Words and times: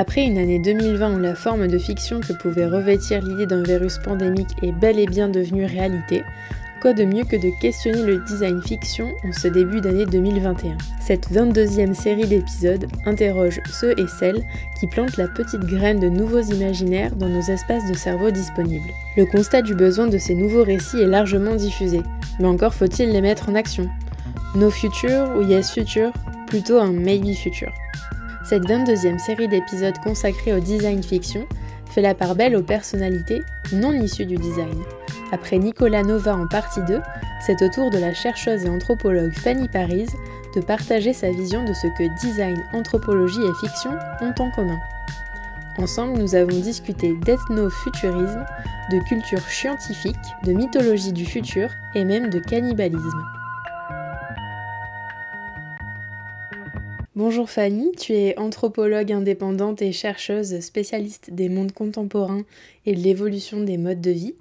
Après 0.00 0.22
une 0.24 0.38
année 0.38 0.60
2020 0.60 1.16
où 1.16 1.18
la 1.18 1.34
forme 1.34 1.66
de 1.66 1.76
fiction 1.76 2.20
que 2.20 2.32
pouvait 2.32 2.68
revêtir 2.68 3.20
l'idée 3.20 3.46
d'un 3.46 3.64
virus 3.64 3.98
pandémique 3.98 4.54
est 4.62 4.70
bel 4.70 4.96
et 4.96 5.06
bien 5.06 5.28
devenue 5.28 5.64
réalité, 5.64 6.22
quoi 6.80 6.92
de 6.92 7.02
mieux 7.02 7.24
que 7.24 7.34
de 7.34 7.50
questionner 7.60 8.04
le 8.04 8.18
design 8.18 8.62
fiction 8.62 9.08
en 9.24 9.32
ce 9.32 9.48
début 9.48 9.80
d'année 9.80 10.06
2021 10.06 10.78
Cette 11.00 11.28
22e 11.32 11.94
série 11.94 12.28
d'épisodes 12.28 12.86
interroge 13.06 13.60
ceux 13.72 13.98
et 13.98 14.06
celles 14.06 14.44
qui 14.78 14.86
plantent 14.86 15.16
la 15.16 15.26
petite 15.26 15.64
graine 15.64 15.98
de 15.98 16.08
nouveaux 16.08 16.42
imaginaires 16.42 17.16
dans 17.16 17.28
nos 17.28 17.42
espaces 17.42 17.90
de 17.90 17.94
cerveau 17.94 18.30
disponibles. 18.30 18.92
Le 19.16 19.26
constat 19.26 19.62
du 19.62 19.74
besoin 19.74 20.06
de 20.06 20.18
ces 20.18 20.36
nouveaux 20.36 20.62
récits 20.62 21.00
est 21.00 21.08
largement 21.08 21.56
diffusé, 21.56 22.02
mais 22.38 22.46
encore 22.46 22.74
faut-il 22.74 23.10
les 23.10 23.20
mettre 23.20 23.48
en 23.48 23.56
action. 23.56 23.88
No 24.54 24.70
future 24.70 25.34
ou 25.36 25.42
yes 25.42 25.72
future, 25.72 26.12
plutôt 26.46 26.78
un 26.78 26.92
maybe 26.92 27.34
future. 27.34 27.72
Cette 28.48 28.64
22e 28.64 29.18
série 29.18 29.46
d'épisodes 29.46 29.98
consacrée 30.02 30.54
au 30.54 30.58
design 30.58 31.02
fiction 31.02 31.46
fait 31.90 32.00
la 32.00 32.14
part 32.14 32.34
belle 32.34 32.56
aux 32.56 32.62
personnalités 32.62 33.42
non 33.74 33.92
issues 33.92 34.24
du 34.24 34.36
design. 34.36 34.82
Après 35.32 35.58
Nicolas 35.58 36.02
Nova 36.02 36.34
en 36.34 36.46
partie 36.46 36.80
2, 36.88 36.98
c'est 37.44 37.60
au 37.60 37.68
tour 37.68 37.90
de 37.90 37.98
la 37.98 38.14
chercheuse 38.14 38.64
et 38.64 38.70
anthropologue 38.70 39.34
Fanny 39.34 39.68
Paris 39.68 40.06
de 40.56 40.62
partager 40.62 41.12
sa 41.12 41.30
vision 41.30 41.62
de 41.62 41.74
ce 41.74 41.88
que 41.98 42.20
design, 42.22 42.56
anthropologie 42.72 43.42
et 43.42 43.66
fiction 43.66 43.90
ont 44.22 44.42
en 44.42 44.50
commun. 44.52 44.78
Ensemble, 45.76 46.18
nous 46.18 46.34
avons 46.34 46.58
discuté 46.58 47.12
d'ethnofuturisme, 47.26 48.46
de 48.90 48.98
culture 49.00 49.42
scientifique, 49.42 50.16
de 50.44 50.54
mythologie 50.54 51.12
du 51.12 51.26
futur 51.26 51.68
et 51.94 52.04
même 52.06 52.30
de 52.30 52.38
cannibalisme. 52.38 53.37
Bonjour 57.18 57.50
Fanny, 57.50 57.90
tu 57.98 58.12
es 58.12 58.38
anthropologue 58.38 59.10
indépendante 59.10 59.82
et 59.82 59.90
chercheuse 59.90 60.60
spécialiste 60.60 61.32
des 61.32 61.48
mondes 61.48 61.72
contemporains 61.72 62.44
et 62.86 62.94
de 62.94 63.00
l'évolution 63.00 63.60
des 63.60 63.76
modes 63.76 64.00
de 64.00 64.12
vie. 64.12 64.36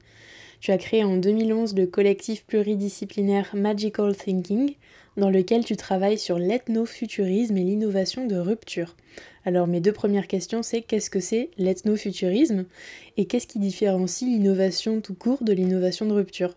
Tu 0.59 0.69
as 0.69 0.77
créé 0.77 1.03
en 1.03 1.17
2011 1.17 1.75
le 1.75 1.87
collectif 1.87 2.45
pluridisciplinaire 2.45 3.49
Magical 3.55 4.15
Thinking, 4.15 4.75
dans 5.17 5.31
lequel 5.31 5.65
tu 5.65 5.75
travailles 5.75 6.19
sur 6.19 6.37
l'ethnofuturisme 6.37 7.57
et 7.57 7.63
l'innovation 7.63 8.27
de 8.27 8.35
rupture. 8.35 8.95
Alors 9.43 9.65
mes 9.65 9.81
deux 9.81 9.91
premières 9.91 10.27
questions, 10.27 10.61
c'est 10.61 10.83
qu'est-ce 10.83 11.09
que 11.09 11.19
c'est 11.19 11.49
l'ethnofuturisme 11.57 12.65
et 13.17 13.25
qu'est-ce 13.25 13.47
qui 13.47 13.57
différencie 13.57 14.29
l'innovation 14.29 15.01
tout 15.01 15.15
court 15.15 15.43
de 15.43 15.51
l'innovation 15.51 16.05
de 16.05 16.13
rupture? 16.13 16.53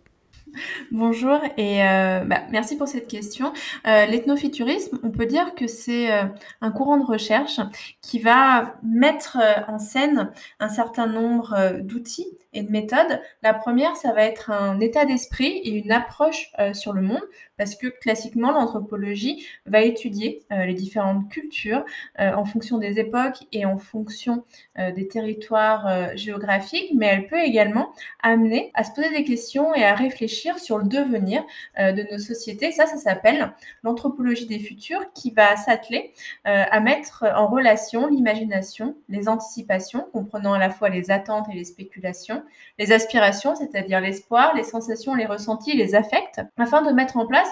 Bonjour 0.91 1.39
et 1.57 1.85
euh, 1.85 2.25
bah, 2.25 2.43
merci 2.51 2.77
pour 2.77 2.89
cette 2.89 3.09
question. 3.09 3.53
Euh, 3.87 4.07
L'ethnofuturisme, 4.07 4.99
on 5.03 5.11
peut 5.11 5.27
dire 5.27 5.55
que 5.55 5.67
c'est 5.67 6.13
euh, 6.13 6.25
un 6.61 6.71
courant 6.71 6.99
de 6.99 7.05
recherche 7.05 7.61
qui 8.01 8.19
va 8.19 8.75
mettre 8.83 9.39
en 9.69 9.79
scène 9.79 10.31
un 10.59 10.69
certain 10.69 11.07
nombre 11.07 11.81
d'outils 11.81 12.39
et 12.53 12.63
de 12.63 12.71
méthodes. 12.71 13.21
La 13.43 13.55
première, 13.55 13.97
ça 13.97 14.13
va 14.13 14.25
être 14.25 14.51
un 14.51 14.81
état 14.81 15.05
d'esprit 15.05 15.59
et 15.65 15.71
une 15.71 15.93
approche 15.93 16.53
sur 16.73 16.93
le 16.93 17.03
monde, 17.03 17.23
parce 17.57 17.77
que 17.77 17.87
classiquement, 17.87 18.53
l'anthropologie 18.53 19.47
va 19.67 19.83
étudier 19.83 20.43
les 20.51 20.75
différentes 20.75 21.29
cultures 21.31 21.85
en 22.19 22.45
fonction 22.45 22.79
des 22.79 22.99
époques 22.99 23.39
et 23.53 23.65
en 23.67 23.79
fonction 23.79 24.45
des 24.77 25.09
territoires 25.09 26.17
géographiques, 26.17 26.93
mais 26.95 27.07
elle 27.07 27.27
peut 27.27 27.41
également 27.41 27.93
amener 28.23 28.71
à 28.75 28.85
se 28.85 28.93
poser 28.93 29.11
des 29.11 29.25
questions 29.25 29.75
et 29.75 29.85
à 29.85 29.95
réfléchir 29.95 30.59
sur 30.59 30.79
le 30.79 30.85
devenir 30.85 31.43
euh, 31.79 31.93
de 31.93 32.05
nos 32.11 32.19
sociétés. 32.19 32.73
Ça, 32.73 32.87
ça 32.87 32.97
s'appelle 32.97 33.53
l'anthropologie 33.83 34.47
des 34.47 34.59
futurs 34.59 35.13
qui 35.15 35.31
va 35.31 35.57
s'atteler 35.57 36.13
euh, 36.47 36.65
à 36.71 36.81
mettre 36.81 37.25
en 37.35 37.47
relation 37.47 38.07
l'imagination, 38.07 38.97
les 39.09 39.29
anticipations, 39.29 40.07
comprenant 40.13 40.53
à 40.53 40.59
la 40.59 40.71
fois 40.71 40.89
les 40.89 41.11
attentes 41.11 41.47
et 41.51 41.55
les 41.55 41.65
spéculations, 41.65 42.40
les 42.79 42.93
aspirations, 42.93 43.55
c'est-à-dire 43.55 44.01
l'espoir, 44.01 44.55
les 44.55 44.65
sensations, 44.65 45.15
les 45.15 45.27
ressentis, 45.27 45.77
les 45.77 45.95
affects, 45.95 46.41
afin 46.57 46.83
de 46.83 46.93
mettre 46.93 47.17
en 47.17 47.27
place 47.27 47.49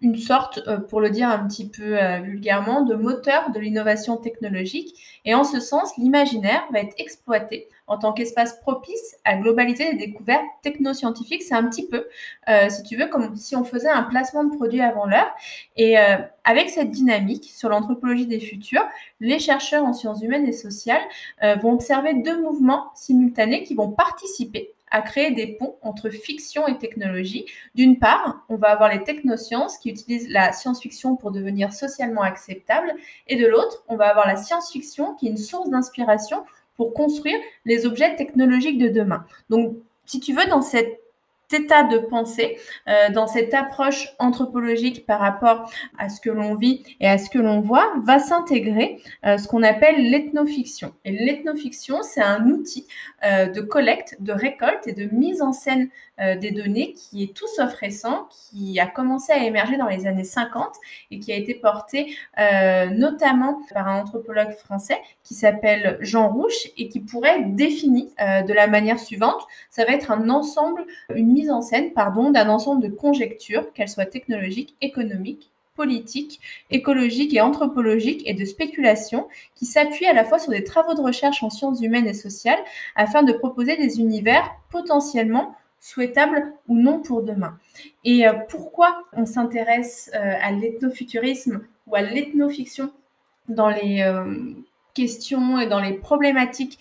une 0.00 0.16
sorte, 0.16 0.60
euh, 0.66 0.78
pour 0.78 1.00
le 1.00 1.10
dire 1.10 1.28
un 1.28 1.46
petit 1.46 1.68
peu 1.68 1.96
vulgairement, 2.22 2.82
de 2.82 2.94
moteur 2.94 3.50
de 3.50 3.60
l'innovation 3.60 4.16
technologique. 4.16 5.20
Et 5.24 5.34
en 5.34 5.44
ce 5.44 5.60
sens, 5.60 5.96
l'imaginaire 5.96 6.62
va 6.72 6.80
être 6.80 6.94
exploité 6.98 7.68
en 7.92 7.98
tant 7.98 8.14
qu'espace 8.14 8.58
propice 8.60 9.16
à 9.24 9.36
globalité 9.36 9.92
des 9.92 10.06
découvertes 10.06 10.46
technoscientifiques. 10.62 11.42
C'est 11.42 11.54
un 11.54 11.68
petit 11.68 11.86
peu, 11.86 12.06
euh, 12.48 12.70
si 12.70 12.82
tu 12.84 12.96
veux, 12.96 13.06
comme 13.06 13.36
si 13.36 13.54
on 13.54 13.64
faisait 13.64 13.90
un 13.90 14.02
placement 14.02 14.44
de 14.44 14.56
produit 14.56 14.80
avant 14.80 15.04
l'heure. 15.04 15.30
Et 15.76 15.98
euh, 15.98 16.16
avec 16.44 16.70
cette 16.70 16.90
dynamique 16.90 17.50
sur 17.54 17.68
l'anthropologie 17.68 18.26
des 18.26 18.40
futurs, 18.40 18.88
les 19.20 19.38
chercheurs 19.38 19.84
en 19.84 19.92
sciences 19.92 20.22
humaines 20.22 20.46
et 20.46 20.52
sociales 20.52 21.02
euh, 21.42 21.54
vont 21.56 21.74
observer 21.74 22.14
deux 22.14 22.40
mouvements 22.40 22.90
simultanés 22.94 23.62
qui 23.62 23.74
vont 23.74 23.90
participer 23.90 24.72
à 24.90 25.02
créer 25.02 25.30
des 25.30 25.46
ponts 25.46 25.76
entre 25.82 26.10
fiction 26.10 26.68
et 26.68 26.78
technologie. 26.78 27.46
D'une 27.74 27.98
part, 27.98 28.44
on 28.48 28.56
va 28.56 28.68
avoir 28.68 28.90
les 28.90 29.02
technosciences 29.02 29.78
qui 29.78 29.90
utilisent 29.90 30.28
la 30.28 30.52
science-fiction 30.52 31.16
pour 31.16 31.30
devenir 31.30 31.72
socialement 31.72 32.20
acceptable, 32.20 32.92
et 33.26 33.36
de 33.36 33.46
l'autre, 33.46 33.84
on 33.88 33.96
va 33.96 34.08
avoir 34.08 34.26
la 34.26 34.36
science-fiction 34.36 35.14
qui 35.14 35.26
est 35.26 35.30
une 35.30 35.38
source 35.38 35.70
d'inspiration 35.70 36.44
pour 36.82 36.94
construire 36.94 37.38
les 37.64 37.86
objets 37.86 38.16
technologiques 38.16 38.78
de 38.78 38.88
demain. 38.88 39.24
Donc, 39.50 39.76
si 40.04 40.18
tu 40.18 40.32
veux, 40.32 40.46
dans 40.46 40.62
cet 40.62 40.98
état 41.52 41.84
de 41.84 41.98
pensée, 41.98 42.58
euh, 42.88 43.10
dans 43.10 43.28
cette 43.28 43.54
approche 43.54 44.08
anthropologique 44.18 45.06
par 45.06 45.20
rapport 45.20 45.70
à 45.96 46.08
ce 46.08 46.20
que 46.20 46.30
l'on 46.30 46.56
vit 46.56 46.82
et 46.98 47.06
à 47.06 47.18
ce 47.18 47.30
que 47.30 47.38
l'on 47.38 47.60
voit, 47.60 47.92
va 48.02 48.18
s'intégrer 48.18 49.00
euh, 49.24 49.38
ce 49.38 49.46
qu'on 49.46 49.62
appelle 49.62 50.10
l'ethnofiction. 50.10 50.92
Et 51.04 51.12
l'ethnofiction, 51.12 52.02
c'est 52.02 52.22
un 52.22 52.46
outil 52.48 52.88
euh, 53.24 53.46
de 53.46 53.60
collecte, 53.60 54.16
de 54.18 54.32
récolte 54.32 54.88
et 54.88 54.92
de 54.92 55.04
mise 55.14 55.40
en 55.40 55.52
scène 55.52 55.88
euh, 56.22 56.36
des 56.36 56.50
données 56.50 56.92
qui 56.92 57.24
est 57.24 57.34
tout 57.34 57.46
sauf 57.48 57.72
récent, 57.74 58.28
qui 58.30 58.78
a 58.78 58.86
commencé 58.86 59.32
à 59.32 59.44
émerger 59.44 59.76
dans 59.76 59.88
les 59.88 60.06
années 60.06 60.24
50 60.24 60.68
et 61.10 61.18
qui 61.18 61.32
a 61.32 61.36
été 61.36 61.54
porté 61.54 62.14
euh, 62.38 62.86
notamment 62.86 63.60
par 63.72 63.88
un 63.88 64.02
anthropologue 64.02 64.52
français 64.52 64.98
qui 65.22 65.34
s'appelle 65.34 65.98
Jean 66.00 66.28
Rouche 66.28 66.68
et 66.76 66.88
qui 66.88 67.00
pourrait 67.00 67.40
être 67.40 67.54
défini 67.54 68.12
euh, 68.20 68.42
de 68.42 68.52
la 68.52 68.66
manière 68.66 68.98
suivante. 68.98 69.40
Ça 69.70 69.84
va 69.84 69.92
être 69.92 70.10
un 70.10 70.28
ensemble, 70.28 70.84
une 71.14 71.32
mise 71.32 71.50
en 71.50 71.62
scène, 71.62 71.92
pardon, 71.92 72.30
d'un 72.30 72.48
ensemble 72.48 72.82
de 72.82 72.88
conjectures, 72.88 73.72
qu'elles 73.72 73.88
soient 73.88 74.06
technologiques, 74.06 74.76
économiques, 74.80 75.52
politiques, 75.74 76.40
écologiques 76.70 77.34
et 77.34 77.40
anthropologiques 77.40 78.22
et 78.26 78.34
de 78.34 78.44
spéculation 78.44 79.28
qui 79.54 79.66
s'appuient 79.66 80.06
à 80.06 80.12
la 80.12 80.24
fois 80.24 80.38
sur 80.38 80.52
des 80.52 80.64
travaux 80.64 80.94
de 80.94 81.00
recherche 81.00 81.42
en 81.42 81.50
sciences 81.50 81.80
humaines 81.80 82.06
et 82.06 82.14
sociales 82.14 82.58
afin 82.94 83.22
de 83.22 83.32
proposer 83.32 83.76
des 83.76 83.98
univers 83.98 84.50
potentiellement 84.70 85.56
souhaitable 85.82 86.54
ou 86.68 86.76
non 86.76 87.00
pour 87.00 87.22
demain. 87.22 87.58
Et 88.04 88.26
euh, 88.26 88.32
pourquoi 88.48 89.04
on 89.12 89.26
s'intéresse 89.26 90.10
euh, 90.14 90.34
à 90.40 90.52
l'ethnofuturisme 90.52 91.60
ou 91.88 91.96
à 91.96 92.02
l'ethnofiction 92.02 92.92
dans 93.48 93.68
les 93.68 94.02
euh, 94.02 94.54
questions 94.94 95.58
et 95.58 95.66
dans 95.66 95.80
les 95.80 95.94
problématiques 95.94 96.78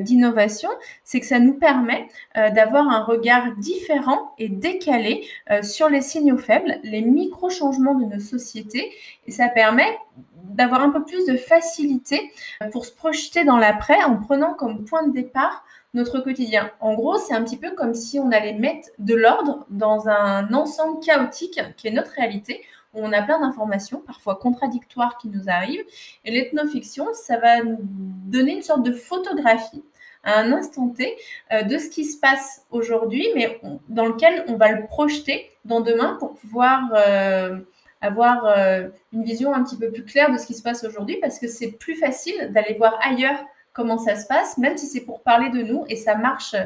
d'innovation, 0.00 0.68
c'est 1.04 1.20
que 1.20 1.26
ça 1.26 1.38
nous 1.38 1.54
permet 1.54 2.08
d'avoir 2.34 2.88
un 2.88 3.04
regard 3.04 3.54
différent 3.58 4.32
et 4.38 4.48
décalé 4.48 5.24
sur 5.62 5.88
les 5.88 6.00
signaux 6.00 6.36
faibles, 6.36 6.80
les 6.82 7.00
micro-changements 7.00 7.94
de 7.94 8.06
nos 8.06 8.18
sociétés, 8.18 8.90
et 9.28 9.30
ça 9.30 9.46
permet 9.46 9.96
d'avoir 10.34 10.82
un 10.82 10.90
peu 10.90 11.04
plus 11.04 11.26
de 11.26 11.36
facilité 11.36 12.32
pour 12.72 12.84
se 12.84 12.92
projeter 12.92 13.44
dans 13.44 13.56
l'après 13.56 14.02
en 14.02 14.16
prenant 14.16 14.54
comme 14.54 14.84
point 14.84 15.06
de 15.06 15.12
départ 15.12 15.64
notre 15.94 16.20
quotidien. 16.20 16.70
En 16.80 16.94
gros, 16.94 17.18
c'est 17.18 17.34
un 17.34 17.42
petit 17.42 17.56
peu 17.56 17.70
comme 17.72 17.94
si 17.94 18.18
on 18.18 18.30
allait 18.30 18.52
mettre 18.52 18.88
de 18.98 19.14
l'ordre 19.14 19.66
dans 19.70 20.08
un 20.08 20.52
ensemble 20.52 21.00
chaotique 21.00 21.60
qui 21.76 21.88
est 21.88 21.92
notre 21.92 22.12
réalité, 22.12 22.62
où 22.94 23.00
on 23.00 23.12
a 23.12 23.22
plein 23.22 23.40
d'informations, 23.40 24.02
parfois 24.06 24.36
contradictoires, 24.36 25.18
qui 25.18 25.28
nous 25.28 25.48
arrivent. 25.48 25.84
Et 26.24 26.30
l'ethnofiction, 26.30 27.06
ça 27.14 27.38
va 27.38 27.62
nous 27.62 27.78
donner 27.80 28.52
une 28.52 28.62
sorte 28.62 28.82
de 28.82 28.92
photographie 28.92 29.82
à 30.24 30.40
un 30.40 30.52
instant 30.52 30.88
T 30.88 31.16
euh, 31.52 31.62
de 31.62 31.78
ce 31.78 31.88
qui 31.88 32.04
se 32.04 32.18
passe 32.18 32.66
aujourd'hui, 32.70 33.28
mais 33.34 33.60
dans 33.88 34.06
lequel 34.06 34.44
on 34.48 34.56
va 34.56 34.72
le 34.72 34.86
projeter 34.86 35.50
dans 35.64 35.80
demain 35.80 36.16
pour 36.18 36.34
pouvoir 36.34 36.92
euh, 36.94 37.58
avoir 38.00 38.44
euh, 38.46 38.88
une 39.12 39.22
vision 39.22 39.54
un 39.54 39.62
petit 39.62 39.76
peu 39.76 39.90
plus 39.90 40.04
claire 40.04 40.30
de 40.32 40.38
ce 40.38 40.46
qui 40.46 40.54
se 40.54 40.62
passe 40.62 40.84
aujourd'hui, 40.84 41.18
parce 41.20 41.38
que 41.38 41.48
c'est 41.48 41.72
plus 41.72 41.94
facile 41.94 42.52
d'aller 42.52 42.74
voir 42.74 42.98
ailleurs 43.02 43.38
comment 43.78 43.96
ça 43.96 44.16
se 44.16 44.26
passe, 44.26 44.58
même 44.58 44.76
si 44.76 44.86
c'est 44.86 45.02
pour 45.02 45.22
parler 45.22 45.50
de 45.50 45.62
nous 45.62 45.84
et 45.88 45.94
ça 45.94 46.16
marche 46.16 46.56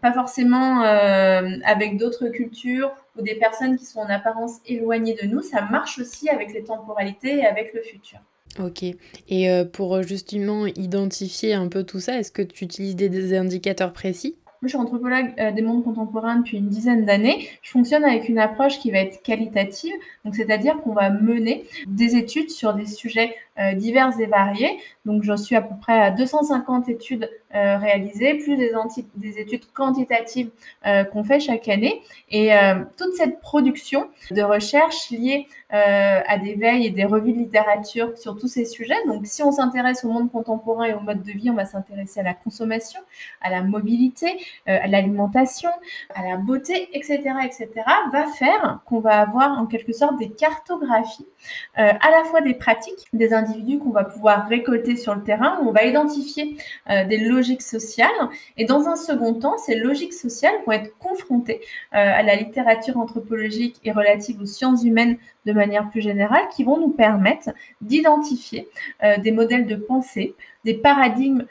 pas 0.00 0.12
forcément 0.12 0.80
avec 0.80 1.98
d'autres 1.98 2.28
cultures 2.28 2.92
ou 3.18 3.22
des 3.22 3.34
personnes 3.34 3.76
qui 3.76 3.84
sont 3.84 4.00
en 4.00 4.08
apparence 4.08 4.60
éloignées 4.66 5.16
de 5.20 5.26
nous, 5.26 5.42
ça 5.42 5.62
marche 5.62 5.98
aussi 5.98 6.30
avec 6.30 6.54
les 6.54 6.64
temporalités 6.64 7.38
et 7.38 7.46
avec 7.46 7.74
le 7.74 7.82
futur. 7.82 8.20
Ok. 8.58 8.82
Et 9.28 9.50
euh, 9.50 9.64
pour 9.64 10.02
justement 10.02 10.66
identifier 10.66 11.54
un 11.54 11.68
peu 11.68 11.84
tout 11.84 12.00
ça, 12.00 12.18
est-ce 12.18 12.32
que 12.32 12.42
tu 12.42 12.64
utilises 12.64 12.96
des, 12.96 13.36
indicateurs 13.36 13.92
précis? 13.92 14.36
Moi, 14.62 14.68
je 14.68 14.68
suis 14.68 14.76
anthropologue 14.76 15.32
euh, 15.38 15.52
des 15.52 15.62
mondes 15.62 15.84
contemporains 15.84 16.36
depuis 16.36 16.58
une 16.58 16.68
dizaine 16.68 17.06
d'années. 17.06 17.48
Je 17.62 17.70
fonctionne 17.70 18.04
avec 18.04 18.28
une 18.28 18.38
approche 18.38 18.78
qui 18.78 18.90
va 18.90 18.98
être 18.98 19.22
qualitative, 19.22 19.94
donc 20.24 20.34
c'est-à-dire 20.34 20.80
qu'on 20.82 20.92
va 20.92 21.10
mener 21.10 21.64
des 21.86 22.16
études 22.16 22.50
sur 22.50 22.74
des 22.74 22.86
sujets 22.86 23.34
euh, 23.60 23.74
divers 23.74 24.18
et 24.18 24.26
variés. 24.26 24.78
Donc, 25.04 25.22
j'en 25.22 25.36
suis 25.36 25.54
à 25.54 25.60
peu 25.60 25.74
près 25.80 26.00
à 26.00 26.10
250 26.10 26.88
études 26.88 27.28
euh, 27.54 27.76
réalisées, 27.78 28.34
plus 28.34 28.56
des, 28.56 28.72
des 29.16 29.38
études 29.38 29.70
quantitatives 29.72 30.50
euh, 30.86 31.04
qu'on 31.04 31.24
fait 31.24 31.40
chaque 31.40 31.68
année. 31.68 32.00
Et 32.30 32.50
toute 32.96 33.14
cette 33.14 33.40
production 33.40 34.08
de 34.30 34.42
recherche 34.42 35.10
liée 35.10 35.48
à 35.70 36.38
des 36.38 36.54
veilles 36.54 36.86
et 36.86 36.90
des 36.90 37.04
revues 37.04 37.32
de 37.32 37.38
littérature 37.38 38.16
sur 38.16 38.36
tous 38.36 38.48
ces 38.48 38.64
sujets. 38.64 38.94
Donc, 39.06 39.26
si 39.26 39.42
on 39.42 39.52
s'intéresse 39.52 40.04
au 40.04 40.08
monde 40.08 40.30
contemporain 40.30 40.84
et 40.84 40.94
au 40.94 41.00
mode 41.00 41.22
de 41.22 41.32
vie, 41.32 41.50
on 41.50 41.54
va 41.54 41.64
s'intéresser 41.64 42.20
à 42.20 42.22
la 42.22 42.34
consommation, 42.34 43.00
à 43.40 43.50
la 43.50 43.62
mobilité, 43.62 44.28
à 44.66 44.86
l'alimentation, 44.86 45.70
à 46.14 46.24
la 46.24 46.36
beauté, 46.36 46.88
etc., 46.92 47.20
etc., 47.44 47.68
va 48.12 48.26
faire 48.26 48.80
qu'on 48.86 49.00
va 49.00 49.20
avoir 49.20 49.58
en 49.58 49.66
quelque 49.66 49.92
sorte 49.92 50.18
des 50.18 50.30
cartographies 50.30 51.26
à 51.74 52.10
la 52.10 52.24
fois 52.24 52.40
des 52.40 52.54
pratiques, 52.54 53.08
des 53.12 53.32
individus 53.32 53.49
qu'on 53.78 53.90
va 53.90 54.04
pouvoir 54.04 54.48
récolter 54.48 54.96
sur 54.96 55.14
le 55.14 55.22
terrain, 55.22 55.58
où 55.62 55.68
on 55.68 55.72
va 55.72 55.84
identifier 55.84 56.56
euh, 56.88 57.04
des 57.04 57.18
logiques 57.18 57.62
sociales. 57.62 58.08
Et 58.56 58.64
dans 58.64 58.88
un 58.88 58.96
second 58.96 59.34
temps, 59.34 59.56
ces 59.58 59.76
logiques 59.76 60.12
sociales 60.12 60.54
vont 60.66 60.72
être 60.72 60.96
confrontées 60.98 61.60
euh, 61.60 61.96
à 61.96 62.22
la 62.22 62.36
littérature 62.36 62.96
anthropologique 62.96 63.76
et 63.84 63.92
relative 63.92 64.40
aux 64.40 64.46
sciences 64.46 64.84
humaines 64.84 65.16
de 65.46 65.52
manière 65.52 65.88
plus 65.90 66.00
générale, 66.00 66.48
qui 66.54 66.64
vont 66.64 66.78
nous 66.78 66.90
permettre 66.90 67.50
d'identifier 67.80 68.68
euh, 69.02 69.16
des 69.18 69.32
modèles 69.32 69.66
de 69.66 69.76
pensée, 69.76 70.34
des 70.64 70.74
paradigmes 70.74 71.46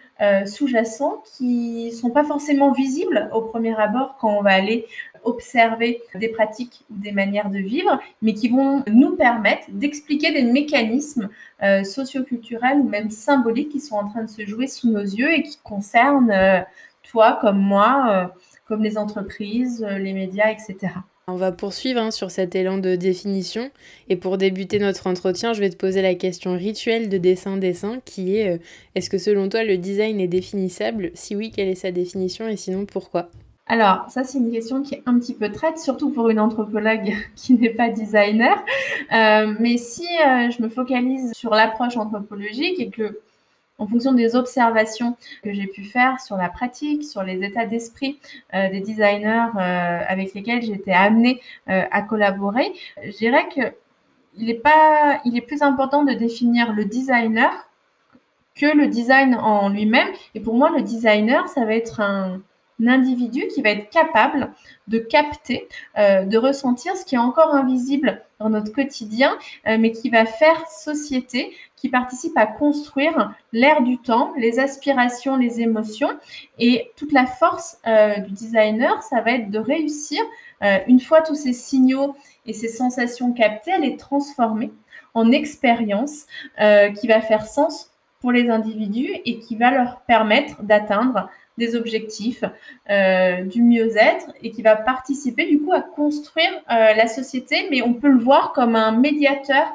sous-jacents 0.45 1.23
qui 1.23 1.93
sont 1.93 2.09
pas 2.09 2.25
forcément 2.25 2.73
visibles 2.73 3.29
au 3.33 3.41
premier 3.41 3.73
abord 3.79 4.17
quand 4.19 4.37
on 4.37 4.41
va 4.41 4.51
aller 4.51 4.85
observer 5.24 6.01
des 6.16 6.30
pratiques 6.30 6.83
ou 6.89 6.95
des 6.98 7.12
manières 7.12 7.50
de 7.50 7.60
vivre, 7.60 8.00
mais 8.21 8.33
qui 8.33 8.50
vont 8.50 8.83
nous 8.88 9.16
permettre 9.16 9.66
d'expliquer 9.69 10.31
des 10.31 10.44
mécanismes 10.44 11.30
euh, 11.63 11.83
socioculturels 11.83 12.80
ou 12.80 12.88
même 12.88 13.10
symboliques 13.10 13.69
qui 13.69 13.80
sont 13.80 13.95
en 13.95 14.07
train 14.10 14.24
de 14.24 14.30
se 14.30 14.45
jouer 14.45 14.68
sous 14.68 14.89
nos 14.89 15.01
yeux 15.01 15.31
et 15.33 15.44
qui 15.44 15.57
concernent 15.63 16.31
euh, 16.31 16.62
toi 17.12 17.38
comme 17.42 17.60
moi, 17.60 18.07
euh, 18.10 18.25
comme 18.68 18.83
les 18.83 18.98
entreprises, 18.98 19.81
les 19.81 20.13
médias, 20.13 20.51
etc. 20.51 20.94
On 21.27 21.36
va 21.36 21.51
poursuivre 21.51 22.01
hein, 22.01 22.12
sur 22.12 22.31
cet 22.31 22.56
élan 22.56 22.80
de 22.80 22.95
définition. 22.95 23.69
Et 24.10 24.16
pour 24.16 24.38
débuter 24.38 24.80
notre 24.80 25.06
entretien, 25.06 25.54
je 25.54 25.60
vais 25.60 25.69
te 25.69 25.75
poser 25.75 26.01
la 26.01 26.16
question 26.16 26.54
rituelle 26.56 27.07
de 27.07 27.18
dessin-dessin 27.19 28.00
qui 28.04 28.38
est 28.38 28.60
est-ce 28.95 29.12
que 29.12 29.19
selon 29.19 29.48
toi 29.48 29.63
le 29.63 29.77
design 29.77 30.19
est 30.19 30.27
définissable? 30.27 31.12
Si 31.13 31.36
oui, 31.36 31.51
quelle 31.56 31.68
est 31.68 31.75
sa 31.75 31.92
définition? 31.92 32.48
Et 32.48 32.57
sinon 32.57 32.86
pourquoi? 32.86 33.30
Alors, 33.71 34.06
ça, 34.10 34.24
c'est 34.24 34.39
une 34.39 34.51
question 34.51 34.81
qui 34.81 34.95
est 34.95 35.04
un 35.06 35.19
petit 35.19 35.36
peu 35.36 35.51
traite, 35.51 35.77
surtout 35.77 36.10
pour 36.10 36.30
une 36.30 36.39
anthropologue 36.39 37.13
qui 37.36 37.54
n'est 37.54 37.69
pas 37.69 37.89
designer. 37.89 38.57
Euh, 39.13 39.54
mais 39.60 39.77
si 39.77 40.07
euh, 40.25 40.50
je 40.50 40.63
me 40.63 40.69
focalise 40.69 41.33
sur 41.33 41.51
l'approche 41.51 41.95
anthropologique 41.95 42.80
et 42.80 42.89
que, 42.89 43.19
en 43.77 43.86
fonction 43.86 44.13
des 44.13 44.36
observations 44.36 45.16
que 45.44 45.54
j'ai 45.54 45.68
pu 45.68 45.83
faire 45.83 46.19
sur 46.19 46.36
la 46.36 46.50
pratique, 46.50 47.04
sur 47.04 47.21
les 47.21 47.44
états 47.45 47.68
d'esprit 47.68 48.19
euh, 48.56 48.71
des 48.71 48.81
designers 48.81 49.51
avec 49.56 50.33
lesquels 50.33 50.63
été 50.74 50.92
amenée 50.92 51.39
à 51.68 52.01
collaborer, 52.01 52.74
je 53.04 53.16
dirais 53.16 53.48
que 53.56 53.62
il 54.36 54.50
est 54.50 54.62
est 55.38 55.42
plus 55.42 55.62
important 55.62 56.04
de 56.04 56.13
définir 56.13 56.74
le 56.74 56.86
designer 56.86 57.51
que 58.56 58.66
le 58.66 58.88
design 58.88 59.36
en 59.36 59.69
lui-même. 59.69 60.10
Et 60.36 60.39
pour 60.39 60.56
moi, 60.56 60.71
le 60.75 60.81
designer, 60.81 61.48
ça 61.48 61.63
va 61.66 61.74
être 61.74 62.01
un, 62.01 62.42
individu 62.87 63.47
qui 63.53 63.61
va 63.61 63.71
être 63.71 63.89
capable 63.89 64.51
de 64.87 64.99
capter, 64.99 65.67
euh, 65.97 66.23
de 66.25 66.37
ressentir 66.37 66.95
ce 66.95 67.05
qui 67.05 67.15
est 67.15 67.19
encore 67.19 67.53
invisible 67.53 68.21
dans 68.39 68.49
notre 68.49 68.71
quotidien, 68.71 69.37
euh, 69.67 69.77
mais 69.79 69.91
qui 69.91 70.09
va 70.09 70.25
faire 70.25 70.67
société, 70.67 71.55
qui 71.75 71.89
participe 71.89 72.37
à 72.37 72.45
construire 72.45 73.33
l'air 73.51 73.81
du 73.81 73.97
temps, 73.97 74.33
les 74.37 74.59
aspirations, 74.59 75.35
les 75.35 75.61
émotions. 75.61 76.17
Et 76.57 76.91
toute 76.95 77.11
la 77.11 77.25
force 77.25 77.77
euh, 77.85 78.17
du 78.19 78.31
designer, 78.31 79.01
ça 79.03 79.21
va 79.21 79.31
être 79.31 79.51
de 79.51 79.59
réussir, 79.59 80.21
une 80.87 80.99
fois 80.99 81.21
tous 81.21 81.35
ces 81.35 81.53
signaux 81.53 82.17
et 82.45 82.51
ces 82.51 82.67
sensations 82.67 83.31
captées, 83.31 83.71
à 83.71 83.77
les 83.77 83.95
transformer 83.95 84.73
en 85.13 85.31
expérience 85.31 86.25
qui 86.99 87.07
va 87.07 87.21
faire 87.21 87.45
sens 87.47 87.93
pour 88.19 88.33
les 88.33 88.49
individus 88.49 89.09
et 89.25 89.39
qui 89.39 89.55
va 89.55 89.71
leur 89.71 90.01
permettre 90.01 90.61
d'atteindre 90.63 91.29
des 91.59 91.75
objectifs, 91.75 92.44
euh, 92.89 93.44
du 93.44 93.61
mieux-être 93.61 94.31
et 94.41 94.50
qui 94.50 94.63
va 94.63 94.75
participer 94.75 95.47
du 95.47 95.59
coup 95.59 95.73
à 95.73 95.81
construire 95.81 96.50
euh, 96.71 96.94
la 96.95 97.07
société, 97.07 97.67
mais 97.69 97.83
on 97.83 97.94
peut 97.94 98.09
le 98.09 98.17
voir 98.17 98.53
comme 98.53 98.75
un 98.75 98.91
médiateur 98.91 99.67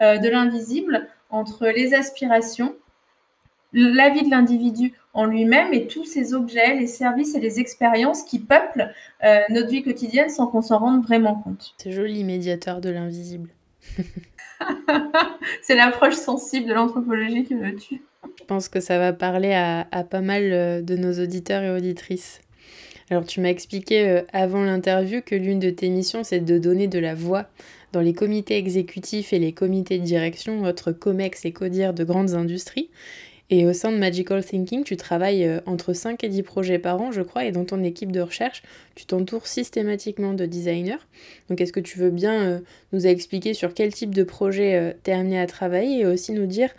euh, 0.00 0.16
de 0.16 0.28
l'invisible 0.30 1.08
entre 1.28 1.66
les 1.66 1.92
aspirations, 1.92 2.74
la 3.74 4.08
vie 4.08 4.24
de 4.24 4.30
l'individu 4.30 4.94
en 5.12 5.26
lui-même 5.26 5.74
et 5.74 5.86
tous 5.86 6.04
ces 6.04 6.32
objets, 6.32 6.74
les 6.76 6.86
services 6.86 7.34
et 7.34 7.40
les 7.40 7.58
expériences 7.58 8.22
qui 8.22 8.38
peuplent 8.38 8.92
notre 9.48 9.68
vie 9.68 9.82
quotidienne 9.82 10.28
sans 10.28 10.46
qu'on 10.46 10.60
s'en 10.60 10.78
rende 10.78 11.02
vraiment 11.02 11.36
compte. 11.36 11.74
C'est 11.78 11.92
joli, 11.92 12.22
médiateur 12.22 12.82
de 12.82 12.90
l'invisible. 12.90 13.48
C'est 15.62 15.74
l'approche 15.74 16.14
sensible 16.14 16.68
de 16.68 16.74
l'anthropologie 16.74 17.44
qui 17.44 17.54
me 17.54 17.74
tue. 17.74 18.02
Je 18.38 18.44
pense 18.44 18.68
que 18.68 18.80
ça 18.80 18.98
va 18.98 19.12
parler 19.12 19.52
à, 19.52 20.04
pas 20.04 20.20
mal 20.20 20.52
euh, 20.52 20.82
de 20.82 20.96
nos 20.96 21.12
auditeurs 21.22 21.62
et 21.62 21.70
auditrices. 21.70 22.40
Alors 23.10 23.24
tu 23.24 23.40
m'as 23.40 23.48
expliqué 23.48 24.08
euh, 24.08 24.22
avant 24.32 24.64
l'interview 24.64 25.20
que 25.24 25.34
l'une 25.34 25.58
de 25.58 25.70
tes 25.70 25.88
missions 25.88 26.24
c'est 26.24 26.40
de 26.40 26.58
donner 26.58 26.86
de 26.86 26.98
la 26.98 27.14
voix 27.14 27.46
dans 27.92 28.00
les 28.00 28.14
comités 28.14 28.56
exécutifs 28.56 29.32
et 29.32 29.38
les 29.38 29.52
comités 29.52 29.98
de 29.98 30.04
direction, 30.04 30.60
votre 30.60 30.92
COMEX 30.92 31.44
et 31.44 31.52
CODIR 31.52 31.92
de 31.92 32.04
grandes 32.04 32.34
industries. 32.34 32.90
Et 33.50 33.66
au 33.66 33.74
sein 33.74 33.92
de 33.92 33.98
Magical 33.98 34.42
Thinking, 34.42 34.82
tu 34.82 34.96
travailles 34.96 35.44
euh, 35.44 35.60
entre 35.66 35.92
5 35.92 36.24
et 36.24 36.28
10 36.28 36.42
projets 36.42 36.78
par 36.78 37.00
an, 37.02 37.12
je 37.12 37.20
crois, 37.20 37.44
et 37.44 37.52
dans 37.52 37.66
ton 37.66 37.82
équipe 37.82 38.10
de 38.10 38.20
recherche, 38.20 38.62
tu 38.94 39.04
t'entoures 39.04 39.46
systématiquement 39.46 40.32
de 40.32 40.46
designers. 40.46 41.00
Donc 41.50 41.60
est-ce 41.60 41.72
que 41.72 41.80
tu 41.80 41.98
veux 41.98 42.10
bien 42.10 42.62
nous 42.92 43.06
expliquer 43.06 43.52
sur 43.52 43.74
quel 43.74 43.92
type 43.92 44.14
de 44.14 44.22
projet 44.22 44.96
tu 45.04 45.10
es 45.10 45.14
amené 45.14 45.38
à 45.38 45.46
travailler 45.46 46.00
et 46.00 46.06
aussi 46.06 46.32
nous 46.32 46.46
dire 46.46 46.70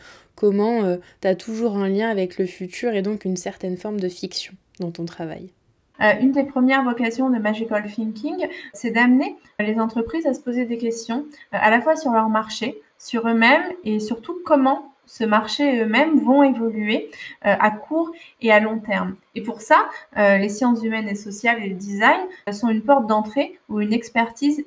comment 0.44 0.84
euh, 0.84 0.98
tu 1.22 1.28
as 1.30 1.36
toujours 1.36 1.78
un 1.78 1.88
lien 1.88 2.10
avec 2.10 2.38
le 2.38 2.46
futur 2.46 2.94
et 2.96 3.02
donc 3.02 3.24
une 3.24 3.38
certaine 3.38 3.78
forme 3.78 3.98
de 3.98 4.10
fiction 4.10 4.54
dans 4.82 4.92
ton 4.92 5.06
travail. 5.06 5.54
Euh, 6.02 6.12
une 6.20 6.34
des 6.34 6.44
premières 6.44 6.84
vocations 6.84 7.30
de 7.30 7.40
Magical 7.40 7.90
Thinking, 7.90 8.50
c'est 8.74 8.92
d'amener 8.92 9.38
les 9.58 9.80
entreprises 9.80 10.26
à 10.26 10.34
se 10.34 10.42
poser 10.42 10.66
des 10.66 10.78
questions 10.78 11.26
euh, 11.54 11.58
à 11.62 11.70
la 11.70 11.80
fois 11.80 11.96
sur 11.96 12.12
leur 12.12 12.28
marché, 12.28 12.82
sur 12.98 13.26
eux-mêmes 13.26 13.64
et 13.86 14.02
surtout 14.02 14.36
comment 14.44 14.94
ce 15.06 15.24
marché 15.24 15.82
eux-mêmes 15.82 16.20
vont 16.20 16.44
évoluer 16.44 17.10
à 17.42 17.72
court 17.72 18.12
et 18.42 18.52
à 18.54 18.62
long 18.62 18.80
terme. 18.80 19.16
Et 19.36 19.42
pour 19.42 19.60
ça, 19.60 19.90
les 20.16 20.48
sciences 20.48 20.82
humaines 20.82 21.10
et 21.10 21.16
sociales 21.16 21.62
et 21.62 21.68
le 21.68 21.76
design 21.76 22.22
sont 22.54 22.70
une 22.70 22.82
porte 22.82 23.06
d'entrée 23.06 23.60
ou 23.68 23.82
une 23.82 23.92
expertise 23.92 24.64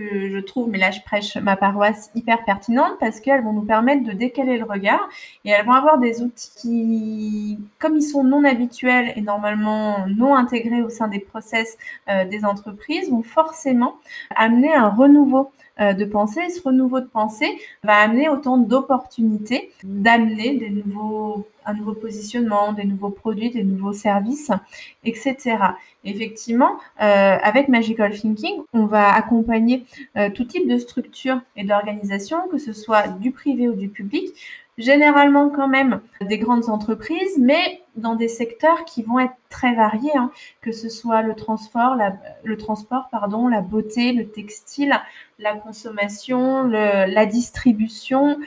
je 0.00 0.38
trouve, 0.40 0.68
mais 0.68 0.78
là 0.78 0.90
je 0.90 1.00
prêche 1.00 1.36
ma 1.36 1.56
paroisse, 1.56 2.10
hyper 2.14 2.44
pertinente 2.44 2.92
parce 3.00 3.20
qu'elles 3.20 3.42
vont 3.42 3.52
nous 3.52 3.62
permettre 3.62 4.04
de 4.04 4.12
décaler 4.12 4.58
le 4.58 4.64
regard 4.64 5.08
et 5.44 5.50
elles 5.50 5.64
vont 5.66 5.72
avoir 5.72 5.98
des 5.98 6.22
outils 6.22 6.50
qui, 6.56 7.58
comme 7.78 7.96
ils 7.96 8.02
sont 8.02 8.24
non 8.24 8.44
habituels 8.44 9.12
et 9.16 9.20
normalement 9.20 10.06
non 10.08 10.34
intégrés 10.34 10.82
au 10.82 10.88
sein 10.88 11.08
des 11.08 11.20
process 11.20 11.76
euh, 12.08 12.24
des 12.24 12.44
entreprises, 12.44 13.10
vont 13.10 13.22
forcément 13.22 13.96
amener 14.34 14.72
un 14.74 14.88
renouveau 14.88 15.50
de 15.78 16.04
pensée. 16.04 16.48
Ce 16.50 16.62
renouveau 16.62 17.00
de 17.00 17.06
pensée 17.06 17.58
va 17.82 17.96
amener 17.96 18.28
autant 18.28 18.58
d'opportunités 18.58 19.70
d'amener 19.84 20.56
des 20.56 20.70
nouveaux 20.70 21.46
un 21.68 21.74
nouveau 21.74 21.92
positionnement, 21.92 22.72
des 22.72 22.84
nouveaux 22.84 23.10
produits, 23.10 23.50
des 23.50 23.62
nouveaux 23.62 23.92
services, 23.92 24.50
etc. 25.04 25.58
Effectivement, 26.04 26.78
euh, 27.02 27.36
avec 27.42 27.68
Magical 27.68 28.18
Thinking, 28.18 28.62
on 28.72 28.86
va 28.86 29.14
accompagner 29.14 29.84
euh, 30.16 30.30
tout 30.30 30.44
type 30.44 30.66
de 30.66 30.78
structure 30.78 31.40
et 31.56 31.64
d'organisation, 31.64 32.48
que 32.50 32.56
ce 32.56 32.72
soit 32.72 33.08
du 33.08 33.32
privé 33.32 33.68
ou 33.68 33.74
du 33.74 33.88
public, 33.88 34.32
généralement 34.78 35.50
quand 35.50 35.68
même 35.68 36.00
des 36.20 36.38
grandes 36.38 36.70
entreprises, 36.70 37.36
mais 37.38 37.82
dans 37.96 38.14
des 38.14 38.28
secteurs 38.28 38.84
qui 38.84 39.02
vont 39.02 39.18
être 39.18 39.34
très 39.50 39.74
variés, 39.74 40.16
hein, 40.16 40.30
que 40.62 40.70
ce 40.70 40.88
soit 40.88 41.22
le 41.22 41.34
transport, 41.34 41.96
la, 41.96 42.14
le 42.44 42.56
transport, 42.56 43.08
pardon, 43.10 43.48
la 43.48 43.60
beauté, 43.60 44.12
le 44.12 44.28
textile, 44.28 44.94
la 45.40 45.54
consommation, 45.54 46.64
la 46.64 47.26
distribution, 47.26 48.38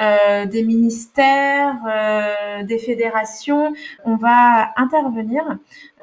euh, 0.00 0.44
des 0.44 0.62
ministères, 0.62 1.76
euh, 1.88 2.62
des 2.64 2.78
fédérations. 2.78 3.72
On 4.04 4.16
va 4.16 4.70
intervenir 4.76 5.42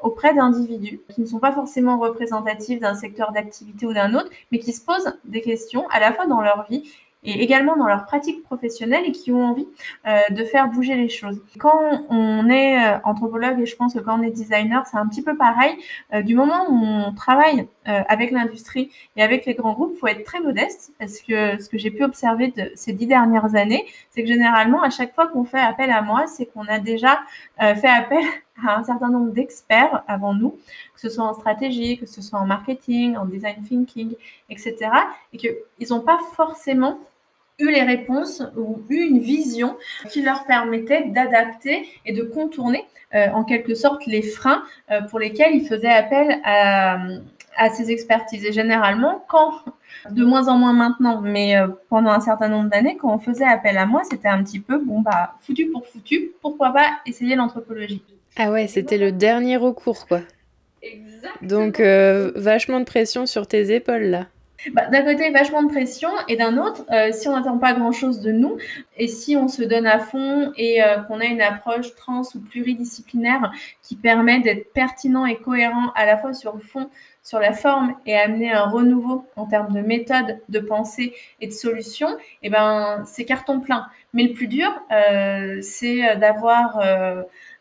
auprès 0.02 0.34
d'individus 0.34 1.00
qui 1.08 1.20
ne 1.20 1.26
sont 1.26 1.38
pas 1.38 1.52
forcément 1.52 1.98
représentatifs 1.98 2.80
d'un 2.80 2.94
secteur 2.94 3.32
d'activité 3.32 3.86
ou 3.86 3.92
d'un 3.92 4.14
autre, 4.14 4.30
mais 4.50 4.58
qui 4.58 4.72
se 4.72 4.84
posent 4.84 5.16
des 5.24 5.42
questions 5.42 5.88
à 5.90 6.00
la 6.00 6.12
fois 6.12 6.26
dans 6.26 6.40
leur 6.40 6.66
vie 6.68 6.90
et 7.22 7.42
également 7.42 7.76
dans 7.76 7.86
leur 7.86 8.06
pratique 8.06 8.42
professionnelle 8.44 9.04
et 9.06 9.12
qui 9.12 9.32
ont 9.32 9.44
envie 9.44 9.66
euh, 10.06 10.20
de 10.30 10.44
faire 10.44 10.68
bouger 10.68 10.94
les 10.94 11.08
choses. 11.08 11.42
Quand 11.58 12.06
on 12.08 12.48
est 12.48 12.78
euh, 12.78 12.98
anthropologue 13.04 13.60
et 13.60 13.66
je 13.66 13.76
pense 13.76 13.94
que 13.94 13.98
quand 13.98 14.18
on 14.18 14.22
est 14.22 14.30
designer, 14.30 14.86
c'est 14.86 14.96
un 14.96 15.06
petit 15.06 15.22
peu 15.22 15.36
pareil. 15.36 15.76
Euh, 16.14 16.22
du 16.22 16.34
moment 16.34 16.66
où 16.68 16.84
on 16.84 17.12
travaille 17.12 17.68
avec 17.84 18.32
l'industrie 18.32 18.90
et 19.14 19.22
avec 19.22 19.46
les 19.46 19.54
grands 19.54 19.72
groupes, 19.72 19.92
il 19.94 19.98
faut 20.00 20.08
être 20.08 20.24
très 20.24 20.40
modeste 20.40 20.92
parce 20.98 21.20
que 21.20 21.62
ce 21.62 21.68
que 21.68 21.78
j'ai 21.78 21.92
pu 21.92 22.02
observer 22.02 22.48
de 22.48 22.72
ces 22.74 22.92
dix 22.92 23.06
dernières 23.06 23.54
années, 23.54 23.86
c'est 24.10 24.22
que 24.22 24.28
généralement, 24.28 24.82
à 24.82 24.90
chaque 24.90 25.14
fois 25.14 25.28
qu'on 25.28 25.44
fait 25.44 25.60
appel 25.60 25.92
à 25.92 26.02
moi, 26.02 26.26
c'est 26.26 26.46
qu'on 26.46 26.66
a 26.66 26.80
déjà 26.80 27.20
fait 27.58 27.86
appel 27.86 28.24
à 28.66 28.78
un 28.78 28.84
certain 28.84 29.10
nombre 29.10 29.32
d'experts 29.32 30.02
avant 30.06 30.34
nous, 30.34 30.58
que 30.94 31.00
ce 31.00 31.08
soit 31.08 31.24
en 31.24 31.34
stratégie, 31.34 31.98
que 31.98 32.06
ce 32.06 32.22
soit 32.22 32.38
en 32.38 32.46
marketing, 32.46 33.16
en 33.16 33.26
design 33.26 33.62
thinking, 33.62 34.14
etc. 34.50 34.76
Et 35.32 35.38
qu'ils 35.38 35.88
n'ont 35.90 36.00
pas 36.00 36.18
forcément 36.34 36.98
eu 37.58 37.70
les 37.70 37.82
réponses 37.82 38.42
ou 38.56 38.82
eu 38.88 39.00
une 39.00 39.18
vision 39.18 39.76
qui 40.10 40.22
leur 40.22 40.44
permettait 40.44 41.04
d'adapter 41.08 41.88
et 42.04 42.12
de 42.12 42.22
contourner 42.22 42.84
euh, 43.14 43.28
en 43.30 43.44
quelque 43.44 43.74
sorte 43.74 44.04
les 44.06 44.22
freins 44.22 44.62
euh, 44.90 45.00
pour 45.02 45.18
lesquels 45.18 45.54
ils 45.54 45.66
faisaient 45.66 45.88
appel 45.88 46.40
à, 46.44 46.98
ces 47.72 47.90
expertises. 47.90 48.44
Et 48.44 48.52
généralement, 48.52 49.24
quand, 49.28 49.52
de 50.10 50.24
moins 50.24 50.48
en 50.48 50.58
moins 50.58 50.74
maintenant, 50.74 51.22
mais 51.22 51.56
euh, 51.56 51.68
pendant 51.88 52.10
un 52.10 52.20
certain 52.20 52.48
nombre 52.48 52.68
d'années, 52.68 52.98
quand 52.98 53.14
on 53.14 53.18
faisait 53.18 53.46
appel 53.46 53.78
à 53.78 53.86
moi, 53.86 54.02
c'était 54.04 54.28
un 54.28 54.42
petit 54.42 54.60
peu, 54.60 54.78
bon, 54.78 55.00
bah, 55.00 55.36
foutu 55.40 55.66
pour 55.66 55.86
foutu, 55.86 56.32
pourquoi 56.42 56.72
pas 56.72 56.98
essayer 57.06 57.34
l'anthropologie. 57.34 58.02
Ah 58.36 58.50
ouais, 58.50 58.66
c'était 58.68 58.98
le 58.98 59.12
dernier 59.12 59.56
recours, 59.56 60.06
quoi. 60.06 60.22
Donc, 61.40 61.80
euh, 61.80 62.32
vachement 62.36 62.80
de 62.80 62.84
pression 62.84 63.26
sur 63.26 63.46
tes 63.46 63.74
épaules, 63.74 64.04
là. 64.04 64.26
Bah, 64.72 64.86
d'un 64.86 65.02
côté, 65.02 65.30
vachement 65.30 65.62
de 65.62 65.68
pression, 65.68 66.08
et 66.28 66.36
d'un 66.36 66.58
autre, 66.58 66.84
euh, 66.90 67.12
si 67.12 67.28
on 67.28 67.36
n'attend 67.36 67.58
pas 67.58 67.72
grand-chose 67.74 68.20
de 68.20 68.32
nous, 68.32 68.56
et 68.96 69.08
si 69.08 69.36
on 69.36 69.48
se 69.48 69.62
donne 69.62 69.86
à 69.86 69.98
fond 69.98 70.52
et 70.56 70.82
euh, 70.82 70.98
qu'on 71.02 71.20
a 71.20 71.26
une 71.26 71.42
approche 71.42 71.94
trans 71.94 72.22
ou 72.34 72.40
pluridisciplinaire 72.40 73.52
qui 73.82 73.96
permet 73.96 74.40
d'être 74.40 74.72
pertinent 74.72 75.26
et 75.26 75.36
cohérent 75.36 75.92
à 75.94 76.06
la 76.06 76.16
fois 76.16 76.32
sur 76.32 76.54
le 76.54 76.62
fond, 76.62 76.90
sur 77.22 77.38
la 77.40 77.52
forme 77.52 77.94
et 78.06 78.16
amener 78.16 78.52
un 78.52 78.64
renouveau 78.64 79.26
en 79.36 79.46
termes 79.46 79.72
de 79.72 79.80
méthode, 79.80 80.40
de 80.48 80.58
pensée 80.60 81.12
et 81.40 81.48
de 81.48 81.52
solution, 81.52 82.08
eh 82.42 82.50
ben 82.50 83.02
c'est 83.04 83.24
carton 83.24 83.60
plein. 83.60 83.86
Mais 84.12 84.22
le 84.22 84.32
plus 84.32 84.46
dur, 84.46 84.72
c'est 85.60 86.16
d'avoir 86.16 86.78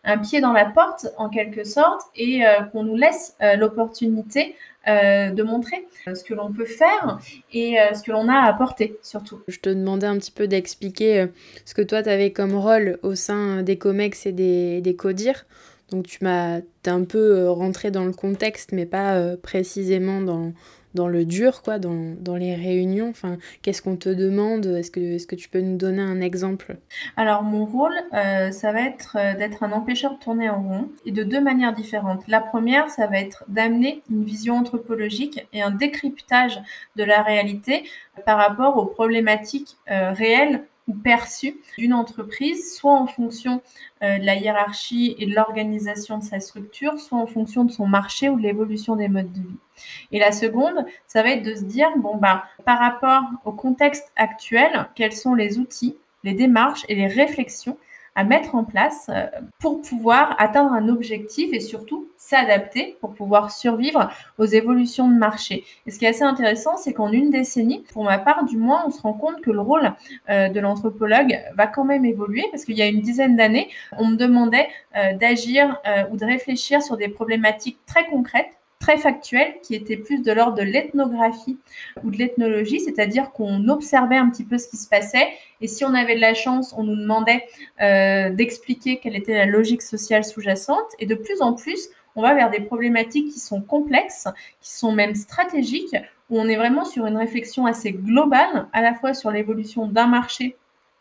un 0.05 0.17
pied 0.19 0.39
dans 0.39 0.53
la 0.53 0.65
porte 0.65 1.07
en 1.17 1.29
quelque 1.29 1.63
sorte 1.63 2.01
et 2.15 2.45
euh, 2.45 2.61
qu'on 2.71 2.83
nous 2.83 2.95
laisse 2.95 3.35
euh, 3.41 3.55
l'opportunité 3.55 4.55
euh, 4.87 5.31
de 5.31 5.43
montrer 5.43 5.87
ce 6.13 6.23
que 6.23 6.33
l'on 6.33 6.51
peut 6.51 6.65
faire 6.65 7.19
et 7.53 7.77
ce 7.93 8.03
que 8.03 8.11
l'on 8.11 8.29
a 8.29 8.35
à 8.35 8.49
apporter 8.49 8.97
surtout. 9.01 9.41
Je 9.47 9.59
te 9.59 9.69
demandais 9.69 10.07
un 10.07 10.17
petit 10.17 10.31
peu 10.31 10.47
d'expliquer 10.47 11.27
ce 11.65 11.73
que 11.73 11.81
toi 11.81 12.03
tu 12.03 12.09
avais 12.09 12.31
comme 12.31 12.55
rôle 12.55 12.99
au 13.01 13.15
sein 13.15 13.63
des 13.63 13.77
COMEX 13.77 14.25
et 14.27 14.31
des, 14.31 14.81
des 14.81 14.95
CODIR. 14.95 15.45
Donc 15.91 16.07
tu 16.07 16.23
m'as 16.23 16.59
un 16.85 17.03
peu 17.03 17.49
rentré 17.49 17.91
dans 17.91 18.05
le 18.05 18.13
contexte 18.13 18.71
mais 18.71 18.85
pas 18.85 19.35
précisément 19.37 20.21
dans, 20.21 20.51
dans 20.95 21.07
le 21.07 21.25
dur, 21.25 21.61
quoi, 21.61 21.77
dans, 21.77 22.35
les 22.35 22.55
réunions. 22.55 23.09
Enfin, 23.09 23.37
qu'est-ce 23.61 23.81
qu'on 23.81 23.95
te 23.95 24.09
demande? 24.09 24.65
Est-ce 24.65 24.89
que, 24.89 24.99
est 24.99 25.29
que 25.29 25.35
tu 25.35 25.49
peux 25.49 25.61
nous 25.61 25.77
donner 25.77 26.01
un 26.01 26.21
exemple? 26.21 26.77
Alors, 27.17 27.43
mon 27.43 27.65
rôle, 27.65 27.93
euh, 28.13 28.51
ça 28.51 28.71
va 28.71 28.81
être 28.81 29.17
euh, 29.19 29.35
d'être 29.35 29.63
un 29.63 29.71
empêcheur 29.71 30.13
de 30.15 30.19
tourner 30.19 30.49
en 30.49 30.61
rond 30.61 30.89
et 31.05 31.11
de 31.11 31.23
deux 31.23 31.41
manières 31.41 31.73
différentes. 31.73 32.23
La 32.27 32.39
première, 32.39 32.89
ça 32.89 33.07
va 33.07 33.19
être 33.19 33.43
d'amener 33.47 34.01
une 34.09 34.23
vision 34.23 34.55
anthropologique 34.55 35.47
et 35.53 35.61
un 35.61 35.71
décryptage 35.71 36.59
de 36.95 37.03
la 37.03 37.21
réalité 37.21 37.83
par 38.25 38.37
rapport 38.37 38.77
aux 38.77 38.85
problématiques 38.85 39.77
euh, 39.91 40.11
réelles 40.11 40.63
ou 40.87 40.93
perçue 40.93 41.57
d'une 41.77 41.93
entreprise, 41.93 42.75
soit 42.75 42.93
en 42.93 43.07
fonction 43.07 43.61
euh, 44.03 44.19
de 44.19 44.25
la 44.25 44.35
hiérarchie 44.35 45.15
et 45.17 45.25
de 45.25 45.33
l'organisation 45.33 46.19
de 46.19 46.23
sa 46.23 46.39
structure, 46.39 46.99
soit 46.99 47.17
en 47.17 47.25
fonction 47.27 47.65
de 47.65 47.71
son 47.71 47.87
marché 47.87 48.29
ou 48.29 48.37
de 48.37 48.43
l'évolution 48.43 48.95
des 48.95 49.07
modes 49.07 49.31
de 49.31 49.39
vie. 49.39 49.57
Et 50.11 50.19
la 50.19 50.31
seconde, 50.31 50.85
ça 51.07 51.23
va 51.23 51.31
être 51.31 51.43
de 51.43 51.55
se 51.55 51.63
dire, 51.63 51.89
bon, 51.97 52.17
bah, 52.17 52.45
par 52.65 52.79
rapport 52.79 53.23
au 53.45 53.51
contexte 53.51 54.11
actuel, 54.15 54.87
quels 54.95 55.13
sont 55.13 55.33
les 55.33 55.57
outils, 55.57 55.97
les 56.23 56.33
démarches 56.33 56.85
et 56.87 56.95
les 56.95 57.07
réflexions 57.07 57.77
à 58.15 58.23
mettre 58.23 58.55
en 58.55 58.63
place 58.63 59.07
euh, 59.09 59.27
pour 59.59 59.81
pouvoir 59.81 60.35
atteindre 60.39 60.71
un 60.71 60.87
objectif 60.87 61.51
et 61.53 61.59
surtout 61.59 62.07
s'adapter 62.17 62.97
pour 63.01 63.13
pouvoir 63.13 63.51
survivre 63.51 64.09
aux 64.37 64.45
évolutions 64.45 65.09
de 65.09 65.15
marché. 65.15 65.65
Et 65.85 65.91
ce 65.91 65.99
qui 65.99 66.05
est 66.05 66.09
assez 66.09 66.23
intéressant, 66.23 66.77
c'est 66.77 66.93
qu'en 66.93 67.11
une 67.11 67.29
décennie, 67.29 67.83
pour 67.93 68.05
ma 68.05 68.17
part 68.17 68.45
du 68.45 68.57
moins, 68.57 68.83
on 68.87 68.89
se 68.89 69.01
rend 69.01 69.13
compte 69.13 69.41
que 69.41 69.51
le 69.51 69.61
rôle 69.61 69.93
euh, 70.29 70.49
de 70.49 70.59
l'anthropologue 70.59 71.37
va 71.55 71.67
quand 71.67 71.83
même 71.83 72.05
évoluer 72.05 72.45
parce 72.51 72.63
qu'il 72.65 72.77
y 72.77 72.81
a 72.81 72.87
une 72.87 73.01
dizaine 73.01 73.35
d'années, 73.35 73.69
on 73.97 74.07
me 74.07 74.15
demandait 74.15 74.67
euh, 74.95 75.13
d'agir 75.13 75.79
ou 76.11 76.17
de 76.17 76.25
réfléchir 76.25 76.81
sur 76.81 76.97
des 76.97 77.09
problématiques 77.09 77.77
très 77.85 78.05
concrètes 78.07 78.54
très 78.79 78.97
factuel 78.97 79.55
qui 79.63 79.75
était 79.75 79.97
plus 79.97 80.21
de 80.21 80.31
l'ordre 80.31 80.57
de 80.57 80.63
l'ethnographie 80.63 81.57
ou 82.03 82.11
de 82.11 82.17
l'ethnologie, 82.17 82.79
c'est-à-dire 82.79 83.31
qu'on 83.31 83.67
observait 83.67 84.17
un 84.17 84.29
petit 84.29 84.43
peu 84.43 84.57
ce 84.57 84.67
qui 84.67 84.77
se 84.77 84.87
passait. 84.87 85.27
Et 85.61 85.67
si 85.67 85.85
on 85.85 85.93
avait 85.93 86.15
de 86.15 86.21
la 86.21 86.33
chance, 86.33 86.73
on 86.77 86.83
nous 86.83 86.95
demandait 86.95 87.43
euh, 87.81 88.29
d'expliquer 88.29 88.97
quelle 88.97 89.15
était 89.15 89.33
la 89.33 89.45
logique 89.45 89.81
sociale 89.81 90.23
sous-jacente. 90.23 90.91
Et 90.99 91.05
de 91.05 91.15
plus 91.15 91.41
en 91.41 91.53
plus, 91.53 91.89
on 92.15 92.21
va 92.21 92.33
vers 92.33 92.49
des 92.49 92.61
problématiques 92.61 93.31
qui 93.31 93.39
sont 93.39 93.61
complexes, 93.61 94.27
qui 94.61 94.71
sont 94.71 94.91
même 94.91 95.15
stratégiques, 95.15 95.95
où 96.29 96.39
on 96.39 96.47
est 96.47 96.55
vraiment 96.55 96.85
sur 96.85 97.05
une 97.05 97.17
réflexion 97.17 97.65
assez 97.65 97.91
globale, 97.91 98.67
à 98.73 98.81
la 98.81 98.93
fois 98.93 99.13
sur 99.13 99.31
l'évolution 99.31 99.87
d'un 99.87 100.07
marché 100.07 100.57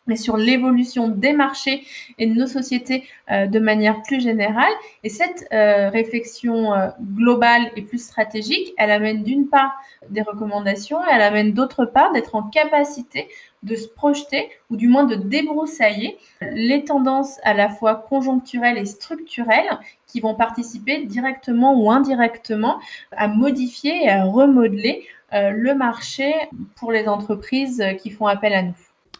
mais 0.06 0.16
sur 0.16 0.37
l'évolution 0.37 1.08
des 1.08 1.32
marchés 1.32 1.84
et 2.18 2.26
de 2.26 2.34
nos 2.34 2.46
sociétés 2.46 3.04
euh, 3.30 3.46
de 3.46 3.58
manière 3.58 4.02
plus 4.02 4.20
générale. 4.20 4.73
Et 5.02 5.08
cette 5.08 5.46
euh, 5.52 5.88
réflexion 5.88 6.75
euh, 6.75 6.88
globale 7.00 7.70
et 7.76 7.82
plus 7.82 8.02
stratégique, 8.02 8.75
elle 8.76 8.90
amène 8.90 9.23
d'une 9.23 9.49
part 9.49 9.73
des 10.11 10.23
recommandations, 10.23 10.99
elle 11.11 11.23
amène 11.23 11.52
d'autre 11.52 11.87
part 11.87 12.12
d'être 12.12 12.34
en 12.34 12.42
capacité 12.42 13.28
de 13.62 13.76
se 13.76 13.88
projeter 13.88 14.50
ou 14.68 14.76
du 14.76 14.88
moins 14.88 15.04
de 15.04 15.14
débroussailler 15.14 16.18
les 16.42 16.84
tendances 16.84 17.38
à 17.44 17.54
la 17.54 17.70
fois 17.70 17.94
conjoncturelles 17.94 18.76
et 18.76 18.84
structurelles 18.84 19.78
qui 20.06 20.20
vont 20.20 20.34
participer 20.34 21.06
directement 21.06 21.75
ou 21.75 21.90
indirectement 21.90 22.78
à 23.12 23.26
modifier 23.26 24.04
et 24.04 24.11
à 24.11 24.25
remodeler 24.25 25.06
le 25.32 25.75
marché 25.75 26.32
pour 26.76 26.92
les 26.92 27.08
entreprises 27.08 27.82
qui 28.00 28.11
font 28.11 28.26
appel 28.26 28.52
à 28.52 28.62
nous. 28.62 28.75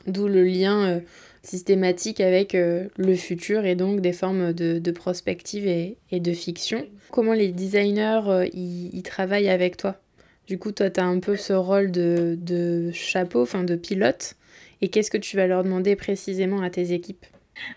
D'où 0.06 0.28
le 0.28 0.44
lien 0.44 0.84
euh, 0.84 1.00
systématique 1.42 2.20
avec 2.20 2.54
euh, 2.54 2.88
le 2.96 3.14
futur 3.14 3.64
et 3.64 3.75
donc 3.75 4.00
des 4.00 4.12
formes 4.12 4.52
de, 4.52 4.78
de 4.78 4.90
prospective 4.90 5.66
et, 5.66 5.96
et, 6.11 6.20
de 6.20 6.32
fiction. 6.32 6.84
Comment 7.11 7.32
les 7.32 7.52
designers 7.52 8.23
euh, 8.26 8.46
y, 8.52 9.02
travaillent 9.02 9.49
avec 9.49 9.76
toi? 9.76 9.96
Du 10.46 10.58
coup, 10.58 10.73
toi, 10.73 10.90
tu 10.90 11.00
as 11.00 11.06
un 11.06 11.20
peu 11.20 11.37
ce 11.37 11.52
rôle 11.52 11.90
de, 11.90 12.37
de 12.40 12.90
chapeau, 12.92 13.42
enfin 13.42 13.64
de 13.64 13.76
pilote. 13.76 14.34
Et 14.82 14.88
qu'est-ce 14.88 15.11
que 15.11 15.18
tu 15.18 15.37
vas 15.37 15.46
leur 15.46 15.64
demander 15.64 15.96
précisément 15.96 16.61
à 16.61 16.70
tes 16.70 16.92
équipes? 16.92 17.25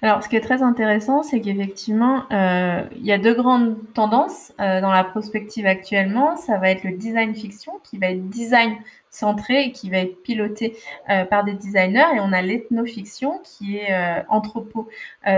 Alors, 0.02 0.24
ce 0.24 0.30
qui 0.30 0.36
est 0.36 0.42
très 0.42 0.62
intéressant, 0.62 1.24
c'est 1.24 1.40
qu'effectivement, 1.40 2.24
euh, 2.32 2.84
il 2.96 3.06
y 3.06 3.12
a 3.12 3.18
deux 3.18 3.34
grandes 3.34 3.78
tendances 3.94 4.52
euh, 4.60 4.82
dans 4.82 4.92
la 4.92 5.04
prospective 5.04 5.66
actuellement. 5.66 6.36
Ça 6.36 6.58
va 6.58 6.72
être 6.72 6.84
le 6.84 6.94
design 6.94 7.36
fiction, 7.36 7.74
qui 7.84 7.98
va 7.98 8.08
être 8.08 8.28
design 8.30 8.76
centré 9.10 9.66
et 9.66 9.72
qui 9.72 9.90
va 9.90 9.98
être 10.00 10.22
piloté 10.22 10.78
euh, 11.10 11.26
par 11.26 11.44
des 11.44 11.54
designers. 11.54 12.16
Et 12.16 12.20
on 12.20 12.34
a 12.34 12.42
l'ethnofiction, 12.42 13.40
qui 13.44 13.78
est 13.78 13.94
anthropo 14.30 14.90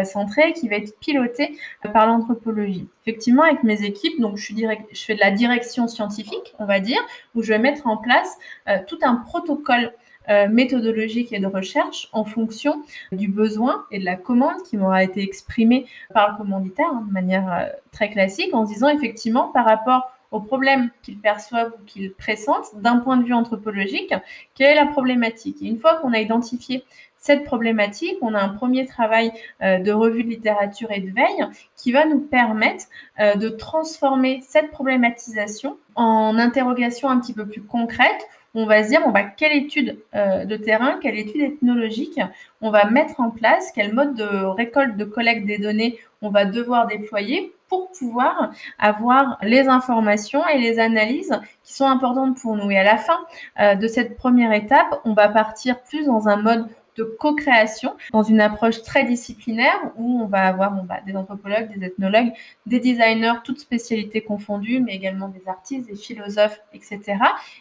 centré, 0.03 0.53
qui 0.53 0.69
va 0.69 0.75
être 0.77 0.97
piloté 0.99 1.57
par 1.93 2.07
l'anthropologie. 2.07 2.87
Effectivement, 3.05 3.43
avec 3.43 3.63
mes 3.63 3.83
équipes, 3.83 4.19
donc 4.19 4.37
je, 4.37 4.53
fais 4.93 5.15
de 5.15 5.19
la 5.19 5.31
direction 5.31 5.87
scientifique, 5.87 6.53
on 6.59 6.65
va 6.65 6.79
dire, 6.79 6.99
où 7.35 7.41
je 7.41 7.49
vais 7.49 7.59
mettre 7.59 7.87
en 7.87 7.97
place 7.97 8.37
tout 8.87 8.99
un 9.01 9.15
protocole 9.15 9.93
euh, 10.29 10.47
méthodologique 10.47 11.33
et 11.33 11.39
de 11.39 11.47
recherche 11.47 12.07
en 12.11 12.23
fonction 12.23 12.83
du 13.11 13.29
besoin 13.29 13.85
et 13.89 13.97
de 13.97 14.05
la 14.05 14.15
commande 14.15 14.61
qui 14.63 14.77
m'aura 14.77 15.03
été 15.03 15.23
exprimée 15.23 15.87
par 16.13 16.31
le 16.31 16.37
commanditaire 16.37 16.89
hein, 16.91 17.03
de 17.07 17.11
manière 17.11 17.51
euh, 17.51 17.65
très 17.91 18.11
classique 18.11 18.53
en 18.53 18.63
disant 18.63 18.89
effectivement 18.89 19.47
par 19.47 19.65
rapport 19.65 20.11
aux 20.31 20.39
problèmes 20.39 20.89
qu'ils 21.01 21.19
perçoivent 21.19 21.71
ou 21.79 21.85
qu'ils 21.85 22.13
pressentent 22.13 22.75
d'un 22.75 22.97
point 22.97 23.17
de 23.17 23.23
vue 23.23 23.33
anthropologique, 23.33 24.13
quelle 24.55 24.71
est 24.71 24.75
la 24.75 24.85
problématique? 24.85 25.57
Une 25.61 25.79
fois 25.79 25.95
qu'on 25.95 26.13
a 26.13 26.19
identifié 26.19 26.83
cette 27.19 27.43
problématique, 27.43 28.17
on 28.21 28.33
a 28.33 28.41
un 28.41 28.49
premier 28.49 28.85
travail 28.85 29.31
euh, 29.61 29.77
de 29.79 29.91
revue 29.91 30.23
de 30.23 30.29
littérature 30.29 30.89
et 30.91 31.01
de 31.01 31.11
veille 31.11 31.45
qui 31.75 31.91
va 31.91 32.05
nous 32.05 32.21
permettre 32.21 32.85
euh, 33.19 33.35
de 33.35 33.49
transformer 33.49 34.41
cette 34.47 34.71
problématisation 34.71 35.77
en 35.95 36.37
interrogation 36.37 37.09
un 37.09 37.19
petit 37.19 37.33
peu 37.33 37.45
plus 37.45 37.61
concrète. 37.61 38.25
On 38.55 38.65
va 38.65 38.83
se 38.83 38.89
dire, 38.89 39.01
bon, 39.01 39.11
bah, 39.11 39.23
quelle 39.23 39.55
étude 39.55 39.99
euh, 40.15 40.45
de 40.45 40.55
terrain, 40.55 40.97
quelle 41.01 41.19
étude 41.19 41.41
ethnologique 41.41 42.19
on 42.61 42.71
va 42.71 42.89
mettre 42.89 43.19
en 43.19 43.29
place, 43.31 43.71
quel 43.75 43.93
mode 43.93 44.15
de 44.15 44.23
récolte, 44.23 44.95
de 44.95 45.05
collecte 45.05 45.45
des 45.45 45.57
données 45.57 45.99
on 46.21 46.29
va 46.29 46.45
devoir 46.45 46.87
déployer? 46.87 47.53
Pour 47.69 47.91
pouvoir 47.91 48.51
avoir 48.77 49.37
les 49.43 49.67
informations 49.67 50.45
et 50.47 50.57
les 50.57 50.79
analyses 50.79 51.39
qui 51.63 51.73
sont 51.73 51.85
importantes 51.85 52.37
pour 52.41 52.55
nous. 52.55 52.69
Et 52.71 52.77
à 52.77 52.83
la 52.83 52.97
fin 52.97 53.19
de 53.75 53.87
cette 53.87 54.17
première 54.17 54.51
étape, 54.53 54.99
on 55.05 55.13
va 55.13 55.29
partir 55.29 55.81
plus 55.83 56.05
dans 56.05 56.27
un 56.27 56.37
mode 56.37 56.67
de 56.99 57.05
co-création 57.05 57.95
dans 58.11 58.23
une 58.23 58.41
approche 58.41 58.81
très 58.83 59.05
disciplinaire 59.05 59.79
où 59.95 60.21
on 60.21 60.27
va 60.27 60.43
avoir 60.43 60.71
bah, 60.83 60.99
des 61.05 61.15
anthropologues, 61.15 61.73
des 61.75 61.85
ethnologues, 61.85 62.31
des 62.65 62.79
designers, 62.79 63.39
toutes 63.43 63.59
spécialités 63.59 64.21
confondues, 64.21 64.81
mais 64.81 64.95
également 64.95 65.29
des 65.29 65.41
artistes, 65.47 65.87
des 65.87 65.95
philosophes, 65.95 66.59
etc. 66.73 67.17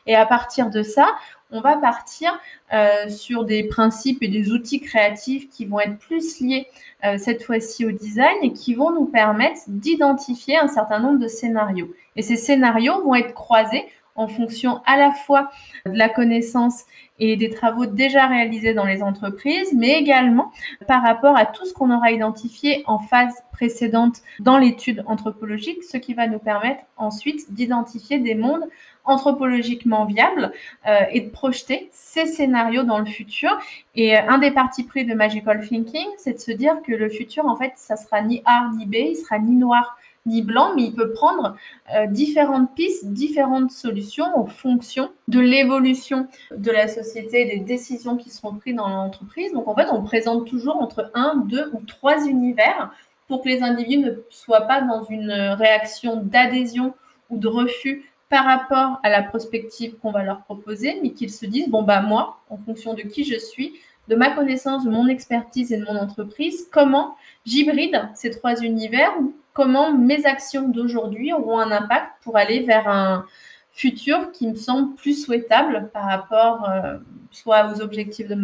Et 0.06 0.16
à 0.16 0.26
partir 0.26 0.70
de 0.70 0.82
ça, 0.82 1.06
on 1.50 1.60
va 1.60 1.76
partir 1.76 2.38
euh, 2.74 3.08
sur 3.08 3.44
des 3.44 3.64
principes 3.64 4.22
et 4.22 4.28
des 4.28 4.50
outils 4.50 4.80
créatifs 4.80 5.48
qui 5.48 5.64
vont 5.64 5.80
être 5.80 5.98
plus 5.98 6.40
liés 6.40 6.66
euh, 7.04 7.16
cette 7.16 7.42
fois-ci 7.42 7.86
au 7.86 7.92
design 7.92 8.36
et 8.42 8.52
qui 8.52 8.74
vont 8.74 8.92
nous 8.92 9.06
permettre 9.06 9.60
d'identifier 9.68 10.58
un 10.58 10.68
certain 10.68 10.98
nombre 10.98 11.20
de 11.20 11.28
scénarios. 11.28 11.94
Et 12.16 12.22
ces 12.22 12.36
scénarios 12.36 13.02
vont 13.02 13.14
être 13.14 13.32
croisés 13.32 13.86
en 14.18 14.28
fonction 14.28 14.80
à 14.84 14.96
la 14.96 15.12
fois 15.12 15.50
de 15.86 15.96
la 15.96 16.08
connaissance 16.08 16.84
et 17.20 17.36
des 17.36 17.50
travaux 17.50 17.86
déjà 17.86 18.26
réalisés 18.26 18.74
dans 18.74 18.84
les 18.84 19.02
entreprises, 19.02 19.72
mais 19.74 19.92
également 19.92 20.52
par 20.86 21.02
rapport 21.02 21.36
à 21.36 21.46
tout 21.46 21.64
ce 21.64 21.72
qu'on 21.72 21.90
aura 21.90 22.12
identifié 22.12 22.82
en 22.86 22.98
phase 22.98 23.34
précédente 23.52 24.18
dans 24.40 24.58
l'étude 24.58 25.02
anthropologique, 25.06 25.82
ce 25.82 25.96
qui 25.96 26.14
va 26.14 26.26
nous 26.26 26.38
permettre 26.38 26.82
ensuite 26.96 27.52
d'identifier 27.52 28.18
des 28.18 28.34
mondes 28.34 28.68
anthropologiquement 29.04 30.04
viables 30.04 30.52
euh, 30.86 31.00
et 31.10 31.22
de 31.22 31.30
projeter 31.30 31.88
ces 31.92 32.26
scénarios 32.26 32.82
dans 32.82 32.98
le 32.98 33.06
futur. 33.06 33.50
Et 33.94 34.16
euh, 34.16 34.20
un 34.28 34.38
des 34.38 34.50
partis 34.50 34.84
pris 34.84 35.04
de 35.06 35.14
Magical 35.14 35.66
Thinking, 35.66 36.06
c'est 36.18 36.34
de 36.34 36.38
se 36.38 36.52
dire 36.52 36.76
que 36.86 36.92
le 36.92 37.08
futur, 37.08 37.46
en 37.46 37.56
fait, 37.56 37.72
ça 37.76 37.96
sera 37.96 38.20
ni 38.20 38.42
A 38.44 38.68
ni 38.76 38.84
B, 38.84 38.94
il 38.96 39.16
sera 39.16 39.38
ni 39.38 39.56
noir 39.56 39.96
ni 40.28 40.42
blanc, 40.42 40.74
mais 40.76 40.84
il 40.84 40.94
peut 40.94 41.10
prendre 41.12 41.56
euh, 41.94 42.06
différentes 42.06 42.74
pistes, 42.74 43.06
différentes 43.06 43.70
solutions 43.70 44.26
en 44.36 44.46
fonction 44.46 45.10
de 45.26 45.40
l'évolution 45.40 46.28
de 46.56 46.70
la 46.70 46.86
société, 46.86 47.46
des 47.46 47.58
décisions 47.58 48.16
qui 48.16 48.30
seront 48.30 48.54
prises 48.54 48.76
dans 48.76 48.88
l'entreprise. 48.88 49.52
Donc 49.52 49.66
en 49.66 49.74
fait, 49.74 49.88
on 49.90 50.02
présente 50.02 50.46
toujours 50.46 50.80
entre 50.80 51.10
un, 51.14 51.36
deux 51.36 51.70
ou 51.72 51.80
trois 51.86 52.26
univers 52.26 52.92
pour 53.26 53.42
que 53.42 53.48
les 53.48 53.62
individus 53.62 53.98
ne 53.98 54.12
soient 54.30 54.62
pas 54.62 54.80
dans 54.80 55.04
une 55.04 55.32
réaction 55.32 56.16
d'adhésion 56.22 56.94
ou 57.30 57.38
de 57.38 57.48
refus 57.48 58.10
par 58.28 58.44
rapport 58.44 59.00
à 59.02 59.10
la 59.10 59.22
prospective 59.22 59.96
qu'on 59.98 60.12
va 60.12 60.22
leur 60.22 60.42
proposer, 60.42 60.98
mais 61.02 61.10
qu'ils 61.12 61.32
se 61.32 61.46
disent, 61.46 61.68
bon, 61.68 61.82
bah 61.82 62.00
moi, 62.00 62.38
en 62.50 62.58
fonction 62.58 62.94
de 62.94 63.02
qui 63.02 63.24
je 63.24 63.38
suis, 63.38 63.74
de 64.08 64.16
ma 64.16 64.30
connaissance, 64.30 64.84
de 64.84 64.90
mon 64.90 65.06
expertise 65.06 65.72
et 65.72 65.78
de 65.78 65.84
mon 65.84 65.96
entreprise, 65.96 66.68
comment 66.72 67.16
j'hybride 67.44 68.08
ces 68.14 68.30
trois 68.30 68.60
univers 68.62 69.12
comment 69.58 69.92
mes 69.92 70.24
actions 70.24 70.68
d'aujourd'hui 70.68 71.32
auront 71.32 71.58
un 71.58 71.72
impact 71.72 72.12
pour 72.22 72.36
aller 72.36 72.60
vers 72.60 72.86
un 72.86 73.26
futur 73.72 74.30
qui 74.30 74.46
me 74.46 74.54
semble 74.54 74.94
plus 74.94 75.24
souhaitable 75.24 75.90
par 75.92 76.04
rapport 76.04 76.70
euh, 76.70 76.98
soit 77.32 77.72
aux 77.72 77.80
objectifs 77.80 78.28
de 78.28 78.36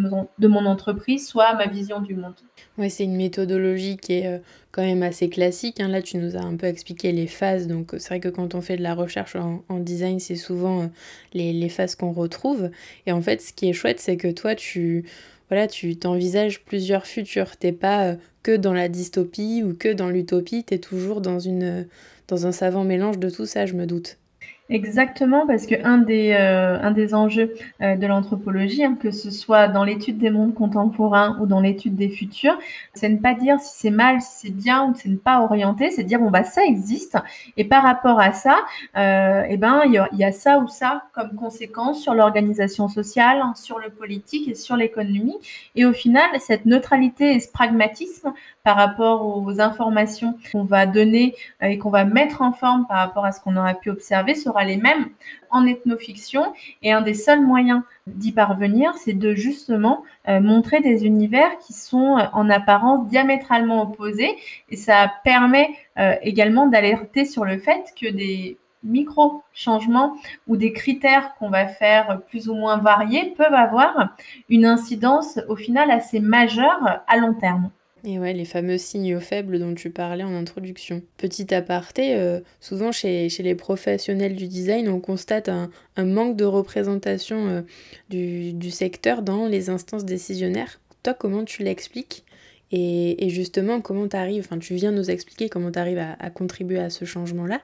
mon, 0.47 0.65
entreprise, 0.65 1.25
soit 1.25 1.45
à 1.45 1.55
ma 1.55 1.67
vision 1.67 2.01
du 2.01 2.15
monde. 2.15 2.35
Oui, 2.77 2.89
c'est 2.89 3.05
une 3.05 3.15
méthodologie 3.15 3.95
qui 3.95 4.15
est 4.15 4.27
euh, 4.27 4.39
quand 4.73 4.81
même 4.81 5.03
assez 5.03 5.29
classique. 5.29 5.79
Hein. 5.79 5.87
Là, 5.87 6.01
tu 6.01 6.17
nous 6.17 6.35
as 6.35 6.41
un 6.41 6.57
peu 6.57 6.67
expliqué 6.67 7.13
les 7.13 7.27
phases. 7.27 7.67
Donc, 7.67 7.91
c'est 7.97 8.09
vrai 8.09 8.19
que 8.19 8.27
quand 8.27 8.53
on 8.53 8.59
fait 8.59 8.75
de 8.75 8.83
la 8.83 8.93
recherche 8.93 9.37
en, 9.37 9.79
design, 9.79 10.19
c'est 10.19 10.35
souvent 10.35 10.81
euh, 10.83 10.87
les, 11.33 11.69
phases 11.69 11.95
qu'on 11.95 12.11
retrouve. 12.11 12.71
Et 13.05 13.13
en 13.13 13.21
fait, 13.21 13.41
ce 13.41 13.53
qui 13.53 13.69
est 13.69 13.73
chouette, 13.73 14.01
c'est 14.01 14.17
que 14.17 14.31
toi, 14.31 14.53
tu 14.53 15.05
voilà, 15.49 15.67
tu 15.67 15.95
t'envisages 15.97 16.63
plusieurs 16.63 17.05
futurs. 17.05 17.57
T'es 17.57 17.71
pas 17.71 18.07
euh, 18.07 18.15
que 18.43 18.55
dans 18.55 18.73
la 18.73 18.89
dystopie 18.89 19.63
ou 19.63 19.73
que 19.73 19.93
dans 19.93 20.09
l'utopie, 20.09 20.63
tu 20.63 20.73
es 20.73 20.79
toujours 20.79 21.21
dans, 21.21 21.39
une, 21.39 21.87
dans 22.27 22.47
un 22.47 22.51
savant 22.51 22.83
mélange 22.83 23.19
de 23.19 23.29
tout 23.29 23.45
ça, 23.45 23.65
je 23.65 23.73
me 23.73 23.85
doute. 23.85 24.17
Exactement, 24.67 25.45
parce 25.45 25.67
que 25.67 25.75
un 25.83 25.99
des, 25.99 26.31
euh, 26.33 26.89
des 26.89 27.13
enjeux 27.13 27.53
euh, 27.83 27.95
de 27.95 28.07
l'anthropologie, 28.07 28.83
hein, 28.83 28.97
que 28.99 29.11
ce 29.11 29.29
soit 29.29 29.67
dans 29.67 29.83
l'étude 29.83 30.17
des 30.17 30.31
mondes 30.31 30.55
contemporains 30.55 31.37
ou 31.39 31.45
dans 31.45 31.59
l'étude 31.59 31.95
des 31.95 32.09
futurs, 32.09 32.57
c'est 32.95 33.09
ne 33.09 33.17
pas 33.17 33.35
dire 33.35 33.59
si 33.59 33.77
c'est 33.77 33.91
mal, 33.91 34.21
si 34.21 34.47
c'est 34.47 34.55
bien 34.55 34.85
ou 34.85 34.95
c'est 34.95 35.09
ne 35.09 35.17
pas 35.17 35.41
orienter, 35.41 35.91
c'est 35.91 36.03
dire 36.03 36.19
bon 36.19 36.31
bah 36.31 36.43
ça 36.43 36.63
existe 36.65 37.15
et 37.57 37.65
par 37.65 37.83
rapport 37.83 38.19
à 38.19 38.31
ça, 38.31 38.57
euh, 38.97 39.43
eh 39.47 39.57
ben 39.57 39.83
il 39.85 40.17
y, 40.17 40.23
a 40.23 40.31
ça 40.31 40.57
ou 40.57 40.67
ça 40.67 41.03
comme 41.13 41.35
conséquence 41.35 42.01
sur 42.01 42.15
l'organisation 42.15 42.87
sociale, 42.87 43.43
sur 43.53 43.77
le 43.77 43.91
politique 43.91 44.47
et 44.47 44.55
sur 44.55 44.77
l'économie. 44.77 45.37
Et 45.75 45.85
au 45.85 45.93
final, 45.93 46.25
cette 46.39 46.65
neutralité 46.65 47.35
et 47.35 47.39
ce 47.39 47.51
pragmatisme 47.51 48.33
par 48.63 48.77
rapport 48.77 49.27
aux 49.27 49.61
informations 49.61 50.39
qu'on 50.51 50.63
va 50.63 50.87
donner 50.87 51.35
euh, 51.61 51.67
et 51.67 51.77
qu'on 51.77 51.91
va 51.91 52.03
mettre 52.03 52.41
en 52.41 52.51
forme 52.51 52.87
par 52.87 52.97
rapport 52.97 53.23
à 53.23 53.31
ce 53.31 53.39
qu'on 53.39 53.55
aura 53.55 53.75
pu 53.75 53.91
observer 53.91 54.33
les 54.63 54.77
mêmes 54.77 55.09
en 55.49 55.65
ethnofiction. 55.65 56.53
Et 56.81 56.91
un 56.91 57.01
des 57.01 57.13
seuls 57.13 57.41
moyens 57.41 57.81
d'y 58.07 58.31
parvenir, 58.31 58.93
c'est 58.95 59.13
de 59.13 59.33
justement 59.33 60.03
euh, 60.27 60.39
montrer 60.39 60.79
des 60.81 61.05
univers 61.05 61.57
qui 61.59 61.73
sont 61.73 62.17
euh, 62.17 62.23
en 62.33 62.49
apparence 62.49 63.07
diamétralement 63.07 63.83
opposés. 63.83 64.35
Et 64.69 64.75
ça 64.75 65.11
permet 65.23 65.69
également 66.21 66.67
d'alerter 66.67 67.23
sur 67.23 67.45
le 67.45 67.57
fait 67.57 67.93
que 67.99 68.09
des 68.09 68.57
micro-changements 68.85 70.15
ou 70.47 70.57
des 70.57 70.71
critères 70.71 71.35
qu'on 71.35 71.49
va 71.49 71.67
faire 71.67 72.21
plus 72.29 72.49
ou 72.49 72.53
moins 72.53 72.77
variés 72.77 73.33
peuvent 73.37 73.53
avoir 73.53 74.09
une 74.49 74.65
incidence 74.65 75.39
au 75.49 75.55
final 75.55 75.91
assez 75.91 76.19
majeure 76.19 77.01
à 77.07 77.17
long 77.17 77.33
terme. 77.33 77.69
Et 78.05 78.19
ouais, 78.19 78.33
les 78.33 78.45
fameux 78.45 78.77
signaux 78.77 79.19
faibles 79.19 79.57
dont 79.59 79.73
tu 79.73 79.89
parlais 79.89 80.23
en 80.23 80.35
introduction. 80.35 81.01
Petit 81.17 81.51
aparté, 81.55 82.15
euh, 82.15 82.39
souvent 82.59 82.91
chez, 82.91 83.29
chez, 83.29 83.41
les 83.41 83.55
professionnels 83.55 84.35
du 84.35 84.47
design, 84.47 84.89
on 84.89 84.99
constate 84.99 85.49
un, 85.49 85.71
manque 85.97 86.37
de 86.37 86.45
représentation 86.45 87.47
euh, 87.47 87.61
du, 88.09 88.53
du, 88.53 88.69
secteur 88.69 89.23
dans 89.23 89.47
les 89.47 89.71
instances 89.71 90.05
décisionnaires. 90.05 90.79
Toi, 91.01 91.15
comment 91.15 91.43
tu 91.43 91.63
l'expliques? 91.63 92.25
Et, 92.71 93.29
justement, 93.29 93.79
comment 93.79 94.07
tu 94.07 94.17
arrives, 94.17 94.43
enfin 94.45 94.57
tu 94.57 94.75
viens 94.75 94.91
nous 94.91 95.09
expliquer 95.09 95.49
comment 95.49 95.71
tu 95.71 95.79
arrives 95.79 95.99
à, 96.19 96.29
contribuer 96.29 96.79
à 96.79 96.89
ce 96.89 97.05
changement-là, 97.05 97.61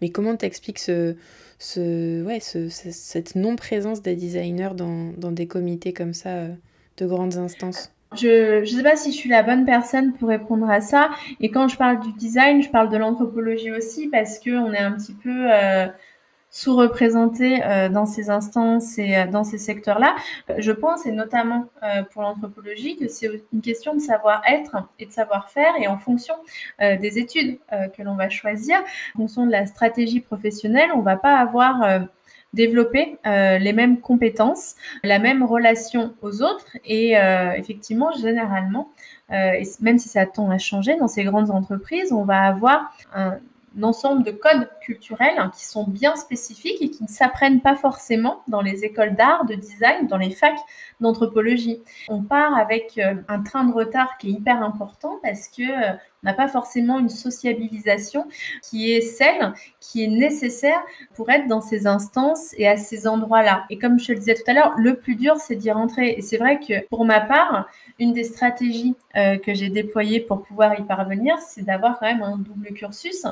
mais 0.00 0.08
comment 0.08 0.36
tu 0.36 0.46
expliques 0.46 0.78
ce, 0.78 1.16
ce, 1.58 2.22
ouais, 2.22 2.40
ce, 2.40 2.68
cette 2.70 3.34
non-présence 3.34 4.00
des 4.00 4.16
designers 4.16 4.70
dans, 4.74 5.12
dans, 5.18 5.32
des 5.32 5.46
comités 5.46 5.92
comme 5.92 6.14
ça 6.14 6.30
euh, 6.30 6.54
de 6.96 7.06
grandes 7.06 7.36
instances? 7.36 7.90
Je 8.16 8.60
ne 8.60 8.64
sais 8.64 8.82
pas 8.82 8.96
si 8.96 9.12
je 9.12 9.16
suis 9.16 9.28
la 9.28 9.42
bonne 9.42 9.64
personne 9.64 10.12
pour 10.12 10.28
répondre 10.28 10.68
à 10.68 10.80
ça. 10.80 11.10
Et 11.40 11.50
quand 11.50 11.68
je 11.68 11.76
parle 11.76 12.00
du 12.00 12.12
design, 12.12 12.62
je 12.62 12.70
parle 12.70 12.88
de 12.88 12.96
l'anthropologie 12.96 13.70
aussi 13.72 14.08
parce 14.08 14.38
qu'on 14.38 14.72
est 14.72 14.78
un 14.78 14.92
petit 14.92 15.14
peu 15.14 15.52
euh, 15.52 15.86
sous-représenté 16.50 17.64
euh, 17.64 17.88
dans 17.88 18.06
ces 18.06 18.30
instances 18.30 18.98
et 18.98 19.16
euh, 19.16 19.26
dans 19.26 19.44
ces 19.44 19.58
secteurs-là. 19.58 20.14
Je 20.58 20.72
pense, 20.72 21.06
et 21.06 21.12
notamment 21.12 21.66
pour 22.12 22.22
l'anthropologie, 22.22 22.96
que 22.96 23.08
c'est 23.08 23.28
une 23.52 23.60
question 23.60 23.94
de 23.94 24.00
savoir-être 24.00 24.76
et 24.98 25.06
de 25.06 25.12
savoir-faire 25.12 25.74
et 25.78 25.88
en 25.88 25.98
fonction 25.98 26.34
des 26.80 27.18
études 27.18 27.58
que 27.96 28.02
l'on 28.02 28.14
va 28.14 28.28
choisir, 28.30 28.78
en 29.14 29.18
fonction 29.18 29.46
de 29.46 29.50
la 29.50 29.66
stratégie 29.66 30.20
professionnelle, 30.20 30.90
on 30.94 31.00
va 31.00 31.16
pas 31.16 31.36
avoir 31.36 32.06
développer 32.54 33.18
euh, 33.26 33.58
les 33.58 33.72
mêmes 33.72 34.00
compétences, 34.00 34.76
la 35.02 35.18
même 35.18 35.42
relation 35.42 36.14
aux 36.22 36.42
autres. 36.42 36.76
Et 36.84 37.18
euh, 37.18 37.52
effectivement, 37.52 38.12
généralement, 38.12 38.90
euh, 39.30 39.62
même 39.80 39.98
si 39.98 40.08
ça 40.08 40.24
tend 40.24 40.50
à 40.50 40.58
changer 40.58 40.96
dans 40.96 41.08
ces 41.08 41.24
grandes 41.24 41.50
entreprises, 41.50 42.12
on 42.12 42.24
va 42.24 42.42
avoir 42.42 42.96
un 43.14 43.38
ensemble 43.82 44.22
de 44.22 44.30
codes 44.30 44.68
culturels 44.84 45.38
hein, 45.38 45.50
qui 45.54 45.64
sont 45.64 45.84
bien 45.86 46.16
spécifiques 46.16 46.80
et 46.80 46.90
qui 46.90 47.02
ne 47.02 47.08
s'apprennent 47.08 47.60
pas 47.60 47.74
forcément 47.74 48.42
dans 48.48 48.60
les 48.60 48.84
écoles 48.84 49.14
d'art, 49.14 49.44
de 49.44 49.54
design, 49.54 50.06
dans 50.06 50.18
les 50.18 50.30
facs 50.30 50.58
d'anthropologie. 51.00 51.82
On 52.08 52.22
part 52.22 52.56
avec 52.56 53.00
un 53.28 53.42
train 53.42 53.64
de 53.64 53.72
retard 53.72 54.16
qui 54.18 54.28
est 54.28 54.32
hyper 54.32 54.62
important 54.62 55.18
parce 55.22 55.48
que 55.48 55.62
On 56.24 56.28
n'a 56.28 56.34
pas 56.34 56.48
forcément 56.48 56.98
une 56.98 57.10
sociabilisation 57.10 58.26
qui 58.62 58.92
est 58.92 59.02
celle 59.02 59.52
qui 59.78 60.04
est 60.04 60.08
nécessaire 60.08 60.80
pour 61.14 61.28
être 61.30 61.46
dans 61.48 61.60
ces 61.60 61.86
instances 61.86 62.54
et 62.56 62.66
à 62.66 62.78
ces 62.78 63.06
endroits-là. 63.06 63.66
Et 63.68 63.78
comme 63.78 63.98
je 63.98 64.12
le 64.12 64.18
disais 64.18 64.34
tout 64.34 64.50
à 64.50 64.54
l'heure, 64.54 64.72
le 64.78 64.96
plus 64.96 65.16
dur, 65.16 65.36
c'est 65.36 65.56
d'y 65.56 65.70
rentrer. 65.70 66.14
Et 66.16 66.22
c'est 66.22 66.38
vrai 66.38 66.58
que 66.58 66.86
pour 66.88 67.04
ma 67.04 67.20
part, 67.20 67.68
une 67.98 68.12
des 68.12 68.24
stratégies 68.24 68.94
euh, 69.16 69.36
que 69.36 69.52
j'ai 69.54 69.68
déployées 69.68 70.20
pour 70.20 70.42
pouvoir 70.42 70.78
y 70.80 70.82
parvenir, 70.82 71.38
c'est 71.38 71.62
d'avoir 71.62 71.98
quand 71.98 72.06
même 72.06 72.22
un 72.22 72.38
double 72.38 72.72
cursus 72.72 73.26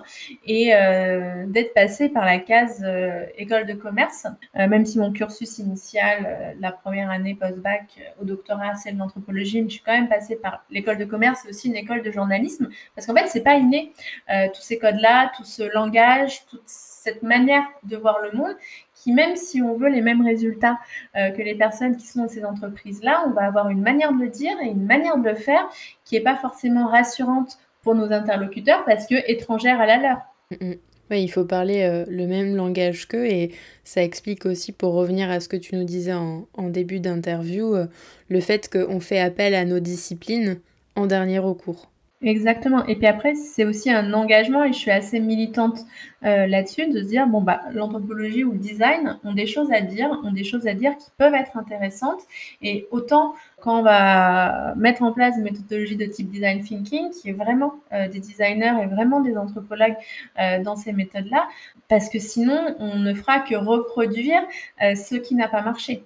et 0.45 0.75
euh, 0.75 1.42
d'être 1.47 1.75
passé 1.75 2.09
par 2.09 2.25
la 2.25 2.39
case 2.39 2.83
euh, 2.85 3.25
école 3.37 3.67
de 3.67 3.75
commerce, 3.75 4.27
même 4.55 4.85
si 4.85 4.99
mon 4.99 5.13
cursus 5.13 5.59
initial, 5.59 6.57
la 6.61 6.73
première 6.73 7.11
année 7.11 7.35
post-bac 7.35 8.01
au 8.21 8.25
doctorat, 8.25 8.75
c'est 8.75 8.93
l'anthropologie, 8.93 9.63
mais 9.63 9.69
je 9.69 9.75
suis 9.75 9.83
quand 9.83 9.93
même 9.93 10.09
passée 10.09 10.37
par 10.37 10.65
l'école 10.71 10.99
de 10.99 11.05
commerce 11.05 11.45
et 11.45 11.49
aussi 11.49 11.69
une 11.69 11.77
école 11.77 12.03
de 12.03 12.11
journalisme, 12.11 12.69
parce 12.95 13.07
qu'en 13.07 13.15
fait, 13.15 13.27
c'est 13.29 13.43
pas 13.43 13.57
inné. 13.57 13.93
tous 14.29 14.63
ces 14.63 14.79
codes-là, 14.79 15.33
tout 15.37 15.45
ce 15.45 15.63
langage, 15.75 16.47
toute 16.47 16.63
cette 17.03 17.23
manière 17.23 17.65
de 17.83 17.97
voir 17.97 18.21
le 18.21 18.37
monde, 18.37 18.55
qui 18.95 19.13
même 19.13 19.35
si 19.35 19.61
on 19.61 19.77
veut 19.77 19.89
les 19.89 20.01
mêmes 20.01 20.25
résultats 20.25 20.79
euh, 21.17 21.31
que 21.31 21.43
les 21.43 21.55
personnes 21.55 21.97
qui 21.97 22.07
sont 22.07 22.23
dans 22.23 22.29
ces 22.29 22.45
entreprises-là, 22.45 23.25
on 23.27 23.31
va 23.31 23.43
avoir 23.43 23.69
une 23.69 23.83
manière 23.83 24.13
de 24.13 24.23
le 24.23 24.29
dire 24.29 24.55
et 24.63 24.69
une 24.69 24.87
manière 24.87 25.19
de 25.19 25.29
le 25.29 25.35
faire 25.35 25.69
qui 26.05 26.15
n'est 26.15 26.23
pas 26.23 26.37
forcément 26.37 26.87
rassurante 26.87 27.59
pour 27.83 27.95
nos 27.97 28.13
interlocuteurs 28.13 28.85
parce 28.85 29.07
que 29.07 29.17
étrangère 29.31 29.81
à 29.81 29.87
la 29.87 29.97
leur. 29.97 30.19
Mm, 30.53 30.67
mm. 30.67 30.75
Il 31.21 31.29
faut 31.29 31.45
parler 31.45 31.83
euh, 31.83 32.05
le 32.09 32.27
même 32.27 32.57
langage 32.57 33.07
qu'eux 33.07 33.27
et 33.27 33.53
ça 33.85 34.03
explique 34.03 34.47
aussi, 34.47 34.73
pour 34.73 34.95
revenir 34.95 35.31
à 35.31 35.41
ce 35.41 35.49
que 35.49 35.57
tu 35.57 35.77
nous 35.77 35.85
disais 35.85 36.13
en, 36.13 36.47
début 36.69 37.01
d'interview, 37.01 37.75
euh, 37.75 37.87
le 38.29 38.41
fait 38.41 38.69
qu'on 38.71 39.01
fait 39.01 39.21
appel 39.21 39.55
à 39.55 39.65
nos 39.65 39.81
disciplines 39.81 40.59
en 40.97 41.07
dernier 41.07 41.39
recours. 41.39 41.92
Exactement. 42.23 42.87
Et 42.87 42.95
puis 42.95 43.07
après, 43.09 43.35
c'est 43.35 43.65
aussi 43.65 43.91
un 43.91 44.13
engagement, 44.15 44.63
et 44.63 44.73
je 44.73 44.79
suis 44.79 44.93
assez 44.93 45.19
militante 45.19 45.81
euh, 46.25 46.47
là-dessus, 46.47 46.87
de 46.89 47.03
se 47.03 47.09
dire, 47.09 47.27
bon, 47.27 47.41
bah, 47.43 47.63
l'anthropologie 47.73 48.45
ou 48.45 48.53
le 48.53 48.59
design 48.59 49.19
ont 49.25 49.33
des 49.33 49.47
choses 49.49 49.73
à 49.73 49.81
dire, 49.81 50.21
ont 50.23 50.31
des 50.31 50.45
choses 50.45 50.69
à 50.69 50.75
dire 50.75 50.97
qui 50.97 51.11
peuvent 51.19 51.35
être 51.35 51.57
intéressantes. 51.57 52.21
Et 52.63 52.87
autant 52.93 53.35
quand 53.61 53.81
on 53.81 53.83
va 53.83 54.75
mettre 54.77 55.03
en 55.03 55.13
place 55.13 55.37
une 55.37 55.43
méthodologie 55.43 55.97
de 55.97 56.05
type 56.07 56.31
design 56.31 56.63
thinking, 56.63 57.11
qui 57.11 57.31
est 57.31 57.33
vraiment 57.33 57.75
euh, 57.93 58.07
des 58.09 58.21
designers 58.21 58.75
et 58.83 58.87
vraiment 58.87 59.21
des 59.21 59.37
anthropologues 59.37 59.97
euh, 60.39 60.63
dans 60.63 60.77
ces 60.77 60.93
méthodes-là, 60.93 61.49
parce 61.89 62.09
que 62.09 62.21
sinon, 62.21 62.77
on 62.79 62.99
ne 62.99 63.15
fera 63.15 63.41
que 63.41 63.57
reproduire 63.57 64.43
ce 64.81 65.17
qui 65.17 65.35
n'a 65.35 65.49
pas 65.49 65.63
marché. 65.63 66.05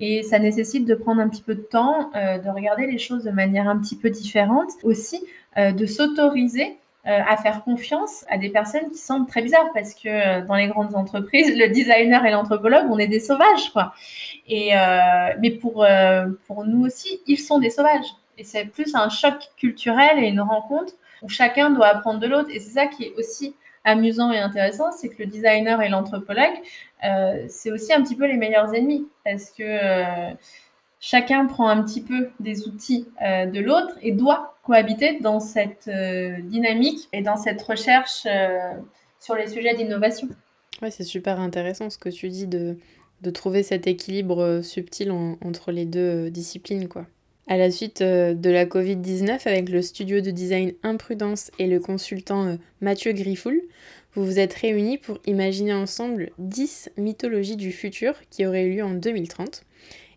Et 0.00 0.22
ça 0.22 0.38
nécessite 0.38 0.84
de 0.84 0.94
prendre 0.94 1.20
un 1.20 1.28
petit 1.28 1.42
peu 1.42 1.54
de 1.56 1.60
temps, 1.60 2.10
de 2.14 2.54
regarder 2.54 2.86
les 2.86 2.98
choses 2.98 3.24
de 3.24 3.32
manière 3.32 3.68
un 3.68 3.78
petit 3.78 3.96
peu 3.96 4.10
différente. 4.10 4.70
Aussi, 4.84 5.24
euh, 5.58 5.72
de 5.72 5.86
s'autoriser 5.86 6.76
euh, 7.06 7.18
à 7.26 7.36
faire 7.36 7.64
confiance 7.64 8.24
à 8.28 8.38
des 8.38 8.48
personnes 8.48 8.90
qui 8.90 8.98
semblent 8.98 9.26
très 9.26 9.42
bizarres 9.42 9.72
parce 9.74 9.92
que 9.92 10.08
euh, 10.08 10.46
dans 10.46 10.54
les 10.54 10.68
grandes 10.68 10.94
entreprises, 10.94 11.56
le 11.56 11.68
designer 11.68 12.24
et 12.24 12.30
l'anthropologue, 12.30 12.84
on 12.90 12.98
est 12.98 13.08
des 13.08 13.18
sauvages, 13.18 13.70
quoi. 13.72 13.92
Et 14.46 14.72
mais 15.40 15.50
pour 15.50 15.84
pour 16.46 16.64
nous 16.64 16.86
aussi, 16.86 17.20
ils 17.26 17.38
sont 17.38 17.58
des 17.58 17.70
sauvages. 17.70 18.06
Et 18.36 18.44
c'est 18.44 18.66
plus 18.66 18.94
un 18.94 19.08
choc 19.08 19.34
culturel 19.56 20.22
et 20.22 20.28
une 20.28 20.40
rencontre 20.40 20.92
où 21.22 21.28
chacun 21.28 21.70
doit 21.70 21.86
apprendre 21.86 22.20
de 22.20 22.26
l'autre. 22.26 22.48
Et 22.52 22.60
c'est 22.60 22.70
ça 22.70 22.86
qui 22.86 23.04
est 23.04 23.14
aussi 23.16 23.54
amusant 23.84 24.32
et 24.32 24.38
intéressant, 24.38 24.92
c'est 24.92 25.08
que 25.08 25.22
le 25.22 25.26
designer 25.26 25.80
et 25.80 25.88
l'anthropologue, 25.88 26.58
c'est 27.48 27.70
aussi 27.70 27.92
un 27.92 28.02
petit 28.02 28.16
peu 28.16 28.26
les 28.26 28.36
meilleurs 28.36 28.74
ennemis 28.74 29.06
parce 29.24 29.50
que 29.50 30.34
chacun 31.00 31.46
prend 31.46 31.68
un 31.68 31.82
petit 31.82 32.00
peu 32.00 32.30
des 32.40 32.66
outils 32.66 33.06
euh, 33.22 33.46
de 33.46 33.60
l'autre 33.60 33.96
et 34.02 34.12
doit 34.12 34.56
cohabiter 34.64 35.18
dans 35.20 35.40
cette 35.40 35.88
euh, 35.88 36.40
dynamique 36.42 37.08
et 37.12 37.22
dans 37.22 37.36
cette 37.36 37.62
recherche 37.62 38.26
euh, 38.26 38.74
sur 39.20 39.34
les 39.34 39.46
sujets 39.46 39.74
d'innovation. 39.74 40.28
Ouais, 40.82 40.90
c'est 40.90 41.04
super 41.04 41.40
intéressant 41.40 41.90
ce 41.90 41.98
que 41.98 42.08
tu 42.08 42.28
dis 42.28 42.46
de, 42.46 42.76
de 43.22 43.30
trouver 43.30 43.62
cet 43.62 43.86
équilibre 43.86 44.60
subtil 44.62 45.10
entre 45.10 45.72
les 45.72 45.86
deux 45.86 46.30
disciplines. 46.30 46.88
Quoi. 46.88 47.06
À 47.48 47.56
la 47.56 47.70
suite 47.70 48.02
de 48.02 48.50
la 48.50 48.66
Covid-19, 48.66 49.48
avec 49.48 49.70
le 49.70 49.80
studio 49.80 50.20
de 50.20 50.30
design 50.30 50.74
Imprudence 50.82 51.50
et 51.58 51.66
le 51.66 51.80
consultant 51.80 52.58
Mathieu 52.82 53.12
Griffoul, 53.12 53.62
vous 54.14 54.24
vous 54.26 54.38
êtes 54.38 54.52
réunis 54.52 54.98
pour 54.98 55.18
imaginer 55.26 55.72
ensemble 55.72 56.30
10 56.38 56.90
mythologies 56.98 57.56
du 57.56 57.72
futur 57.72 58.14
qui 58.30 58.44
auraient 58.44 58.64
eu 58.64 58.76
lieu 58.76 58.84
en 58.84 58.94
2030. 58.94 59.64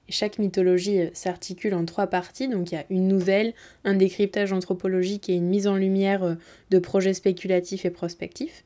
Chaque 0.10 0.40
mythologie 0.40 1.00
euh, 1.00 1.10
s'articule 1.14 1.74
en 1.74 1.86
trois 1.86 2.08
parties, 2.08 2.48
donc 2.48 2.72
il 2.72 2.76
y 2.76 2.78
a 2.78 2.86
une 2.90 3.08
nouvelle, 3.08 3.54
un 3.86 3.94
décryptage 3.94 4.52
anthropologique 4.52 5.30
et 5.30 5.36
une 5.36 5.48
mise 5.48 5.68
en 5.68 5.78
lumière 5.78 6.24
euh, 6.24 6.36
de 6.70 6.80
projets 6.80 7.14
spéculatifs 7.14 7.86
et 7.86 7.90
prospectifs. 7.90 8.66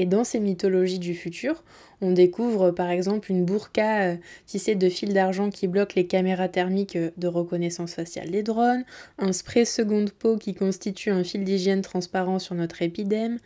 Et 0.00 0.06
dans 0.06 0.24
ces 0.24 0.40
mythologies 0.40 0.98
du 0.98 1.14
futur, 1.14 1.62
on 2.00 2.12
découvre 2.12 2.70
par 2.70 2.88
exemple 2.88 3.30
une 3.30 3.44
burqa 3.44 4.00
euh, 4.00 4.16
tissée 4.46 4.74
de 4.74 4.88
fils 4.88 5.12
d'argent 5.12 5.50
qui 5.50 5.66
bloque 5.66 5.94
les 5.94 6.06
caméras 6.06 6.48
thermiques 6.48 6.96
de 6.96 7.26
reconnaissance 7.26 7.92
faciale 7.92 8.30
des 8.30 8.42
drones, 8.42 8.84
un 9.18 9.34
spray 9.34 9.66
seconde 9.66 10.10
peau 10.10 10.38
qui 10.38 10.54
constitue 10.54 11.10
un 11.10 11.22
fil 11.22 11.44
d'hygiène 11.44 11.82
transparent 11.82 12.38
sur 12.38 12.54
notre 12.54 12.80
épidème, 12.80 13.40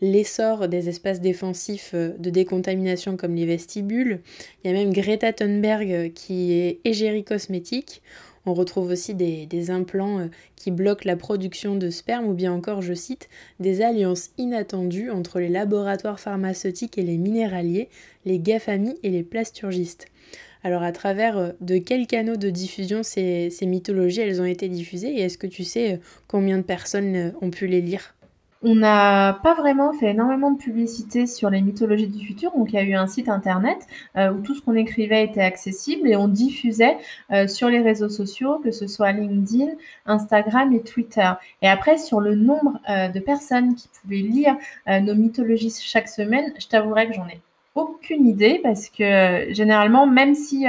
l'essor 0.00 0.66
des 0.68 0.88
espaces 0.88 1.20
défensifs 1.20 1.90
euh, 1.92 2.14
de 2.18 2.30
décontamination 2.30 3.18
comme 3.18 3.34
les 3.34 3.44
vestibules. 3.44 4.20
Il 4.64 4.70
y 4.70 4.74
a 4.74 4.76
même 4.78 4.94
Greta 4.94 5.34
Thunberg 5.34 5.92
euh, 5.92 6.08
qui 6.08 6.54
est 6.54 6.80
égérie 6.86 7.24
cosmétique. 7.24 8.00
On 8.48 8.54
retrouve 8.54 8.88
aussi 8.88 9.12
des, 9.14 9.70
implants 9.70 10.20
euh, 10.20 10.28
qui 10.56 10.70
bloquent 10.70 11.04
la 11.04 11.16
production 11.16 11.76
de 11.76 11.90
sperme 11.90 12.24
ou 12.24 12.32
bien 12.32 12.50
encore, 12.50 12.80
je 12.80 12.94
cite, 12.94 13.28
des 13.60 13.82
alliances 13.82 14.30
inattendues 14.38 15.10
entre 15.10 15.38
les 15.38 15.50
laboratoires 15.50 16.18
pharmaceutiques 16.18 16.96
et 16.96 17.02
les 17.02 17.18
minéraliers, 17.18 17.90
les 18.24 18.38
GAFAMI 18.38 18.98
et 19.02 19.10
les 19.10 19.22
plasturgistes. 19.22 20.06
Alors 20.64 20.82
à 20.82 20.92
travers 20.92 21.52
de 21.60 21.76
quels 21.76 22.06
canaux 22.06 22.36
de 22.36 22.48
diffusion 22.48 23.02
ces 23.02 23.50
mythologies 23.62 24.22
elles 24.22 24.40
ont 24.40 24.46
été 24.46 24.70
diffusées 24.70 25.18
et 25.18 25.20
est-ce 25.20 25.36
que 25.36 25.46
tu 25.46 25.62
sais 25.62 26.00
combien 26.26 26.56
de 26.56 26.62
personnes 26.62 27.34
ont 27.42 27.50
pu 27.50 27.66
les 27.66 27.82
lire? 27.82 28.16
On 28.62 28.74
n'a 28.74 29.34
pas 29.42 29.54
vraiment 29.54 29.92
fait 29.92 30.10
énormément 30.10 30.50
de 30.50 30.58
publicité 30.58 31.26
sur 31.26 31.50
les 31.50 31.60
mythologies 31.60 32.08
du 32.08 32.24
futur, 32.26 32.50
donc 32.52 32.72
il 32.72 32.76
y 32.76 32.78
a 32.78 32.82
eu 32.82 32.94
un 32.94 33.06
site 33.06 33.28
internet 33.28 33.78
euh, 34.16 34.32
où 34.32 34.40
tout 34.40 34.54
ce 34.54 34.60
qu'on 34.62 34.74
écrivait 34.74 35.24
était 35.24 35.42
accessible 35.42 36.08
et 36.08 36.16
on 36.16 36.28
diffusait 36.28 36.98
euh, 37.32 37.46
sur 37.46 37.68
les 37.68 37.80
réseaux 37.80 38.08
sociaux, 38.08 38.58
que 38.58 38.70
ce 38.72 38.86
soit 38.86 39.12
LinkedIn, 39.12 39.72
Instagram 40.06 40.72
et 40.72 40.82
Twitter. 40.82 41.30
Et 41.62 41.68
après, 41.68 41.98
sur 41.98 42.20
le 42.20 42.34
nombre 42.34 42.80
euh, 42.90 43.08
de 43.08 43.20
personnes 43.20 43.74
qui 43.74 43.88
pouvaient 44.02 44.16
lire 44.16 44.56
nos 44.86 45.14
mythologies 45.14 45.72
chaque 45.80 46.08
semaine, 46.08 46.52
je 46.58 46.66
t'avouerai 46.66 47.08
que 47.08 47.14
j'en 47.14 47.26
ai 47.28 47.40
aucune 47.78 48.26
idée 48.26 48.60
parce 48.62 48.88
que 48.88 49.46
généralement, 49.52 50.06
même 50.06 50.34
si 50.34 50.66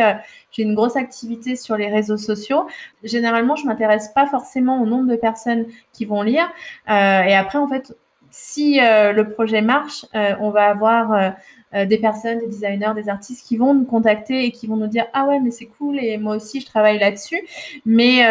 j'ai 0.51 0.63
une 0.63 0.75
grosse 0.75 0.95
activité 0.95 1.55
sur 1.55 1.77
les 1.77 1.87
réseaux 1.87 2.17
sociaux. 2.17 2.67
Généralement, 3.03 3.55
je 3.55 3.65
m'intéresse 3.65 4.09
pas 4.09 4.27
forcément 4.27 4.81
au 4.81 4.85
nombre 4.85 5.09
de 5.09 5.15
personnes 5.15 5.65
qui 5.93 6.05
vont 6.05 6.21
lire. 6.21 6.49
Euh, 6.89 7.21
et 7.21 7.35
après, 7.35 7.57
en 7.57 7.67
fait, 7.67 7.95
si 8.31 8.79
euh, 8.79 9.13
le 9.13 9.29
projet 9.29 9.61
marche, 9.61 10.05
euh, 10.15 10.35
on 10.39 10.49
va 10.49 10.69
avoir 10.69 11.33
des 11.71 11.99
personnes, 11.99 12.39
des 12.39 12.47
designers, 12.47 12.93
des 12.95 13.09
artistes 13.09 13.47
qui 13.47 13.55
vont 13.55 13.75
nous 13.75 13.85
contacter 13.85 14.43
et 14.43 14.49
qui 14.49 14.65
vont 14.65 14.75
nous 14.75 14.87
dire 14.87 15.05
ah 15.13 15.25
ouais 15.25 15.39
mais 15.39 15.51
c'est 15.51 15.67
cool 15.67 15.99
et 15.99 16.17
moi 16.17 16.35
aussi 16.35 16.61
je 16.61 16.65
travaille 16.65 16.97
là-dessus. 16.97 17.39
Mais 17.85 18.23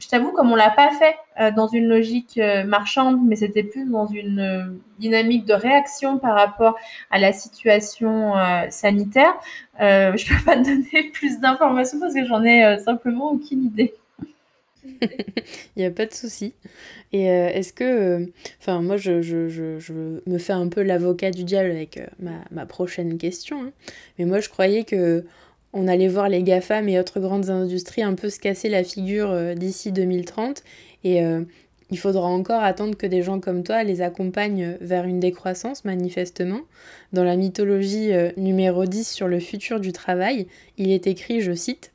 je 0.00 0.08
t'avoue 0.08 0.32
comme 0.32 0.50
on 0.50 0.56
l'a 0.56 0.70
pas 0.70 0.90
fait 0.90 1.52
dans 1.52 1.68
une 1.68 1.86
logique 1.86 2.40
marchande, 2.66 3.20
mais 3.24 3.36
c'était 3.36 3.62
plus 3.62 3.88
dans 3.88 4.06
une 4.08 4.80
dynamique 4.98 5.44
de 5.44 5.54
réaction 5.54 6.18
par 6.18 6.34
rapport 6.34 6.76
à 7.12 7.20
la 7.20 7.32
situation 7.32 8.32
sanitaire. 8.70 9.34
je 9.78 10.28
peux 10.28 10.44
pas 10.44 10.56
te 10.56 10.64
donner 10.64 11.10
plus 11.12 11.38
d'informations 11.38 12.00
parce 12.00 12.12
que 12.12 12.24
j'en 12.24 12.42
ai 12.42 12.76
simplement 12.80 13.30
aucune 13.30 13.62
idée. 13.62 13.94
Il 15.76 15.80
n'y 15.80 15.84
a 15.84 15.90
pas 15.90 16.06
de 16.06 16.14
souci. 16.14 16.52
Et 17.12 17.30
euh, 17.30 17.48
est-ce 17.48 17.72
que. 17.72 17.84
Euh, 17.84 18.26
enfin, 18.60 18.80
moi, 18.80 18.96
je, 18.96 20.20
me 20.26 20.38
fais 20.38 20.52
un 20.52 20.68
peu 20.68 20.82
l'avocat 20.82 21.30
du 21.30 21.44
diable 21.44 21.70
avec 21.70 21.98
euh, 21.98 22.06
ma, 22.18 22.44
ma, 22.50 22.66
prochaine 22.66 23.18
question. 23.18 23.62
Hein. 23.62 23.72
Mais 24.18 24.24
moi, 24.24 24.40
je 24.40 24.48
croyais 24.48 24.84
que 24.84 25.24
on 25.72 25.88
allait 25.88 26.08
voir 26.08 26.28
les 26.28 26.42
GAFAM 26.42 26.88
et 26.88 27.00
autres 27.00 27.18
grandes 27.18 27.50
industries 27.50 28.02
un 28.02 28.14
peu 28.14 28.30
se 28.30 28.38
casser 28.38 28.68
la 28.68 28.84
figure 28.84 29.56
d'ici 29.56 29.90
2030. 29.90 30.62
Et 31.02 31.20
il 31.90 31.98
faudra 31.98 32.28
encore 32.28 32.62
attendre 32.62 32.96
que 32.96 33.08
des 33.08 33.22
gens 33.22 33.40
comme 33.40 33.64
toi 33.64 33.82
les 33.82 34.00
accompagnent 34.00 34.76
vers 34.80 35.04
une 35.04 35.18
décroissance, 35.18 35.84
manifestement. 35.84 36.60
Dans 37.12 37.24
la 37.24 37.34
mythologie 37.34 38.12
numéro 38.36 38.84
10 38.84 39.10
sur 39.10 39.26
le 39.26 39.40
futur 39.40 39.80
du 39.80 39.90
travail, 39.90 40.46
il 40.78 40.92
est 40.92 41.08
écrit, 41.08 41.40
je 41.40 41.54
cite, 41.54 41.90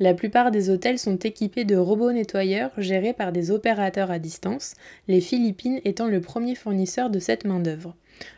la 0.00 0.14
plupart 0.14 0.50
des 0.50 0.70
hôtels 0.70 0.98
sont 0.98 1.16
équipés 1.16 1.64
de 1.64 1.76
robots 1.76 2.12
nettoyeurs 2.12 2.72
gérés 2.78 3.12
par 3.12 3.32
des 3.32 3.50
opérateurs 3.50 4.10
à 4.10 4.18
distance, 4.18 4.74
les 5.08 5.20
Philippines 5.20 5.80
étant 5.84 6.06
le 6.08 6.20
premier 6.20 6.54
fournisseur 6.54 7.10
de 7.10 7.18
cette 7.18 7.44
main-d'œuvre. 7.44 7.94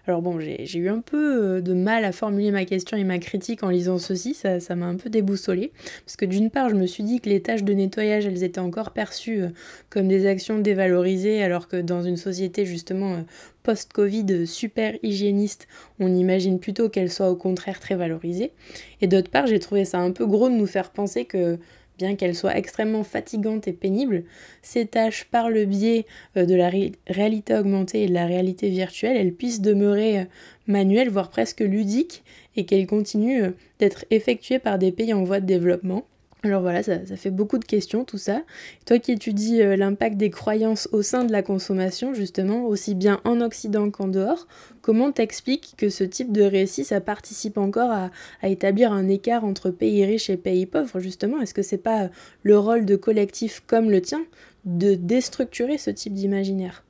Alors 0.07 0.23
bon, 0.23 0.39
j'ai 0.39 0.79
eu 0.79 0.89
un 0.89 1.01
peu 1.01 1.57
euh, 1.57 1.61
de 1.61 1.73
mal 1.73 2.05
à 2.05 2.13
formuler 2.13 2.51
ma 2.51 2.65
question 2.65 2.97
et 2.97 3.05
ma 3.05 3.19
critique 3.19 3.63
en 3.63 3.71
lisant 3.71 3.99
ceci, 3.99 4.35
ça 4.35 4.75
m'a 4.75 4.87
un 4.87 4.97
peu 4.97 5.11
déboussolé. 5.11 5.73
Parce 6.05 6.17
que 6.17 6.25
d'une 6.25 6.51
part, 6.51 6.69
je 6.69 6.75
me 6.75 6.87
suis 6.87 7.03
dit 7.03 7.21
que 7.21 7.29
les 7.29 7.43
tâches 7.43 7.65
de 7.65 7.73
nettoyage, 7.73 8.27
elles 8.27 8.45
étaient 8.45 8.61
encore 8.61 8.93
perçues 8.93 9.43
euh, 9.43 9.49
comme 9.91 10.09
des 10.09 10.27
actions 10.27 10.59
dévalorisées, 10.59 11.43
alors 11.43 11.69
que 11.69 11.77
dans 11.77 12.03
une 12.03 12.17
société 12.17 12.65
justement 12.65 13.15
euh, 13.15 13.21
post-Covid 13.65 14.47
super 14.47 14.95
hygiéniste, 15.03 15.67
on 15.99 16.15
imagine 16.15 16.61
plutôt 16.61 16.89
qu'elles 16.89 17.11
soient 17.11 17.31
au 17.31 17.37
contraire 17.37 17.81
très 17.81 17.97
valorisées. 17.97 18.53
Et 19.01 19.09
d'autre 19.09 19.31
part, 19.31 19.49
j'ai 19.49 19.59
trouvé 19.59 19.85
ça 19.85 19.99
un 19.99 20.13
peu 20.13 20.25
gros 20.25 20.49
de 20.49 20.55
nous 20.55 20.67
faire 20.67 20.91
penser 20.91 21.25
que 21.25 21.59
bien 21.99 22.17
qu'elles 22.17 22.35
soient 22.35 22.57
extrêmement 22.57 23.05
fatigantes 23.05 23.69
et 23.69 23.73
pénibles, 23.73 24.25
ces 24.63 24.87
tâches, 24.87 25.25
par 25.25 25.51
le 25.51 25.65
biais 25.65 26.07
euh, 26.37 26.45
de 26.45 26.55
la 26.55 26.71
réalité 27.09 27.55
augmentée 27.55 28.05
et 28.05 28.09
de 28.09 28.15
la 28.15 28.27
réalité 28.27 28.69
virtuelle, 28.69 29.17
elles 29.17 29.35
puissent 29.35 29.61
demeurer 29.61 30.21
euh, 30.21 30.25
manuelles, 30.67 31.11
voire 31.11 31.31
presque 31.31 31.61
ludiques, 31.61 32.23
et 32.57 32.65
qu'elles 32.65 32.87
continuent 32.87 33.45
euh, 33.45 33.57
d'être 33.79 34.05
effectuées 34.11 34.59
par 34.59 34.79
des 34.79 34.93
pays 34.93 35.15
en 35.15 35.25
voie 35.25 35.41
de 35.41 35.47
développement. 35.47 36.05
Alors 36.43 36.61
voilà, 36.61 36.83
ça, 36.83 36.99
fait 37.17 37.31
beaucoup 37.31 37.59
de 37.59 37.65
questions 37.65 38.05
tout 38.05 38.19
ça. 38.19 38.43
Toi 38.85 38.99
qui 38.99 39.11
étudies 39.11 39.63
euh, 39.63 39.75
l'impact 39.75 40.17
des 40.17 40.31
croyances 40.31 40.89
au 40.93 41.03
sein 41.03 41.25
de 41.25 41.33
la 41.33 41.43
consommation, 41.43 42.15
justement, 42.15 42.67
aussi 42.67 42.95
bien 42.95 43.21
en 43.25 43.41
Occident 43.41 43.91
qu'en 43.91 44.07
dehors, 44.07 44.47
comment 44.81 45.11
t'expliques 45.11 45.75
que 45.77 45.89
ce 45.89 46.05
type 46.05 46.33
de 46.33 46.43
récit, 46.43 46.85
ça 46.85 47.01
participe 47.01 47.59
encore 47.59 47.91
à, 47.91 48.11
établir 48.45 48.93
un 48.93 49.09
écart 49.09 49.45
entre 49.45 49.71
pays 49.71 50.05
riches 50.05 50.31
et 50.31 50.37
pays 50.37 50.67
pauvres, 50.67 51.01
justement? 51.01 51.41
Est-ce 51.41 51.55
que 51.55 51.63
c'est 51.63 51.79
pas 51.79 52.11
le 52.43 52.59
rôle 52.59 52.85
de 52.85 52.97
collectifs 52.97 53.63
comme 53.67 53.91
le 53.91 54.01
tien 54.01 54.23
de 54.65 54.95
déstructurer 54.95 55.79
ce 55.79 55.91
type 55.91 56.15
d'imaginaire? 56.15 56.86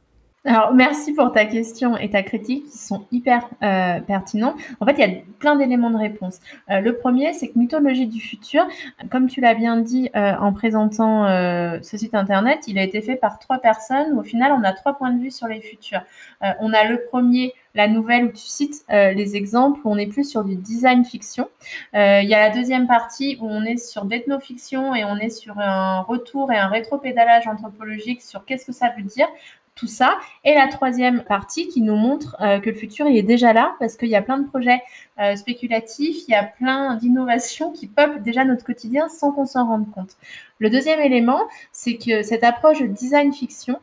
Alors, 0.46 0.72
merci 0.72 1.12
pour 1.12 1.32
ta 1.32 1.44
question 1.44 1.96
et 1.96 2.08
ta 2.08 2.22
critique 2.22 2.66
qui 2.70 2.78
sont 2.78 3.06
hyper 3.10 3.48
euh, 3.64 3.98
pertinents. 4.00 4.54
En 4.78 4.86
fait, 4.86 4.92
il 4.92 4.98
y 5.00 5.02
a 5.02 5.20
plein 5.40 5.56
d'éléments 5.56 5.90
de 5.90 5.96
réponse. 5.96 6.38
Euh, 6.70 6.78
le 6.78 6.96
premier, 6.96 7.32
c'est 7.32 7.48
que 7.48 7.58
Mythologie 7.58 8.06
du 8.06 8.20
futur, 8.20 8.64
comme 9.10 9.26
tu 9.26 9.40
l'as 9.40 9.54
bien 9.54 9.76
dit 9.78 10.08
euh, 10.14 10.34
en 10.38 10.52
présentant 10.52 11.26
ce 11.26 11.96
site 11.96 12.14
internet, 12.14 12.60
il 12.68 12.78
a 12.78 12.82
été 12.82 13.00
fait 13.00 13.16
par 13.16 13.40
trois 13.40 13.58
personnes 13.58 14.18
au 14.18 14.22
final, 14.22 14.52
on 14.52 14.62
a 14.62 14.72
trois 14.72 14.94
points 14.94 15.10
de 15.10 15.20
vue 15.20 15.30
sur 15.30 15.48
les 15.48 15.60
futurs. 15.60 16.02
on 16.60 16.72
a 16.72 16.84
le 16.84 17.02
premier, 17.10 17.52
la 17.74 17.88
nouvelle 17.88 18.26
où 18.26 18.28
tu 18.28 18.46
cites 18.46 18.84
les 18.88 19.36
exemples, 19.36 19.80
où 19.84 19.90
on 19.90 19.96
est 19.96 20.06
plus 20.06 20.28
sur 20.28 20.44
du 20.44 20.54
design 20.56 21.04
fiction. 21.04 21.48
il 21.94 22.28
y 22.28 22.34
a 22.34 22.48
la 22.48 22.50
deuxième 22.50 22.86
partie 22.86 23.38
où 23.40 23.46
on 23.48 23.64
est 23.64 23.78
sur 23.78 24.04
d'ethnofiction 24.04 24.94
et 24.94 25.04
on 25.04 25.16
est 25.16 25.30
sur 25.30 25.58
un 25.58 26.00
retour 26.00 26.52
et 26.52 26.56
un 26.56 26.68
rétropédalage 26.68 27.46
anthropologique 27.46 28.22
sur 28.22 28.44
qu'est-ce 28.44 28.66
que 28.66 28.72
ça 28.72 28.92
veut 28.96 29.04
dire 29.04 29.28
tout 29.76 29.86
ça. 29.86 30.18
Et 30.42 30.54
la 30.54 30.66
troisième 30.66 31.22
partie 31.22 31.68
qui 31.68 31.82
nous 31.82 31.94
montre 31.94 32.36
euh, 32.40 32.58
que 32.58 32.70
le 32.70 32.76
futur 32.76 33.06
il 33.06 33.16
est 33.16 33.22
déjà 33.22 33.52
là 33.52 33.76
parce 33.78 33.96
qu'il 33.96 34.08
y 34.08 34.16
a 34.16 34.22
plein 34.22 34.38
de 34.38 34.48
projets 34.48 34.82
euh, 35.20 35.36
spéculatifs, 35.36 36.24
il 36.26 36.32
y 36.32 36.34
a 36.34 36.42
plein 36.42 36.96
d'innovations 36.96 37.70
qui 37.70 37.86
peuplent 37.86 38.22
déjà 38.22 38.44
notre 38.44 38.64
quotidien 38.64 39.08
sans 39.08 39.30
qu'on 39.30 39.46
s'en 39.46 39.66
rende 39.66 39.88
compte. 39.92 40.16
Le 40.58 40.70
deuxième 40.70 41.00
élément, 41.00 41.42
c'est 41.70 41.98
que 41.98 42.22
cette 42.22 42.42
approche 42.42 42.80
de 42.80 42.86
design 42.86 43.32
fiction, 43.32 43.78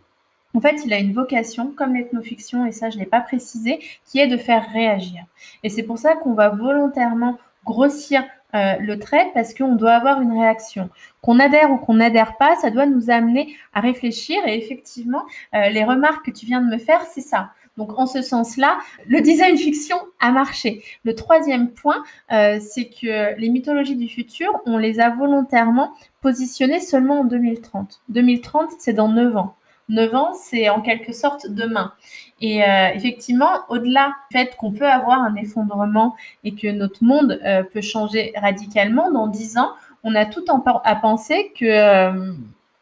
en 0.55 0.61
fait, 0.61 0.81
il 0.85 0.93
a 0.93 0.99
une 0.99 1.13
vocation, 1.13 1.71
comme 1.75 1.95
l'ethnofiction, 1.95 2.65
et 2.65 2.71
ça 2.71 2.89
je 2.89 2.97
ne 2.97 3.01
l'ai 3.01 3.07
pas 3.07 3.21
précisé, 3.21 3.79
qui 4.05 4.19
est 4.19 4.27
de 4.27 4.37
faire 4.37 4.67
réagir. 4.71 5.23
Et 5.63 5.69
c'est 5.69 5.83
pour 5.83 5.97
ça 5.97 6.15
qu'on 6.15 6.33
va 6.33 6.49
volontairement 6.49 7.37
grossir 7.65 8.23
euh, 8.55 8.75
le 8.79 8.99
trait 8.99 9.31
parce 9.33 9.53
qu'on 9.53 9.75
doit 9.75 9.93
avoir 9.93 10.21
une 10.21 10.37
réaction. 10.37 10.89
Qu'on 11.21 11.39
adhère 11.39 11.71
ou 11.71 11.77
qu'on 11.77 11.95
n'adhère 11.95 12.37
pas, 12.37 12.55
ça 12.57 12.69
doit 12.69 12.85
nous 12.85 13.09
amener 13.09 13.55
à 13.73 13.79
réfléchir. 13.79 14.37
Et 14.45 14.57
effectivement, 14.57 15.23
euh, 15.55 15.69
les 15.69 15.83
remarques 15.83 16.25
que 16.25 16.31
tu 16.31 16.45
viens 16.45 16.61
de 16.61 16.69
me 16.69 16.77
faire, 16.77 17.01
c'est 17.11 17.21
ça. 17.21 17.51
Donc 17.77 17.97
en 17.97 18.05
ce 18.05 18.21
sens-là, 18.21 18.77
le 19.07 19.21
design 19.21 19.57
fiction 19.57 19.97
a 20.19 20.31
marché. 20.31 20.83
Le 21.03 21.15
troisième 21.15 21.71
point, 21.71 22.03
euh, 22.31 22.59
c'est 22.61 22.85
que 22.85 23.39
les 23.39 23.49
mythologies 23.49 23.95
du 23.95 24.07
futur, 24.07 24.61
on 24.65 24.77
les 24.77 24.99
a 24.99 25.09
volontairement 25.09 25.93
positionnées 26.21 26.79
seulement 26.79 27.21
en 27.21 27.23
2030. 27.23 28.01
2030, 28.09 28.69
c'est 28.77 28.93
dans 28.93 29.09
9 29.09 29.35
ans. 29.37 29.55
9 29.93 30.15
ans, 30.15 30.33
c'est 30.33 30.69
en 30.69 30.81
quelque 30.81 31.13
sorte 31.13 31.47
demain. 31.49 31.93
Et 32.41 32.63
euh, 32.63 32.89
effectivement, 32.93 33.61
au-delà 33.69 34.07
du 34.07 34.37
fait 34.37 34.55
qu'on 34.57 34.71
peut 34.71 34.87
avoir 34.87 35.21
un 35.21 35.35
effondrement 35.35 36.15
et 36.43 36.55
que 36.55 36.67
notre 36.67 37.03
monde 37.03 37.39
euh, 37.45 37.63
peut 37.63 37.81
changer 37.81 38.33
radicalement, 38.35 39.11
dans 39.11 39.27
10 39.27 39.57
ans, 39.57 39.71
on 40.03 40.15
a 40.15 40.25
tout 40.25 40.43
à 40.83 40.95
penser 40.95 41.53
que 41.57 41.65
euh, 41.65 42.33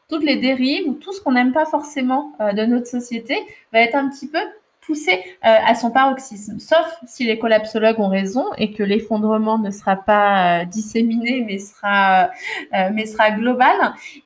toutes 0.10 0.24
les 0.24 0.38
dérives 0.38 0.88
ou 0.88 0.94
tout 0.94 1.14
ce 1.14 1.22
qu'on 1.22 1.34
n'aime 1.34 1.52
pas 1.52 1.66
forcément 1.66 2.34
de 2.40 2.66
notre 2.66 2.88
société 2.88 3.38
va 3.72 3.82
être 3.82 3.96
un 3.96 4.10
petit 4.10 4.28
peu 4.28 4.40
poussé 4.86 5.24
à 5.42 5.76
son 5.76 5.92
paroxysme, 5.92 6.60
sauf 6.60 6.98
si 7.06 7.24
les 7.26 7.38
collapsologues 7.38 8.00
ont 8.00 8.10
raison 8.10 8.46
et 8.58 8.74
que 8.74 8.84
l'effondrement 8.84 9.58
ne 9.58 9.72
sera 9.72 9.96
pas 9.96 10.66
disséminé 10.66 11.44
mais 11.46 11.60
sera, 11.60 12.30
mais 12.72 13.06
sera 13.06 13.32
global 13.32 13.76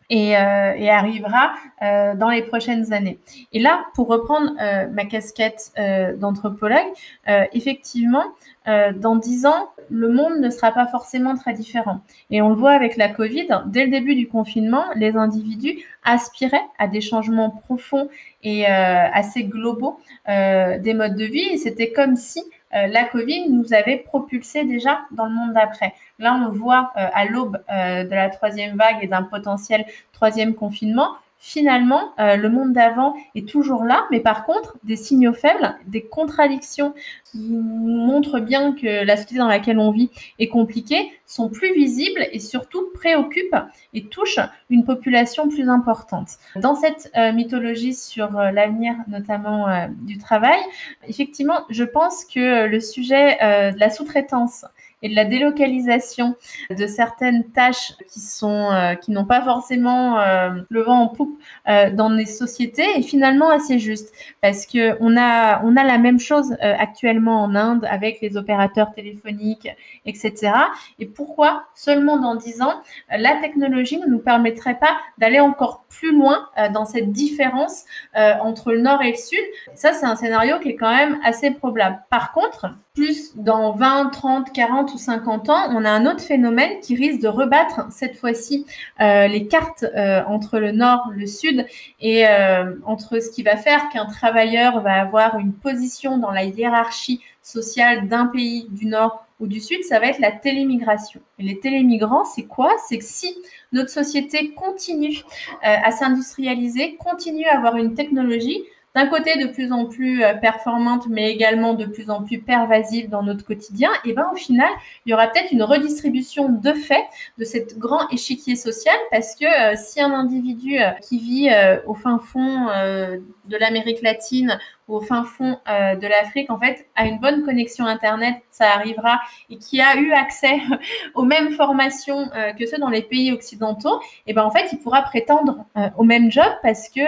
et, 0.10 0.38
euh, 0.38 0.74
et 0.76 0.90
arrivera 0.90 1.54
euh, 1.82 2.16
dans 2.16 2.30
les 2.30 2.44
prochaines 2.44 2.94
années. 2.94 3.20
Et 3.54 3.60
là, 3.60 3.86
pour 3.96 4.08
reprendre 4.08 4.52
euh, 4.62 4.88
ma 4.92 5.06
casquette 5.06 5.72
euh, 5.78 6.16
d'anthropologue, 6.16 6.80
euh, 7.28 7.44
effectivement, 7.54 8.24
euh, 8.68 8.94
dans 8.94 9.16
dix 9.16 9.46
ans, 9.46 9.70
le 9.90 10.10
monde 10.10 10.40
ne 10.40 10.50
sera 10.50 10.72
pas 10.72 10.88
forcément 10.88 11.36
très 11.36 11.54
différent. 11.54 12.00
Et 12.32 12.42
on 12.42 12.50
le 12.50 12.56
voit 12.56 12.72
avec 12.72 12.98
la 12.98 13.10
Covid, 13.10 13.48
dès 13.68 13.86
le 13.86 13.92
début 13.92 14.16
du 14.16 14.28
confinement, 14.28 14.86
les 14.96 15.16
individus 15.16 15.84
aspiraient 16.06 16.66
à 16.80 16.88
des 16.88 17.02
changements 17.02 17.50
profonds 17.50 18.10
et 18.44 18.66
assez 18.66 19.44
globaux 19.44 20.00
des 20.28 20.94
modes 20.94 21.16
de 21.16 21.26
vie. 21.26 21.48
Et 21.52 21.58
c'était 21.58 21.92
comme 21.92 22.16
si 22.16 22.42
euh, 22.76 22.88
la 22.88 23.06
Covid 23.06 23.50
nous 23.50 23.74
avait 23.74 23.98
propulsé 23.98 24.66
déjà 24.66 25.00
dans 25.12 25.26
le 25.26 25.32
monde 25.32 25.54
d'après. 25.54 25.94
Là, 26.20 26.34
on 26.34 26.52
voit 26.52 26.92
euh, 26.98 27.08
à 27.14 27.26
l'aube 27.26 27.58
euh, 27.72 28.04
de 28.04 28.10
la 28.10 28.30
troisième 28.30 28.76
vague 28.76 28.98
et 29.02 29.08
d'un 29.08 29.24
potentiel 29.24 29.86
troisième 30.12 30.56
confinement, 30.56 31.12
finalement, 31.40 32.14
euh, 32.20 32.38
le 32.38 32.50
monde 32.50 32.74
d'avant 32.74 33.16
est 33.36 33.48
toujours 33.48 33.84
là, 33.84 34.06
mais 34.10 34.20
par 34.20 34.46
contre, 34.46 34.78
des 34.84 34.96
signaux 34.96 35.34
faibles, 35.34 35.76
des 35.86 36.04
contradictions 36.04 36.94
qui 37.24 37.40
montrent 37.40 38.40
bien 38.40 38.74
que 38.74 39.06
la 39.06 39.16
société 39.16 39.38
dans 39.38 39.48
laquelle 39.48 39.78
on 39.78 39.92
vit 39.92 40.10
est 40.40 40.48
compliquée, 40.48 41.12
sont 41.28 41.50
plus 41.50 41.74
visibles 41.74 42.28
et 42.32 42.40
surtout 42.40 42.90
préoccupent 42.94 43.58
et 43.94 44.06
touchent 44.06 44.40
une 44.70 44.86
population 44.86 45.48
plus 45.50 45.70
importante. 45.70 46.30
Dans 46.56 46.76
cette 46.76 47.12
euh, 47.18 47.32
mythologie 47.32 47.94
sur 47.94 48.38
euh, 48.38 48.52
l'avenir, 48.52 48.96
notamment 49.08 49.68
du 50.02 50.18
travail, 50.18 50.60
effectivement, 51.08 51.66
je 51.70 51.84
pense 51.84 52.26
que 52.26 52.66
le 52.66 52.80
sujet 52.80 53.38
de 53.42 53.80
la 53.80 53.90
sous-traitance 53.90 54.66
et 55.06 55.10
de 55.10 55.16
la 55.16 55.26
délocalisation 55.26 56.36
de 56.72 56.88
certaines 56.88 57.44
tâches 57.52 57.94
qui 58.12 58.20
sont 58.20 58.72
euh, 58.72 58.96
qui 58.96 59.12
n'ont 59.12 59.26
pas 59.26 59.44
forcément 59.44 60.20
euh, 60.20 60.50
le 60.68 60.82
vent 60.82 61.00
en 61.02 61.08
poupe 61.08 61.40
euh, 61.70 61.92
dans 61.92 62.10
les 62.10 62.26
sociétés. 62.26 62.84
Est 62.98 63.04
finalement 63.04 63.52
assez 63.52 63.78
juste. 63.78 64.14
Parce 64.42 64.66
que 64.66 64.98
on 65.02 65.16
a 65.16 65.62
on 65.64 65.78
a 65.78 65.84
la 65.84 66.00
même 66.00 66.20
chose 66.20 66.56
actuellement 66.60 67.44
en 67.44 67.54
Inde 67.54 67.86
avec 67.88 68.20
les 68.22 68.36
opérateurs 68.36 68.92
téléphoniques 68.94 69.68
etc 70.06 70.54
et 70.98 71.06
pourquoi 71.06 71.66
seulement 71.76 72.18
dans 72.18 72.36
dix 72.36 72.62
ans 72.62 72.82
la 73.10 73.36
technologie 73.36 74.00
ne 74.00 74.08
nous 74.08 74.20
permettrait 74.20 74.80
pas 74.80 74.98
d'aller 75.20 75.40
encore 75.40 75.86
plus 75.90 76.16
loin 76.16 76.50
dans 76.74 76.86
cette 76.86 77.12
différence 77.12 77.86
entre 78.16 78.72
le 78.72 78.82
nord 78.82 79.02
et 79.04 79.12
le 79.12 79.18
sud? 79.18 79.40
Ça 79.76 79.94
c'est 79.94 80.06
un 80.06 80.16
scénario 80.16 80.60
qui 80.60 80.70
est 80.70 80.76
quand 80.76 80.94
même 80.96 81.20
assez 81.24 81.52
probable. 81.52 82.00
Par 82.10 82.32
contre 82.32 82.68
plus 82.96 83.36
dans 83.36 83.74
20 83.74 84.10
30 84.10 84.54
40 84.54 84.94
ou 84.94 84.98
50 84.98 85.50
ans, 85.50 85.68
on 85.72 85.84
a 85.84 85.92
un 85.92 86.06
autre 86.06 86.22
phénomène 86.22 86.80
qui 86.82 86.96
risque 86.96 87.22
de 87.22 87.28
rebattre 87.28 87.88
cette 87.92 88.16
fois-ci 88.16 88.66
euh, 89.02 89.28
les 89.28 89.48
cartes 89.48 89.84
euh, 89.84 90.24
entre 90.28 90.60
le 90.60 90.72
nord, 90.72 91.12
le 91.14 91.28
sud 91.28 91.66
et 92.00 92.26
euh, 92.26 92.74
entre 92.86 93.20
ce 93.20 93.30
qui 93.30 93.44
va 93.44 93.58
faire 93.58 93.90
qu'un 93.90 94.06
travailleur 94.06 94.82
va 94.82 95.02
avoir 95.02 95.38
une 95.38 95.54
position 95.54 96.18
dans 96.18 96.32
la 96.32 96.46
hiérarchie 96.46 97.22
sociale 97.44 98.08
d'un 98.08 98.28
pays 98.28 98.68
du 98.72 98.86
nord 98.88 99.26
ou 99.42 99.48
du 99.48 99.60
sud, 99.60 99.84
ça 99.84 100.00
va 100.00 100.08
être 100.08 100.20
la 100.20 100.32
télémigration. 100.32 101.20
Et 101.38 101.44
les 101.44 101.60
télémigrants, 101.60 102.24
c'est 102.24 102.46
quoi? 102.46 102.72
C'est 102.88 103.00
que 103.00 103.04
si 103.04 103.36
notre 103.74 103.90
société 103.90 104.54
continue 104.54 105.24
à 105.62 105.92
s'industrialiser, 105.92 106.96
continue 106.96 107.44
à 107.44 107.58
avoir 107.58 107.76
une 107.76 107.96
technologie, 107.96 108.64
d'un 108.96 109.08
côté 109.08 109.38
de 109.38 109.48
plus 109.48 109.74
en 109.74 109.86
plus 109.86 110.24
euh, 110.24 110.34
performante, 110.34 111.08
mais 111.10 111.30
également 111.30 111.74
de 111.74 111.86
plus 111.86 112.10
en 112.10 112.24
plus 112.24 112.40
pervasive 112.40 113.10
dans 113.10 113.24
notre 113.24 113.46
quotidien, 113.46 113.90
et 114.06 114.14
ben 114.14 114.26
au 114.32 114.36
final, 114.36 114.70
il 115.06 115.12
y 115.12 115.14
aura 115.14 115.28
peut-être 115.28 115.52
une 115.52 115.64
redistribution 115.64 116.48
de 116.50 116.72
fait 116.72 117.04
de 117.38 117.44
cet 117.44 117.78
grand 117.78 118.10
échiquier 118.10 118.56
social, 118.56 118.96
parce 119.12 119.36
que 119.36 119.46
euh, 119.46 119.76
si 119.76 120.02
un 120.02 120.14
individu 120.14 120.80
euh, 120.80 120.92
qui 121.02 121.20
vit 121.20 121.50
au 121.86 121.94
fin 121.94 122.20
fond 122.20 122.68
de 122.68 123.58
l'Amérique 123.58 124.02
latine 124.02 124.58
au 124.88 125.02
fin 125.02 125.24
fond 125.24 125.58
euh, 125.68 125.96
de 125.96 126.08
l'Afrique, 126.08 126.52
en 126.52 126.60
fait, 126.60 126.88
a 126.96 127.06
une 127.06 127.20
bonne 127.20 127.44
connexion 127.44 127.86
Internet, 127.86 128.36
ça 128.52 128.72
arrivera, 128.74 129.20
et 129.50 129.58
qui 129.58 129.82
a 129.82 129.96
eu 129.98 130.12
accès 130.12 130.60
aux 131.16 131.24
mêmes 131.24 131.52
formations 131.52 132.30
euh, 132.36 132.54
que 132.54 132.66
ceux 132.68 132.78
dans 132.78 132.90
les 132.90 133.02
pays 133.02 133.32
occidentaux, 133.32 134.00
et 134.28 134.34
ben 134.34 134.44
en 134.44 134.52
fait, 134.52 134.72
il 134.72 134.80
pourra 134.80 135.02
prétendre 135.02 135.66
euh, 135.78 135.90
au 135.98 136.04
même 136.04 136.32
job 136.32 136.46
parce 136.62 136.90
que 136.90 137.02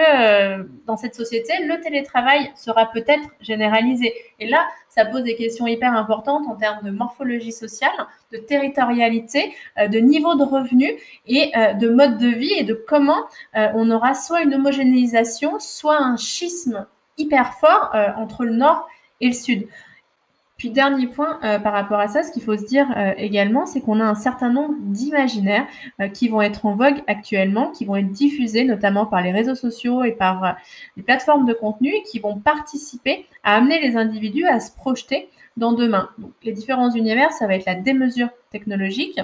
dans 0.86 0.96
cette 0.96 1.14
société, 1.14 1.52
le 1.64 1.80
télétravail 1.80 2.50
sera 2.54 2.86
peut-être 2.86 3.28
généralisé. 3.40 4.12
Et 4.40 4.48
là, 4.48 4.66
ça 4.88 5.04
pose 5.04 5.22
des 5.22 5.36
questions 5.36 5.66
hyper 5.66 5.92
importantes 5.94 6.46
en 6.48 6.56
termes 6.56 6.84
de 6.84 6.90
morphologie 6.90 7.52
sociale, 7.52 7.90
de 8.32 8.38
territorialité, 8.38 9.54
de 9.76 9.98
niveau 9.98 10.34
de 10.34 10.44
revenu 10.44 10.90
et 11.26 11.52
de 11.74 11.88
mode 11.88 12.18
de 12.18 12.28
vie 12.28 12.52
et 12.52 12.64
de 12.64 12.74
comment 12.74 13.26
on 13.54 13.90
aura 13.90 14.14
soit 14.14 14.42
une 14.42 14.54
homogénéisation, 14.54 15.58
soit 15.58 16.00
un 16.00 16.16
schisme 16.16 16.86
hyper 17.18 17.54
fort 17.54 17.90
euh, 17.94 18.08
entre 18.16 18.44
le 18.44 18.54
nord 18.54 18.88
et 19.20 19.28
le 19.28 19.34
sud. 19.34 19.66
Puis 20.56 20.70
dernier 20.70 21.06
point 21.06 21.38
euh, 21.44 21.60
par 21.60 21.72
rapport 21.72 22.00
à 22.00 22.08
ça, 22.08 22.24
ce 22.24 22.32
qu'il 22.32 22.42
faut 22.42 22.56
se 22.56 22.64
dire 22.64 22.88
euh, 22.96 23.12
également, 23.16 23.64
c'est 23.64 23.80
qu'on 23.80 24.00
a 24.00 24.04
un 24.04 24.16
certain 24.16 24.50
nombre 24.50 24.74
d'imaginaires 24.80 25.66
qui 26.12 26.28
vont 26.28 26.42
être 26.42 26.66
en 26.66 26.74
vogue 26.74 27.02
actuellement, 27.06 27.70
qui 27.70 27.84
vont 27.84 27.94
être 27.94 28.10
diffusés 28.10 28.64
notamment 28.64 29.06
par 29.06 29.22
les 29.22 29.30
réseaux 29.30 29.54
sociaux 29.54 30.02
et 30.02 30.12
par 30.12 30.56
les 30.96 31.02
plateformes 31.04 31.46
de 31.46 31.52
contenu, 31.52 31.92
qui 32.10 32.18
vont 32.18 32.38
participer 32.38 33.26
à 33.44 33.54
amener 33.56 33.80
les 33.80 33.96
individus 33.96 34.46
à 34.46 34.58
se 34.58 34.72
projeter 34.72 35.28
dans 35.56 35.72
demain. 35.72 36.08
Donc, 36.18 36.32
les 36.42 36.52
différents 36.52 36.90
univers, 36.90 37.32
ça 37.32 37.46
va 37.46 37.54
être 37.54 37.66
la 37.66 37.76
démesure 37.76 38.30
technologique, 38.50 39.20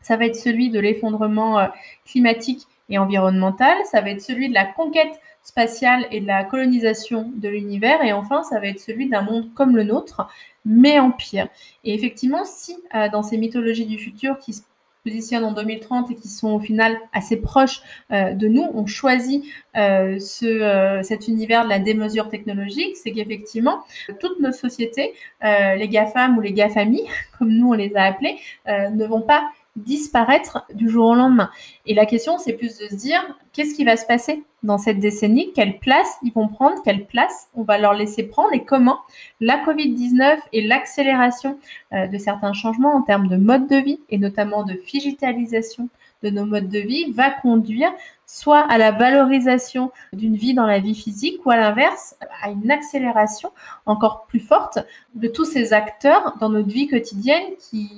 ça 0.00 0.16
va 0.16 0.26
être 0.26 0.36
celui 0.36 0.70
de 0.70 0.80
l'effondrement 0.80 1.68
climatique 2.04 2.66
et 2.88 2.98
environnemental, 2.98 3.76
ça 3.84 4.00
va 4.00 4.10
être 4.10 4.20
celui 4.20 4.48
de 4.48 4.54
la 4.54 4.64
conquête 4.64 5.20
spatiale 5.44 6.06
et 6.10 6.20
de 6.20 6.26
la 6.26 6.42
colonisation 6.42 7.30
de 7.36 7.48
l'univers. 7.48 8.02
Et 8.02 8.12
enfin, 8.12 8.42
ça 8.42 8.58
va 8.58 8.66
être 8.66 8.80
celui 8.80 9.08
d'un 9.08 9.22
monde 9.22 9.52
comme 9.54 9.76
le 9.76 9.84
nôtre, 9.84 10.26
mais 10.64 10.98
en 10.98 11.12
pire. 11.12 11.48
Et 11.84 11.94
effectivement, 11.94 12.44
si 12.44 12.76
euh, 12.94 13.08
dans 13.10 13.22
ces 13.22 13.36
mythologies 13.36 13.86
du 13.86 13.98
futur 13.98 14.38
qui 14.38 14.54
se 14.54 14.62
positionnent 15.04 15.44
en 15.44 15.52
2030 15.52 16.10
et 16.12 16.14
qui 16.14 16.28
sont 16.28 16.52
au 16.52 16.60
final 16.60 16.98
assez 17.12 17.36
proches 17.36 17.82
euh, 18.10 18.32
de 18.32 18.48
nous, 18.48 18.66
on 18.72 18.86
choisit 18.86 19.44
euh, 19.76 20.18
ce, 20.18 21.00
cet 21.02 21.28
univers 21.28 21.64
de 21.64 21.68
la 21.68 21.78
démesure 21.78 22.30
technologique, 22.30 22.96
c'est 22.96 23.12
qu'effectivement, 23.12 23.80
toutes 24.18 24.40
nos 24.40 24.52
sociétés, 24.52 25.12
les 25.42 25.88
GAFAM 25.88 26.38
ou 26.38 26.40
les 26.40 26.54
GAFAMI, 26.54 27.02
comme 27.38 27.50
nous 27.50 27.68
on 27.68 27.74
les 27.74 27.94
a 27.94 28.04
appelés, 28.04 28.38
ne 28.66 29.04
vont 29.04 29.20
pas 29.20 29.50
disparaître 29.76 30.64
du 30.72 30.88
jour 30.88 31.06
au 31.06 31.14
lendemain. 31.14 31.50
Et 31.86 31.94
la 31.94 32.06
question, 32.06 32.38
c'est 32.38 32.52
plus 32.52 32.78
de 32.78 32.88
se 32.88 32.94
dire, 32.94 33.20
qu'est-ce 33.52 33.74
qui 33.74 33.84
va 33.84 33.96
se 33.96 34.06
passer 34.06 34.44
dans 34.62 34.78
cette 34.78 35.00
décennie? 35.00 35.52
Quelle 35.52 35.78
place 35.78 36.16
ils 36.22 36.32
vont 36.32 36.48
prendre? 36.48 36.80
Quelle 36.84 37.06
place 37.06 37.48
on 37.54 37.62
va 37.62 37.78
leur 37.78 37.94
laisser 37.94 38.22
prendre? 38.22 38.52
Et 38.52 38.64
comment 38.64 38.98
la 39.40 39.58
Covid-19 39.64 40.38
et 40.52 40.62
l'accélération 40.62 41.58
euh, 41.92 42.06
de 42.06 42.18
certains 42.18 42.52
changements 42.52 42.94
en 42.94 43.02
termes 43.02 43.28
de 43.28 43.36
mode 43.36 43.66
de 43.68 43.76
vie 43.76 44.00
et 44.10 44.18
notamment 44.18 44.62
de 44.64 44.74
digitalisation 44.90 45.88
de 46.22 46.30
nos 46.30 46.46
modes 46.46 46.68
de 46.68 46.78
vie 46.78 47.12
va 47.12 47.30
conduire 47.30 47.92
soit 48.26 48.60
à 48.60 48.78
la 48.78 48.90
valorisation 48.90 49.92
d'une 50.12 50.36
vie 50.36 50.54
dans 50.54 50.66
la 50.66 50.78
vie 50.78 50.94
physique 50.94 51.44
ou 51.44 51.50
à 51.50 51.56
l'inverse 51.56 52.16
à 52.42 52.50
une 52.50 52.70
accélération 52.70 53.50
encore 53.86 54.26
plus 54.26 54.40
forte 54.40 54.78
de 55.14 55.28
tous 55.28 55.44
ces 55.44 55.72
acteurs 55.72 56.36
dans 56.40 56.48
notre 56.48 56.68
vie 56.68 56.86
quotidienne 56.86 57.44
qui 57.58 57.90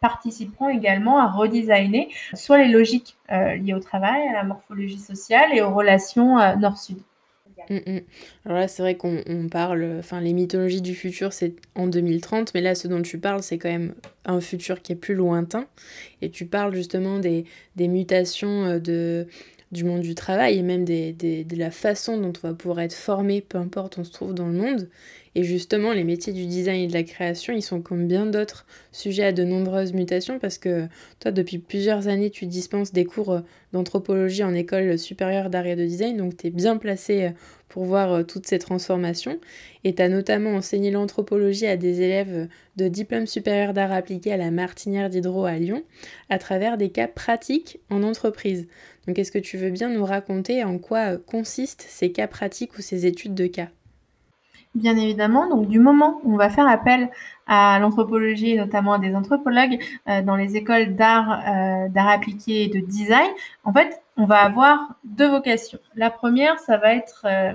participeront 0.00 0.68
également 0.68 1.18
à 1.18 1.26
redesigner 1.30 2.08
soit 2.34 2.58
les 2.58 2.68
logiques 2.68 3.16
euh, 3.32 3.54
liées 3.56 3.74
au 3.74 3.80
travail, 3.80 4.26
à 4.28 4.32
la 4.32 4.44
morphologie 4.44 4.98
sociale 4.98 5.50
et 5.54 5.62
aux 5.62 5.72
relations 5.72 6.38
euh, 6.38 6.56
nord-sud. 6.56 6.98
Mm, 7.70 7.76
mm. 7.86 8.00
Alors 8.44 8.58
là, 8.58 8.68
c'est 8.68 8.82
vrai 8.82 8.96
qu'on 8.96 9.22
parle, 9.50 9.96
enfin, 9.98 10.20
les 10.20 10.32
mythologies 10.32 10.82
du 10.82 10.94
futur, 10.94 11.32
c'est 11.32 11.54
en 11.74 11.86
2030, 11.86 12.52
mais 12.54 12.60
là, 12.60 12.74
ce 12.74 12.88
dont 12.88 13.02
tu 13.02 13.18
parles, 13.18 13.42
c'est 13.42 13.58
quand 13.58 13.70
même 13.70 13.94
un 14.24 14.40
futur 14.40 14.82
qui 14.82 14.92
est 14.92 14.96
plus 14.96 15.14
lointain. 15.14 15.66
Et 16.22 16.30
tu 16.30 16.46
parles 16.46 16.74
justement 16.74 17.18
des, 17.18 17.44
mutations 17.78 18.64
euh, 18.64 18.78
de, 18.78 19.26
du 19.74 19.84
monde 19.84 20.00
du 20.00 20.14
travail 20.14 20.58
et 20.58 20.62
même 20.62 20.86
de 20.86 21.56
la 21.56 21.70
façon 21.70 22.16
dont 22.16 22.32
on 22.42 22.48
va 22.48 22.54
pouvoir 22.54 22.80
être 22.80 22.94
formé, 22.94 23.42
peu 23.42 23.58
importe 23.58 23.98
où 23.98 24.00
on 24.00 24.04
se 24.04 24.12
trouve 24.12 24.32
dans 24.32 24.46
le 24.46 24.54
monde. 24.54 24.88
Et 25.36 25.42
justement, 25.42 25.92
les 25.92 26.04
métiers 26.04 26.32
du 26.32 26.46
design 26.46 26.82
et 26.82 26.86
de 26.86 26.92
la 26.92 27.02
création, 27.02 27.52
ils 27.52 27.62
sont 27.62 27.80
comme 27.80 28.06
bien 28.06 28.24
d'autres 28.24 28.66
sujets 28.92 29.24
à 29.24 29.32
de 29.32 29.42
nombreuses 29.42 29.92
mutations 29.92 30.38
parce 30.38 30.58
que 30.58 30.86
toi, 31.18 31.32
depuis 31.32 31.58
plusieurs 31.58 32.06
années, 32.06 32.30
tu 32.30 32.46
dispenses 32.46 32.92
des 32.92 33.04
cours 33.04 33.32
euh, 33.32 33.40
d'anthropologie 33.72 34.44
en 34.44 34.54
école 34.54 34.96
supérieure 34.96 35.50
d'art 35.50 35.66
et 35.66 35.74
de 35.74 35.84
design, 35.84 36.18
donc 36.18 36.36
tu 36.36 36.46
es 36.46 36.50
bien 36.50 36.76
placé 36.76 37.24
euh, 37.24 37.30
pour 37.68 37.84
voir 37.84 38.12
euh, 38.12 38.22
toutes 38.22 38.46
ces 38.46 38.60
transformations. 38.60 39.40
Et 39.82 39.96
tu 39.96 40.02
as 40.02 40.08
notamment 40.08 40.50
enseigné 40.50 40.92
l'anthropologie 40.92 41.66
à 41.66 41.76
des 41.76 42.00
élèves 42.00 42.46
de 42.76 42.86
diplôme 42.86 43.26
supérieur 43.26 43.72
d'art 43.74 43.90
appliqué 43.90 44.32
à 44.32 44.36
la 44.36 44.52
Martinière 44.52 45.10
d'Hydro 45.10 45.46
à 45.46 45.56
Lyon 45.56 45.82
à 46.30 46.38
travers 46.38 46.78
des 46.78 46.90
cas 46.90 47.08
pratiques 47.08 47.80
en 47.90 48.04
entreprise. 48.04 48.68
Donc 49.06 49.18
est-ce 49.18 49.32
que 49.32 49.38
tu 49.38 49.56
veux 49.56 49.70
bien 49.70 49.90
nous 49.90 50.04
raconter 50.04 50.64
en 50.64 50.78
quoi 50.78 51.16
consistent 51.16 51.86
ces 51.88 52.12
cas 52.12 52.26
pratiques 52.26 52.78
ou 52.78 52.82
ces 52.82 53.06
études 53.06 53.34
de 53.34 53.46
cas? 53.46 53.68
Bien 54.74 54.96
évidemment, 54.96 55.48
donc 55.48 55.68
du 55.68 55.78
moment 55.78 56.20
où 56.24 56.34
on 56.34 56.36
va 56.36 56.50
faire 56.50 56.66
appel 56.66 57.08
à 57.46 57.78
l'anthropologie 57.78 58.50
et 58.50 58.56
notamment 58.56 58.94
à 58.94 58.98
des 58.98 59.14
anthropologues 59.14 59.78
euh, 60.08 60.20
dans 60.22 60.34
les 60.34 60.56
écoles 60.56 60.96
d'art, 60.96 61.42
euh, 61.46 61.88
d'art 61.88 62.08
appliqué 62.08 62.64
et 62.64 62.68
de 62.68 62.80
design, 62.80 63.30
en 63.62 63.72
fait, 63.72 64.02
on 64.16 64.24
va 64.24 64.38
avoir 64.38 64.96
deux 65.04 65.28
vocations. 65.28 65.78
La 65.94 66.10
première, 66.10 66.58
ça 66.58 66.76
va 66.76 66.92
être 66.92 67.24
euh, 67.24 67.52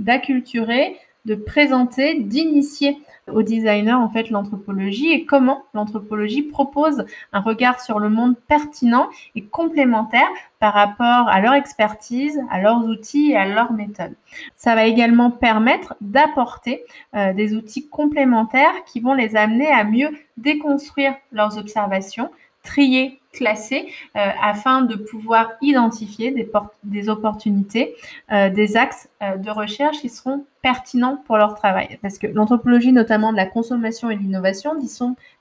d'acculturer, 0.00 0.96
de 1.24 1.36
présenter, 1.36 2.18
d'initier 2.18 2.98
aux 3.32 3.42
designers 3.42 3.92
en 3.92 4.08
fait 4.08 4.30
l'anthropologie 4.30 5.10
et 5.10 5.24
comment 5.24 5.64
l'anthropologie 5.74 6.42
propose 6.42 7.04
un 7.32 7.40
regard 7.40 7.80
sur 7.80 7.98
le 7.98 8.08
monde 8.08 8.36
pertinent 8.48 9.08
et 9.34 9.42
complémentaire 9.44 10.28
par 10.58 10.74
rapport 10.74 11.28
à 11.28 11.40
leur 11.40 11.54
expertise, 11.54 12.40
à 12.50 12.60
leurs 12.60 12.84
outils 12.84 13.32
et 13.32 13.36
à 13.36 13.46
leurs 13.46 13.72
méthodes. 13.72 14.14
Ça 14.54 14.74
va 14.74 14.86
également 14.86 15.30
permettre 15.30 15.94
d'apporter 16.00 16.84
euh, 17.14 17.32
des 17.32 17.54
outils 17.54 17.88
complémentaires 17.88 18.84
qui 18.86 19.00
vont 19.00 19.14
les 19.14 19.36
amener 19.36 19.68
à 19.68 19.84
mieux 19.84 20.10
déconstruire 20.36 21.14
leurs 21.32 21.58
observations, 21.58 22.30
trier 22.62 23.20
classés 23.36 23.86
euh, 24.16 24.20
afin 24.42 24.82
de 24.82 24.96
pouvoir 24.96 25.52
identifier 25.60 26.32
des, 26.32 26.50
des 26.84 27.08
opportunités, 27.08 27.94
euh, 28.32 28.48
des 28.48 28.76
axes 28.76 29.08
euh, 29.22 29.36
de 29.36 29.50
recherche 29.50 29.98
qui 30.00 30.08
seront 30.08 30.44
pertinents 30.62 31.22
pour 31.26 31.36
leur 31.36 31.54
travail. 31.54 31.98
Parce 32.02 32.18
que 32.18 32.26
l'anthropologie, 32.26 32.92
notamment 32.92 33.30
de 33.30 33.36
la 33.36 33.46
consommation 33.46 34.10
et 34.10 34.16
de 34.16 34.22
l'innovation, 34.22 34.74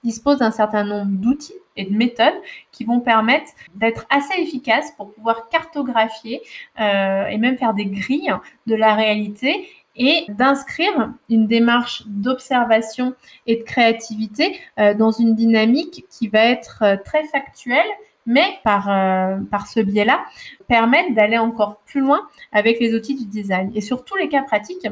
dispose 0.04 0.40
d'un 0.40 0.52
certain 0.52 0.84
nombre 0.84 1.12
d'outils 1.12 1.54
et 1.78 1.86
de 1.86 1.96
méthodes 1.96 2.36
qui 2.72 2.84
vont 2.84 3.00
permettre 3.00 3.52
d'être 3.76 4.06
assez 4.10 4.40
efficaces 4.40 4.92
pour 4.92 5.14
pouvoir 5.14 5.50
cartographier 5.50 6.42
et 6.78 7.38
même 7.38 7.58
faire 7.58 7.74
des 7.74 7.86
grilles 7.86 8.34
de 8.68 8.76
la 8.76 8.94
réalité 8.94 9.68
et 9.96 10.26
d'inscrire 10.30 11.14
une 11.30 11.48
démarche 11.48 12.04
d'observation 12.08 13.16
et 13.48 13.58
de 13.58 13.64
créativité 13.64 14.60
euh, 14.80 14.94
dans 14.94 15.12
une 15.12 15.36
dynamique 15.36 16.06
qui 16.10 16.28
va 16.28 16.46
être 16.46 16.84
euh, 16.84 16.98
très 17.04 17.24
factuelle, 17.26 17.86
mais 18.26 18.60
par, 18.64 18.90
euh, 18.90 19.38
par 19.52 19.68
ce 19.68 19.80
biais-là, 19.80 20.24
permettre 20.68 21.14
d'aller 21.14 21.38
encore 21.38 21.78
plus 21.86 22.02
loin 22.02 22.22
avec 22.52 22.80
les 22.80 22.94
outils 22.94 23.16
du 23.16 23.26
design. 23.26 23.72
Et 23.76 23.82
sur 23.82 24.04
tous 24.04 24.16
les 24.16 24.28
cas 24.28 24.42
pratiques, 24.44 24.88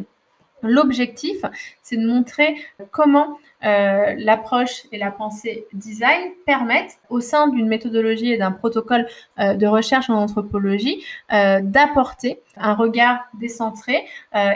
l'objectif, 0.61 1.37
c'est 1.81 1.97
de 1.97 2.07
montrer 2.07 2.55
comment 2.91 3.37
euh, 3.63 4.13
l'approche 4.17 4.83
et 4.91 4.97
la 4.97 5.11
pensée 5.11 5.65
design 5.73 6.31
permettent, 6.45 6.99
au 7.09 7.21
sein 7.21 7.47
d'une 7.47 7.67
méthodologie 7.67 8.31
et 8.31 8.37
d'un 8.37 8.51
protocole 8.51 9.07
euh, 9.39 9.53
de 9.53 9.65
recherche 9.67 10.09
en 10.09 10.15
anthropologie, 10.15 11.03
euh, 11.31 11.61
d'apporter 11.61 12.41
un 12.57 12.73
regard 12.75 13.25
décentré 13.39 14.05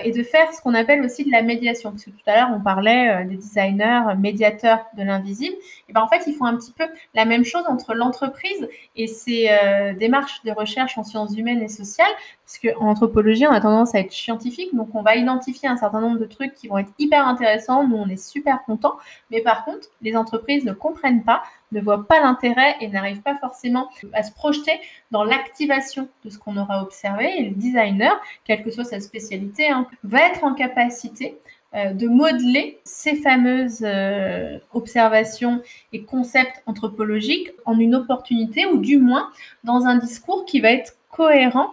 et 0.04 0.12
de 0.12 0.22
faire 0.22 0.54
ce 0.54 0.62
qu'on 0.62 0.76
appelle 0.76 1.04
aussi 1.04 1.26
de 1.26 1.32
la 1.32 1.42
médiation. 1.42 1.90
Parce 1.90 2.06
que 2.06 2.12
tout 2.12 2.18
à 2.28 2.36
l'heure, 2.36 2.50
on 2.56 2.62
parlait 2.62 3.26
des 3.26 3.38
designers 3.38 4.16
médiateurs 4.20 4.86
de 4.96 5.02
l'invisible. 5.02 5.56
Et 5.90 5.94
ben 5.94 6.02
en 6.02 6.08
fait, 6.08 6.22
ils 6.28 6.36
font 6.36 6.46
un 6.46 6.56
petit 6.56 6.74
peu 6.74 6.84
la 7.16 7.26
même 7.26 7.44
chose 7.44 7.64
entre 7.68 7.96
l'entreprise 7.96 8.70
et 8.96 9.08
ses 9.08 9.50
démarches 9.98 10.44
de 10.44 10.52
recherche 10.52 10.96
en 11.00 11.04
sciences 11.04 11.36
humaines 11.36 11.64
et 11.64 11.68
sociales. 11.68 12.06
Parce 12.48 12.60
qu'en 12.60 12.88
anthropologie, 12.88 13.46
on 13.46 13.52
a 13.52 13.60
tendance 13.60 13.94
à 13.94 14.00
être 14.00 14.14
scientifique, 14.14 14.74
donc 14.74 14.96
on 14.96 15.02
va 15.02 15.18
identifier 15.18 15.68
un 15.68 15.76
certain 15.76 16.00
nombre 16.00 16.18
de 16.18 16.26
trucs 16.26 16.54
qui 16.54 16.70
vont 16.70 16.78
être 16.78 16.94
hyper 16.98 17.28
intéressants. 17.28 17.86
Nous, 17.86 17.98
on 17.98 18.08
est 18.08 18.16
super 18.16 18.64
contents. 18.64 18.96
Mais 19.32 19.42
par 19.42 19.66
contre, 19.66 19.90
les 20.02 20.16
entreprises 20.16 20.64
ne 20.64 20.72
comprennent 20.72 21.24
pas, 21.24 21.44
ne 21.74 21.82
voient 21.82 22.08
pas 22.08 22.22
l'intérêt 22.22 22.78
et 22.80 22.88
n'arrivent 22.88 23.22
pas 23.22 23.36
forcément 23.36 23.90
à 24.14 24.24
se 24.24 24.32
projeter 24.32 24.80
dans 25.12 25.26
l'activation 25.26 26.08
de 26.24 26.30
ce 26.30 26.38
qu'on 26.38 26.56
aura 26.56 26.82
observé. 26.82 27.38
Et 27.38 27.50
le 27.50 27.56
designer, 27.56 28.18
quelle 28.46 28.64
que 28.64 28.72
soit 28.72 28.86
sa 28.86 29.02
spécialité, 29.02 29.70
hein, 29.70 29.86
va 30.04 30.22
être 30.22 30.46
en 30.46 30.54
capacité 30.54 31.38
euh, 31.76 31.92
de 31.92 32.08
modeler 32.08 32.80
ces 32.86 33.16
fameuses 33.16 33.84
euh, 33.84 34.58
observations 34.74 35.62
et 35.92 36.04
concepts 36.04 36.64
anthropologiques 36.66 37.52
en 37.66 37.78
une 37.78 37.94
opportunité 37.94 38.66
ou 38.66 38.78
du 38.78 38.98
moins 38.98 39.30
dans 39.66 39.86
un 39.86 39.98
discours 39.98 40.46
qui 40.46 40.62
va 40.62 40.72
être 40.72 40.97
cohérent 41.10 41.72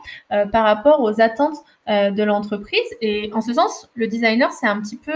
par 0.52 0.64
rapport 0.64 1.00
aux 1.00 1.20
attentes 1.20 1.56
de 1.88 2.22
l'entreprise. 2.22 2.86
Et 3.00 3.30
en 3.34 3.40
ce 3.40 3.52
sens, 3.52 3.90
le 3.94 4.06
designer, 4.06 4.52
c'est 4.52 4.66
un 4.66 4.80
petit 4.80 4.96
peu 4.96 5.12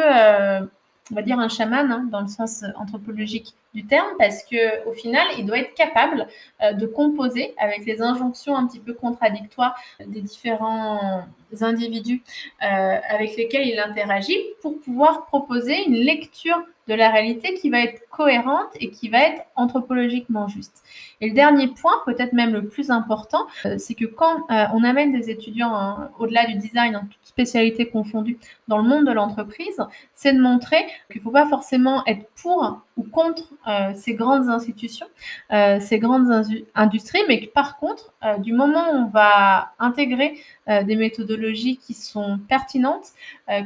on 1.10 1.14
va 1.14 1.22
dire 1.22 1.38
un 1.38 1.48
chaman 1.48 1.90
hein, 1.90 2.08
dans 2.10 2.20
le 2.20 2.28
sens 2.28 2.64
anthropologique 2.76 3.54
terme, 3.86 4.08
parce 4.18 4.42
que 4.44 4.86
au 4.88 4.92
final, 4.92 5.26
il 5.38 5.46
doit 5.46 5.58
être 5.58 5.74
capable 5.74 6.26
euh, 6.62 6.72
de 6.72 6.86
composer 6.86 7.54
avec 7.58 7.84
les 7.86 8.02
injonctions 8.02 8.56
un 8.56 8.66
petit 8.66 8.80
peu 8.80 8.94
contradictoires 8.94 9.74
des 10.04 10.20
différents 10.20 11.24
individus 11.60 12.22
euh, 12.62 12.96
avec 13.08 13.36
lesquels 13.36 13.66
il 13.66 13.78
interagit 13.78 14.38
pour 14.60 14.78
pouvoir 14.80 15.26
proposer 15.26 15.84
une 15.86 15.94
lecture 15.94 16.62
de 16.88 16.94
la 16.94 17.10
réalité 17.10 17.54
qui 17.54 17.68
va 17.68 17.80
être 17.80 18.00
cohérente 18.10 18.70
et 18.80 18.90
qui 18.90 19.08
va 19.08 19.20
être 19.20 19.42
anthropologiquement 19.56 20.48
juste. 20.48 20.82
Et 21.20 21.28
le 21.28 21.34
dernier 21.34 21.68
point, 21.68 21.92
peut-être 22.06 22.32
même 22.32 22.52
le 22.52 22.66
plus 22.66 22.90
important, 22.90 23.46
euh, 23.66 23.76
c'est 23.78 23.94
que 23.94 24.06
quand 24.06 24.46
on 24.48 24.84
amène 24.84 25.12
des 25.12 25.30
étudiants 25.30 25.74
hein, 25.74 26.10
au-delà 26.18 26.46
du 26.46 26.54
design, 26.54 26.96
en 26.96 27.00
toute 27.00 27.18
spécialité 27.24 27.86
confondue, 27.86 28.38
dans 28.68 28.78
le 28.78 28.88
monde 28.88 29.06
de 29.06 29.12
l'entreprise, 29.12 29.80
c'est 30.14 30.32
de 30.32 30.40
montrer 30.40 30.86
qu'il 31.10 31.20
ne 31.20 31.24
faut 31.24 31.30
pas 31.30 31.46
forcément 31.46 32.04
être 32.06 32.26
pour 32.42 32.80
ou 32.96 33.02
contre 33.04 33.44
ces 33.94 34.14
grandes 34.14 34.48
institutions, 34.48 35.06
ces 35.50 35.98
grandes 35.98 36.44
industries, 36.74 37.20
mais 37.28 37.40
que 37.40 37.50
par 37.50 37.78
contre, 37.78 38.12
du 38.38 38.52
moment 38.52 38.92
où 38.92 38.96
on 38.96 39.08
va 39.08 39.72
intégrer 39.78 40.38
des 40.66 40.96
méthodologies 40.96 41.76
qui 41.76 41.94
sont 41.94 42.38
pertinentes, 42.48 43.08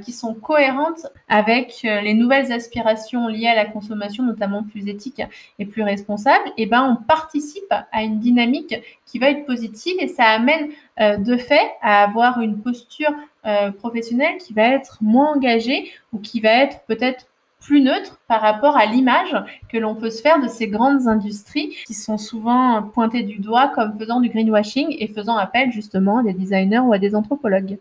qui 0.02 0.12
sont 0.12 0.34
cohérentes 0.34 1.06
avec 1.28 1.80
les 1.82 2.14
nouvelles 2.14 2.52
aspirations 2.52 3.28
liées 3.28 3.48
à 3.48 3.54
la 3.54 3.66
consommation, 3.66 4.24
notamment 4.24 4.62
plus 4.62 4.88
éthique 4.88 5.22
et 5.58 5.66
plus 5.66 5.82
responsable, 5.82 6.48
et 6.56 6.64
eh 6.64 6.66
ben 6.66 6.82
on 6.82 7.02
participe 7.02 7.72
à 7.92 8.02
une 8.02 8.18
dynamique 8.18 8.74
qui 9.06 9.18
va 9.18 9.30
être 9.30 9.44
positive 9.44 9.94
et 9.98 10.08
ça 10.08 10.24
amène 10.24 10.70
euh, 11.00 11.16
de 11.16 11.36
fait 11.36 11.70
à 11.82 12.02
avoir 12.02 12.40
une 12.40 12.60
posture 12.60 13.12
euh, 13.44 13.70
professionnelle 13.70 14.36
qui 14.38 14.52
va 14.52 14.68
être 14.68 14.98
moins 15.00 15.34
engagée 15.34 15.90
ou 16.12 16.18
qui 16.18 16.40
va 16.40 16.50
être 16.50 16.80
peut-être 16.86 17.26
plus 17.62 17.80
neutre 17.80 18.20
par 18.28 18.40
rapport 18.40 18.76
à 18.76 18.86
l'image 18.86 19.34
que 19.68 19.78
l'on 19.78 19.94
peut 19.94 20.10
se 20.10 20.20
faire 20.20 20.40
de 20.40 20.48
ces 20.48 20.68
grandes 20.68 21.06
industries 21.06 21.74
qui 21.86 21.94
sont 21.94 22.18
souvent 22.18 22.82
pointées 22.82 23.22
du 23.22 23.38
doigt 23.38 23.72
comme 23.74 23.98
faisant 23.98 24.20
du 24.20 24.28
greenwashing 24.28 24.96
et 24.98 25.08
faisant 25.08 25.36
appel 25.36 25.70
justement 25.72 26.18
à 26.18 26.22
des 26.24 26.32
designers 26.32 26.80
ou 26.80 26.92
à 26.92 26.98
des 26.98 27.14
anthropologues. 27.14 27.78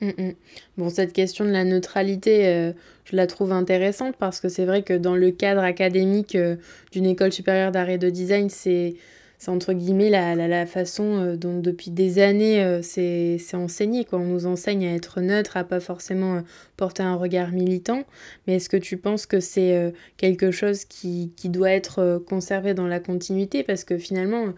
Mm, 0.00 0.08
mm. 0.18 0.34
Bon, 0.78 0.88
cette 0.88 1.12
question 1.12 1.44
de 1.44 1.50
la 1.50 1.64
neutralité, 1.64 2.48
euh, 2.48 2.72
je 3.04 3.14
la 3.14 3.26
trouve 3.26 3.52
intéressante 3.52 4.16
parce 4.18 4.40
que 4.40 4.48
c'est 4.48 4.64
vrai 4.64 4.82
que 4.82 4.94
dans 4.94 5.14
le 5.14 5.30
cadre 5.30 5.62
académique 5.62 6.34
euh, 6.34 6.56
d'une 6.90 7.06
école 7.06 7.32
supérieure 7.32 7.70
d'art 7.70 7.88
et 7.88 7.98
de 7.98 8.10
design, 8.10 8.48
c'est 8.48 8.94
entre 9.50 9.72
guillemets 9.72 10.10
la, 10.10 10.34
la, 10.34 10.66
façon 10.66 11.18
euh, 11.18 11.36
dont 11.36 11.58
depuis 11.58 11.90
des 11.90 12.18
années 12.18 12.80
c'est 12.82 13.38
enseigné. 13.54 14.04
Quoi. 14.04 14.18
On 14.20 14.24
nous 14.24 14.46
enseigne 14.46 14.86
à 14.86 14.94
être 14.94 15.20
neutre, 15.20 15.56
à 15.56 15.64
pas 15.64 15.80
forcément 15.80 16.42
porter 16.76 17.02
un 17.02 17.16
regard 17.16 17.52
militant. 17.52 18.04
Mais 18.46 18.56
est-ce 18.56 18.68
que 18.68 18.76
tu 18.76 18.96
penses 18.96 19.26
que 19.26 19.40
c'est 19.40 19.92
quelque 20.16 20.50
chose 20.50 20.84
qui, 20.84 21.32
qui 21.36 21.48
doit 21.48 21.70
être 21.70 22.22
conservé 22.26 22.74
dans 22.74 22.86
la 22.86 23.00
continuité? 23.00 23.62
Parce 23.62 23.84
que 23.84 23.98
finalement 23.98 24.52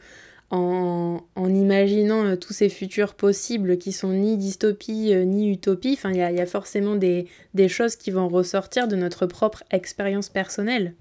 en, 0.55 1.49
imaginant 1.49 2.25
euh, 2.25 2.37
tous 2.37 2.53
ces 2.53 2.69
futurs 2.69 3.15
possibles 3.15 3.79
qui 3.79 3.93
sont 3.93 4.13
ni 4.13 4.37
dystopie 4.37 5.13
euh, 5.13 5.25
ni 5.25 5.51
utopie. 5.51 5.99
Il 6.05 6.17
y, 6.17 6.23
a, 6.23 6.47
forcément 6.47 6.97
des, 6.97 7.29
choses 7.69 7.97
qui 7.97 8.11
vont 8.11 8.29
ressortir 8.29 8.89
de 8.89 8.97
notre 8.97 9.27
propre 9.27 9.65
expérience 9.71 10.29
personnelle. 10.29 10.95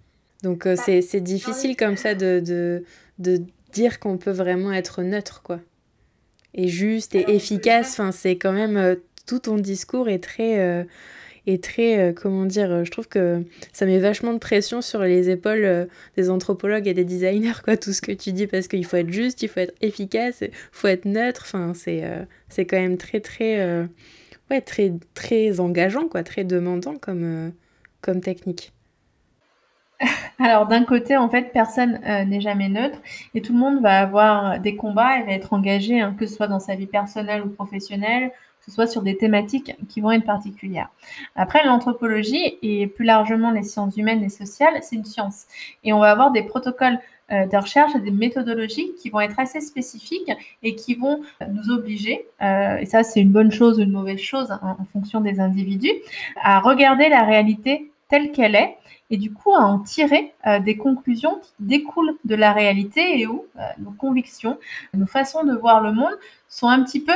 Donc 0.43 0.65
euh, 0.65 0.75
bah, 0.75 1.01
c'est 1.01 1.21
difficile 1.21 1.75
comme 1.75 1.97
ça 1.97 2.15
de, 2.15 2.83
de, 3.19 3.41
dire 3.73 3.99
qu'on 3.99 4.17
peut 4.17 4.31
vraiment 4.31 4.71
être 4.71 5.01
neutre, 5.01 5.41
quoi. 5.43 5.59
Et 6.53 6.67
juste 6.67 7.15
et 7.15 7.35
efficace, 7.35 7.91
enfin, 7.93 8.11
c'est 8.11 8.37
quand 8.37 8.53
même... 8.53 8.97
tout 9.25 9.39
ton 9.39 9.57
discours 9.57 10.07
est 10.07 10.23
très 10.23 10.85
et 11.45 11.59
très, 11.59 11.99
euh, 11.99 12.13
comment 12.13 12.45
dire, 12.45 12.71
euh, 12.71 12.83
je 12.85 12.91
trouve 12.91 13.07
que 13.07 13.43
ça 13.73 13.85
met 13.85 13.99
vachement 13.99 14.33
de 14.33 14.37
pression 14.37 14.81
sur 14.81 15.01
les 15.01 15.29
épaules 15.29 15.65
euh, 15.65 15.85
des 16.15 16.29
anthropologues 16.29 16.87
et 16.87 16.93
des 16.93 17.03
designers, 17.03 17.61
quoi, 17.63 17.75
tout 17.75 17.91
ce 17.91 18.01
que 18.01 18.11
tu 18.13 18.31
dis, 18.31 18.47
parce 18.47 18.67
qu'il 18.67 18.85
faut 18.85 18.97
être 18.97 19.11
juste, 19.11 19.41
il 19.43 19.49
faut 19.49 19.59
être 19.59 19.75
efficace, 19.81 20.41
il 20.41 20.51
faut 20.71 20.87
être 20.87 21.05
neutre, 21.05 21.43
enfin, 21.45 21.73
c'est 21.75 22.03
c'est 22.49 22.65
quand 22.65 22.79
même 22.79 22.97
très, 22.97 23.19
très, 23.19 23.85
ouais, 24.49 24.61
très, 24.61 24.93
très 25.13 25.59
engageant, 25.59 26.07
quoi, 26.07 26.23
très 26.23 26.43
demandant 26.43 26.95
comme, 26.95 27.51
comme 28.01 28.21
technique. 28.21 28.72
Alors 30.39 30.67
d'un 30.67 30.83
côté, 30.83 31.17
en 31.17 31.29
fait, 31.29 31.51
personne 31.53 31.99
n'est 32.27 32.41
jamais 32.41 32.69
neutre 32.69 32.99
et 33.33 33.41
tout 33.41 33.53
le 33.53 33.59
monde 33.59 33.81
va 33.81 33.99
avoir 33.99 34.59
des 34.59 34.75
combats 34.75 35.19
et 35.19 35.23
va 35.23 35.31
être 35.31 35.53
engagé, 35.53 36.01
hein, 36.01 36.15
que 36.17 36.25
ce 36.25 36.35
soit 36.35 36.47
dans 36.47 36.59
sa 36.59 36.75
vie 36.75 36.87
personnelle 36.87 37.43
ou 37.43 37.49
professionnelle, 37.49 38.31
que 38.63 38.71
ce 38.71 38.75
soit 38.75 38.87
sur 38.87 39.01
des 39.01 39.17
thématiques 39.17 39.75
qui 39.89 39.99
vont 39.99 40.11
être 40.11 40.25
particulières. 40.25 40.89
Après, 41.35 41.65
l'anthropologie 41.65 42.57
et 42.61 42.87
plus 42.87 43.05
largement 43.05 43.51
les 43.51 43.63
sciences 43.63 43.97
humaines 43.97 44.23
et 44.23 44.29
sociales, 44.29 44.79
c'est 44.81 44.95
une 44.95 45.05
science. 45.05 45.45
Et 45.83 45.91
on 45.91 45.99
va 45.99 46.11
avoir 46.11 46.31
des 46.31 46.43
protocoles 46.43 46.97
euh, 47.31 47.45
de 47.45 47.57
recherche 47.57 47.95
et 47.95 47.99
des 47.99 48.11
méthodologies 48.11 48.91
qui 49.01 49.09
vont 49.09 49.19
être 49.19 49.39
assez 49.39 49.59
spécifiques 49.59 50.31
et 50.61 50.75
qui 50.75 50.95
vont 50.95 51.21
nous 51.49 51.71
obliger, 51.71 52.27
euh, 52.41 52.77
et 52.77 52.85
ça 52.85 53.03
c'est 53.03 53.21
une 53.21 53.31
bonne 53.31 53.51
chose 53.51 53.79
ou 53.79 53.81
une 53.81 53.93
mauvaise 53.93 54.19
chose 54.19 54.51
hein, 54.51 54.75
en 54.77 54.83
fonction 54.83 55.21
des 55.21 55.39
individus, 55.39 55.93
à 56.41 56.59
regarder 56.59 57.07
la 57.07 57.23
réalité 57.23 57.92
telle 58.13 58.31
qu'elle 58.31 58.53
est 58.53 58.77
et 59.09 59.17
du 59.17 59.33
coup 59.33 59.55
à 59.55 59.61
en 59.61 59.79
tirer 59.79 60.35
euh, 60.45 60.59
des 60.59 60.77
conclusions 60.77 61.39
qui 61.41 61.51
découlent 61.59 62.15
de 62.25 62.35
la 62.35 62.53
réalité 62.53 63.19
et 63.19 63.25
où 63.25 63.45
nos 63.79 63.89
convictions, 63.89 64.59
nos 64.93 65.07
façons 65.07 65.43
de 65.43 65.55
voir 65.55 65.81
le 65.81 65.93
monde 65.93 66.15
sont 66.47 66.67
un 66.67 66.83
petit 66.83 66.99
peu 66.99 67.13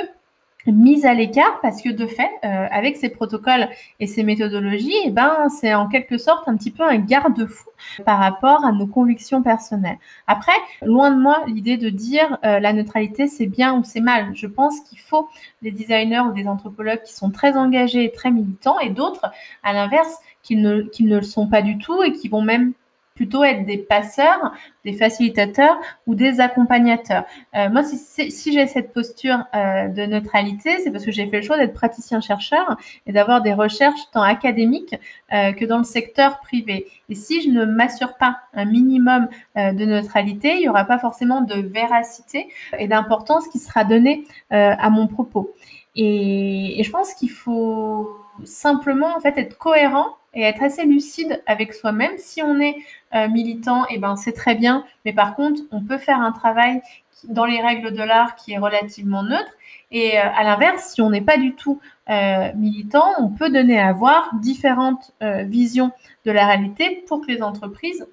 mise 0.72 1.06
à 1.06 1.14
l'écart 1.14 1.60
parce 1.62 1.82
que 1.82 1.90
de 1.90 2.06
fait, 2.06 2.30
euh, 2.44 2.68
avec 2.72 2.98
ces 2.98 3.10
protocoles 3.10 3.70
et 4.00 4.08
ces 4.08 4.24
méthodologies, 4.24 4.94
eh 5.06 5.12
ben, 5.12 5.50
c'est 5.50 5.74
en 5.74 5.88
quelque 5.88 6.18
sorte 6.18 6.48
un 6.48 6.56
petit 6.58 6.72
peu 6.72 6.84
un 6.84 6.98
garde-fou 6.98 7.70
par 8.06 8.20
rapport 8.20 8.66
à 8.66 8.72
nos 8.72 8.88
convictions 8.88 9.42
personnelles. 9.42 9.98
Après, 10.28 10.52
loin 10.82 11.12
de 11.12 11.20
moi 11.22 11.44
l'idée 11.48 11.78
de 11.78 11.90
dire 11.90 12.38
euh, 12.46 12.60
la 12.60 12.74
neutralité 12.74 13.28
c'est 13.28 13.48
bien 13.48 13.78
ou 13.78 13.84
c'est 13.84 14.02
mal. 14.02 14.32
Je 14.34 14.48
pense 14.48 14.80
qu'il 14.82 15.00
faut 15.00 15.30
des 15.62 15.72
designers 15.72 16.22
ou 16.30 16.34
des 16.34 16.48
anthropologues 16.48 17.04
qui 17.04 17.14
sont 17.14 17.32
très 17.32 17.56
engagés 17.56 18.06
et 18.06 18.12
très 18.12 18.32
militants 18.32 18.80
et 18.80 18.90
d'autres, 18.90 19.32
à 19.64 19.74
l'inverse, 19.74 20.18
qui 20.44 20.56
ne, 20.56 20.82
qui 20.82 21.04
ne 21.04 21.18
le 21.18 21.24
sont 21.24 21.48
pas 21.48 21.62
du 21.62 21.78
tout 21.78 22.04
et 22.04 22.14
qui 22.14 22.30
vont 22.30 22.42
même 22.42 22.74
plutôt 23.18 23.44
être 23.44 23.66
des 23.66 23.80
passeurs, 23.80 24.54
des 24.86 24.94
facilitateurs 24.94 25.78
ou 26.06 26.14
des 26.14 26.40
accompagnateurs. 26.40 27.26
Euh, 27.56 27.68
moi, 27.70 27.82
si, 27.84 28.54
j'ai 28.54 28.68
cette 28.68 28.94
posture 28.94 29.40
euh, 29.56 29.88
de 29.88 30.06
neutralité, 30.06 30.78
c'est 30.84 30.92
parce 30.92 31.04
que 31.04 31.12
j'ai 31.12 31.28
fait 31.28 31.38
le 31.38 31.42
choix 31.44 31.58
d'être 31.58 31.74
praticien-chercheur 31.74 32.78
et 33.08 33.12
d'avoir 33.12 33.42
des 33.42 33.54
recherches 33.54 34.00
tant 34.14 34.22
académiques 34.22 34.96
euh, 35.34 35.52
que 35.52 35.66
dans 35.66 35.80
le 35.80 35.84
secteur 35.84 36.40
privé. 36.40 36.88
Et 37.10 37.16
si 37.16 37.42
je 37.42 37.50
ne 37.50 37.66
m'assure 37.66 38.16
pas 38.18 38.38
un 38.54 38.66
minimum 38.66 39.28
de 39.56 39.86
neutralité, 39.86 40.56
il 40.56 40.60
n'y 40.62 40.70
aura 40.70 40.86
pas 40.86 41.00
forcément 41.00 41.42
de 41.42 41.56
véracité 41.56 42.48
et 42.78 42.88
d'importance 42.88 43.48
qui 43.48 43.60
sera 43.60 43.84
donnée 43.84 44.26
à 44.50 44.90
mon 44.90 45.08
propos. 45.08 45.54
Et, 45.96 46.80
et 46.80 46.84
je 46.84 46.92
pense 46.92 47.14
qu'il 47.14 47.32
faut 47.32 48.10
simplement 48.44 49.16
en 49.16 49.22
fait 49.22 49.38
être 49.38 49.58
cohérent 49.58 50.18
et 50.38 50.44
être 50.44 50.62
assez 50.62 50.86
lucide 50.86 51.42
avec 51.48 51.74
soi-même. 51.74 52.12
Si 52.18 52.44
on 52.44 52.62
est 52.62 52.76
euh, 53.16 53.28
militant, 53.28 53.86
eh 53.90 53.98
ben 53.98 54.16
c'est 54.16 54.34
très 54.34 54.54
bien, 54.54 54.86
mais 55.04 55.12
par 55.12 55.36
contre, 55.36 55.62
on 55.72 55.82
peut 55.82 55.98
faire 55.98 56.22
un 56.22 56.32
travail 56.32 56.82
dans 57.24 57.46
les 57.46 57.60
règles 57.60 57.92
de 57.92 58.04
l'art 58.04 58.36
qui 58.36 58.54
est 58.54 58.60
relativement 58.60 59.24
neutre. 59.24 59.52
Et 59.90 60.20
euh, 60.20 60.22
à 60.22 60.44
l'inverse, 60.44 60.92
si 60.94 61.02
on 61.02 61.10
n'est 61.10 61.22
pas 61.22 61.38
du 61.38 61.56
tout 61.56 61.80
euh, 62.12 62.54
militant, 62.56 63.08
on 63.18 63.30
peut 63.30 63.50
donner 63.50 63.80
à 63.80 63.92
voir 63.94 64.30
différentes 64.36 65.12
visions 65.22 65.92
de 66.26 66.32
la 66.32 66.46
réalité 66.46 67.04
pour 67.08 67.22
que 67.22 67.32
les 67.32 67.42
entreprises 67.42 68.06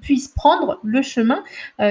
puissent 0.00 0.28
prendre 0.28 0.78
le 0.82 1.02
chemin 1.02 1.42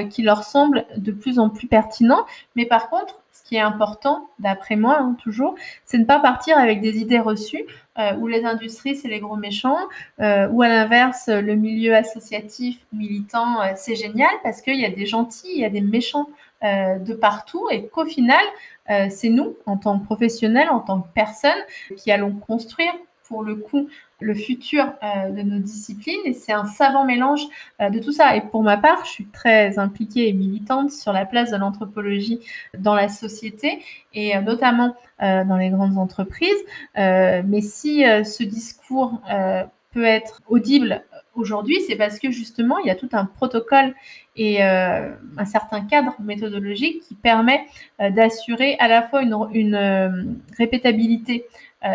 qui 0.10 0.24
leur 0.24 0.44
semble 0.44 0.86
de 0.96 1.12
plus 1.12 1.38
en 1.38 1.50
plus 1.50 1.68
pertinent. 1.68 2.26
Mais 2.56 2.66
par 2.66 2.90
contre, 2.90 3.20
qui 3.50 3.56
est 3.56 3.62
important, 3.62 4.30
d'après 4.38 4.76
moi, 4.76 5.00
hein, 5.00 5.18
toujours, 5.24 5.56
c'est 5.84 5.98
ne 5.98 6.06
pas 6.06 6.20
partir 6.20 6.56
avec 6.60 6.82
des 6.82 7.00
idées 7.00 7.20
reçues 7.20 7.66
euh, 8.00 8.16
où 8.16 8.28
les 8.28 8.46
industries, 8.46 8.96
c'est 8.96 9.10
les 9.10 9.20
gros 9.20 9.36
méchants, 9.36 9.78
euh, 10.22 10.48
ou 10.50 10.62
à 10.62 10.70
l'inverse, 10.70 11.28
le 11.28 11.56
milieu 11.56 11.96
associatif, 11.96 12.78
militant, 12.94 13.62
euh, 13.62 13.74
c'est 13.76 13.96
génial 13.96 14.32
parce 14.42 14.62
qu'il 14.62 14.80
y 14.80 14.86
a 14.86 14.90
des 14.90 15.06
gentils, 15.06 15.52
il 15.54 15.60
y 15.60 15.66
a 15.66 15.70
des 15.70 15.82
méchants 15.82 16.30
de 16.62 17.14
partout 17.14 17.70
et 17.72 17.88
qu'au 17.88 18.04
final, 18.04 18.44
c'est 19.10 19.30
nous, 19.30 19.56
en 19.66 19.78
tant 19.78 19.98
que 19.98 20.04
professionnels, 20.04 20.68
en 20.70 20.82
tant 20.82 21.00
que 21.00 21.08
personnes, 21.14 21.64
qui 21.96 22.12
allons 22.12 22.34
construire 22.34 22.92
pour 23.24 23.44
le 23.44 23.56
coup 23.56 23.88
le 24.20 24.34
futur 24.34 24.94
euh, 25.04 25.30
de 25.30 25.42
nos 25.42 25.60
disciplines 25.60 26.20
et 26.26 26.34
c'est 26.34 26.52
un 26.52 26.66
savant 26.66 27.06
mélange 27.06 27.42
euh, 27.82 27.90
de 27.90 28.00
tout 28.00 28.12
ça. 28.12 28.36
Et 28.36 28.42
pour 28.42 28.64
ma 28.64 28.78
part, 28.78 29.06
je 29.06 29.12
suis 29.12 29.26
très 29.28 29.80
impliquée 29.80 30.28
et 30.28 30.34
militante 30.34 30.92
sur 30.92 31.14
la 31.14 31.26
place 31.26 31.52
de 31.52 31.58
l'anthropologie 31.58 32.40
dans 32.78 32.96
la 32.96 33.08
société 33.08 33.84
et 34.14 34.36
euh, 34.36 34.42
notamment 34.42 34.96
dans 35.22 35.58
les 35.58 35.70
grandes 35.70 35.98
entreprises. 35.98 36.64
mais 36.96 37.60
si 37.60 38.04
ce 38.04 38.42
discours 38.42 39.22
peut 39.92 40.06
être 40.06 40.40
audible 40.48 41.04
aujourd'hui, 41.36 41.82
c'est 41.86 41.98
parce 41.98 42.20
que 42.20 42.32
justement, 42.32 42.78
il 42.78 42.88
y 42.88 42.90
a 42.90 42.96
tout 42.96 43.10
un 43.12 43.26
protocole 43.26 43.94
et 44.38 44.64
un 44.64 45.46
certain 45.46 45.82
cadre 45.82 46.16
méthodologique 46.22 47.02
qui 47.02 47.16
permet 47.16 47.66
d'assurer 48.00 48.78
à 48.80 48.88
la 48.88 49.02
fois 49.02 49.22
une, 49.24 50.40
répétabilité 50.58 51.46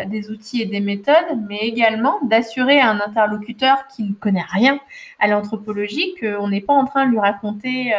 des 0.06 0.30
outils 0.30 0.62
et 0.62 0.66
des 0.66 0.80
méthodes, 0.80 1.38
mais 1.48 1.58
également 1.58 2.18
d'assurer 2.22 2.80
à 2.80 2.90
un 2.90 3.00
interlocuteur 3.00 3.86
qui 3.88 4.02
ne 4.02 4.14
connaît 4.14 4.44
rien 4.48 4.80
à 5.18 5.26
l'anthropologie 5.26 6.14
qu'on 6.18 6.48
n'est 6.48 6.62
pas 6.62 6.72
en 6.72 6.86
train 6.86 7.04
de 7.04 7.10
lui 7.10 7.18
raconter 7.18 7.92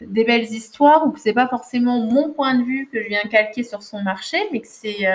des 0.00 0.24
belles 0.24 0.50
histoires 0.50 1.06
ou 1.06 1.10
que 1.12 1.20
c'est 1.20 1.32
pas 1.32 1.46
forcément 1.46 2.00
mon 2.00 2.30
point 2.30 2.54
de 2.54 2.64
vue 2.64 2.88
que 2.92 3.00
je 3.00 3.08
viens 3.08 3.20
calquer 3.30 3.62
sur 3.62 3.84
son 3.84 4.02
marché, 4.02 4.36
mais 4.50 4.60
que 4.60 4.68
c'est 4.68 5.06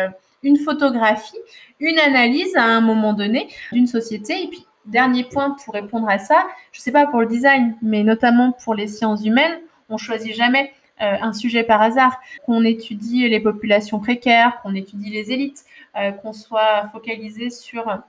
une 0.44 0.58
photographie, 0.58 1.38
une 1.82 2.00
analyse 2.00 2.56
à 2.56 2.64
un 2.64 2.80
moment 2.80 3.12
donné 3.12 3.50
d'une 3.74 3.88
société. 3.88 4.44
Et 4.44 4.48
puis 4.48 4.66
Dernier 4.86 5.24
point 5.24 5.56
pour 5.64 5.74
répondre 5.74 6.10
à 6.10 6.18
ça, 6.18 6.48
je 6.72 6.80
ne 6.80 6.82
sais 6.82 6.92
pas 6.92 7.06
pour 7.06 7.20
le 7.20 7.28
design, 7.28 7.78
mais 7.84 8.04
notamment 8.04 8.52
pour 8.64 8.74
les 8.74 8.88
sciences 8.88 9.24
humaines, 9.24 9.60
on 9.90 9.98
choisit 9.98 10.34
jamais 10.34 10.74
euh, 11.02 11.18
un 11.22 11.34
sujet 11.34 11.64
par 11.64 11.82
hasard, 11.82 12.20
qu'on 12.46 12.64
étudie 12.64 13.30
les 13.30 13.40
populations 13.40 14.00
précaires, 14.00 14.60
qu'on 14.62 14.74
étudie 14.74 15.12
les 15.12 15.32
élites, 15.32 15.64
euh, 15.64 15.81
qu'on 16.22 16.34
soit 16.34 16.88
focalisé 16.92 17.50
sur 17.50 18.02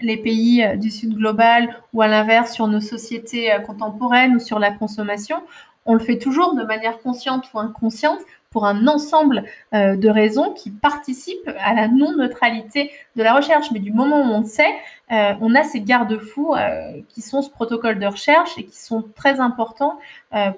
les 0.00 0.16
pays 0.16 0.62
euh, 0.62 0.76
du 0.76 0.90
Sud 0.90 1.14
global 1.14 1.82
ou 1.92 2.02
à 2.02 2.08
l'inverse 2.08 2.52
sur 2.52 2.68
nos 2.68 2.80
sociétés 2.80 3.56
contemporaines 3.66 4.36
ou 4.36 4.38
sur 4.38 4.58
la 4.58 4.70
consommation. 4.70 5.42
On 5.86 5.94
le 5.94 6.00
fait 6.00 6.18
toujours 6.18 6.54
de 6.54 6.62
manière 6.64 7.00
consciente 7.00 7.50
ou 7.52 7.58
inconsciente 7.58 8.20
pour 8.50 8.64
un 8.66 8.86
ensemble 8.86 9.44
euh, 9.74 9.96
de 9.96 10.08
raisons 10.08 10.52
qui 10.52 10.70
participent 10.70 11.50
à 11.60 11.74
la 11.74 11.88
non-neutralité 11.88 12.90
de 13.16 13.22
la 13.22 13.34
recherche. 13.34 13.70
Mais 13.72 13.78
du 13.78 13.92
moment 13.92 14.20
où 14.20 14.34
on 14.34 14.40
le 14.40 14.46
sait, 14.46 14.74
euh, 15.12 15.34
on 15.40 15.54
a 15.54 15.64
ces 15.64 15.80
garde-fous 15.80 16.54
euh, 16.54 17.00
qui 17.08 17.20
sont 17.20 17.42
ce 17.42 17.50
protocole 17.50 17.98
de 17.98 18.06
recherche 18.06 18.56
et 18.58 18.64
qui 18.64 18.78
sont 18.78 19.04
très 19.14 19.40
importants 19.40 19.98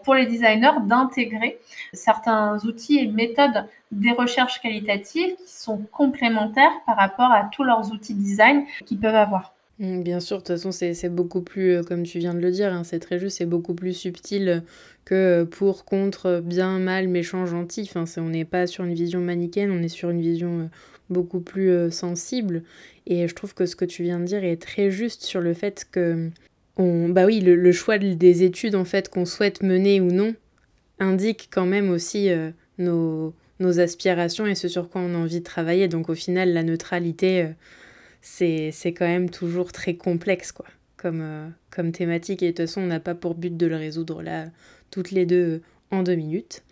pour 0.02 0.14
les 0.14 0.26
designers 0.26 0.80
d'intégrer 0.82 1.60
certains 1.92 2.58
outils 2.64 2.98
et 2.98 3.06
méthodes 3.06 3.66
des 3.92 4.10
recherches 4.10 4.60
qualitatives 4.60 5.36
qui 5.36 5.48
sont 5.48 5.78
complémentaires 5.92 6.72
par 6.86 6.96
rapport 6.96 7.30
à 7.30 7.44
tous 7.52 7.62
leurs 7.62 7.92
outils 7.92 8.14
design 8.14 8.64
qu'ils 8.86 8.98
peuvent 8.98 9.14
avoir. 9.14 9.54
Mmh, 9.80 10.02
bien 10.02 10.20
sûr, 10.20 10.36
de 10.36 10.42
toute 10.42 10.48
façon, 10.48 10.72
c'est 10.72 11.08
beaucoup 11.08 11.40
plus, 11.40 11.82
comme 11.84 12.02
tu 12.02 12.18
viens 12.18 12.34
de 12.34 12.38
le 12.38 12.50
dire, 12.50 12.70
hein, 12.70 12.84
c'est 12.84 12.98
très 12.98 13.18
juste, 13.18 13.38
c'est 13.38 13.46
beaucoup 13.46 13.74
plus 13.74 13.94
subtil 13.94 14.62
que 15.06 15.44
pour, 15.44 15.86
contre, 15.86 16.42
bien, 16.44 16.78
mal, 16.78 17.08
méchant, 17.08 17.46
gentil. 17.46 17.90
On 18.18 18.28
n'est 18.28 18.44
pas 18.44 18.66
sur 18.66 18.84
une 18.84 18.92
vision 18.92 19.20
manichéenne, 19.20 19.70
on 19.70 19.82
est 19.82 19.88
sur 19.88 20.10
une 20.10 20.20
vision 20.20 20.68
beaucoup 21.08 21.40
plus 21.40 21.90
sensible. 21.90 22.62
Et 23.06 23.26
je 23.26 23.34
trouve 23.34 23.54
que 23.54 23.64
ce 23.64 23.74
que 23.74 23.86
tu 23.86 24.02
viens 24.02 24.20
de 24.20 24.26
dire 24.26 24.44
est 24.44 24.60
très 24.60 24.90
juste 24.90 25.22
sur 25.22 25.40
le 25.40 25.54
fait 25.54 25.86
que, 25.90 26.28
on, 26.76 27.08
bah 27.08 27.24
oui, 27.24 27.40
le, 27.40 27.72
choix 27.72 27.96
des 27.96 28.42
études 28.42 28.74
en 28.74 28.84
fait 28.84 29.08
qu'on 29.08 29.24
souhaite 29.24 29.62
mener 29.62 30.02
ou 30.02 30.12
non 30.12 30.34
indique 30.98 31.48
quand 31.50 31.66
même 31.66 31.88
aussi 31.88 32.28
nos, 32.76 33.32
nos 33.60 33.80
aspirations 33.80 34.46
et 34.46 34.54
ce 34.54 34.68
sur 34.68 34.90
quoi 34.90 35.00
on 35.00 35.14
a 35.14 35.18
envie 35.18 35.38
de 35.38 35.44
travailler. 35.44 35.88
Donc 35.88 36.10
au 36.10 36.14
final, 36.14 36.52
la 36.52 36.62
neutralité 36.62 37.48
c'est 38.20 38.72
quand 38.86 39.06
même 39.06 39.30
toujours 39.30 39.72
très 39.72 39.94
complexe, 39.94 40.52
quoi, 40.52 40.66
comme, 40.96 41.20
euh, 41.22 41.48
comme 41.70 41.92
thématique. 41.92 42.42
Et 42.42 42.46
de 42.46 42.50
toute 42.50 42.66
façon, 42.66 42.82
on 42.82 42.86
n'a 42.86 43.00
pas 43.00 43.14
pour 43.14 43.34
but 43.34 43.56
de 43.56 43.66
le 43.66 43.76
résoudre 43.76 44.22
là, 44.22 44.46
toutes 44.90 45.10
les 45.10 45.26
deux 45.26 45.62
en 45.90 46.02
deux 46.02 46.14
minutes. 46.14 46.62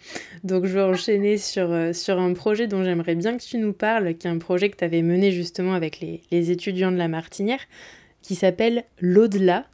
Donc 0.45 0.67
je 0.67 0.75
vais 0.75 0.83
enchaîner 0.83 1.39
sur, 1.39 1.73
euh, 1.73 1.93
sur 1.93 2.19
un 2.19 2.33
projet 2.35 2.69
dont 2.69 2.85
j'aimerais 2.85 3.17
bien 3.17 3.37
que 3.37 3.43
tu 3.43 3.59
nous 3.59 3.73
parles, 3.73 4.15
qui 4.17 4.27
est 4.27 4.31
un 4.31 4.39
projet 4.39 4.71
que 4.71 4.77
tu 4.77 4.85
avais 4.85 5.03
mené 5.03 5.33
justement 5.33 5.75
avec 5.75 6.01
les, 6.01 6.23
les 6.31 6.51
étudiants 6.51 6.93
de 6.93 6.99
la 6.99 7.09
Martinière, 7.09 7.61
qui 8.23 8.35
s'appelle 8.35 8.85
L'au-delà, 9.01 9.67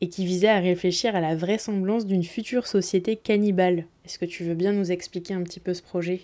et 0.00 0.08
qui 0.08 0.24
visait 0.24 0.48
à 0.48 0.60
réfléchir 0.60 1.14
à 1.14 1.20
la 1.20 1.36
vraisemblance 1.36 2.06
d'une 2.06 2.24
future 2.24 2.66
société 2.66 3.16
cannibale. 3.16 3.84
Est-ce 4.04 4.18
que 4.18 4.24
tu 4.24 4.44
veux 4.44 4.54
bien 4.54 4.72
nous 4.72 4.90
expliquer 4.90 5.34
un 5.34 5.42
petit 5.42 5.60
peu 5.60 5.74
ce 5.74 5.82
projet? 5.82 6.22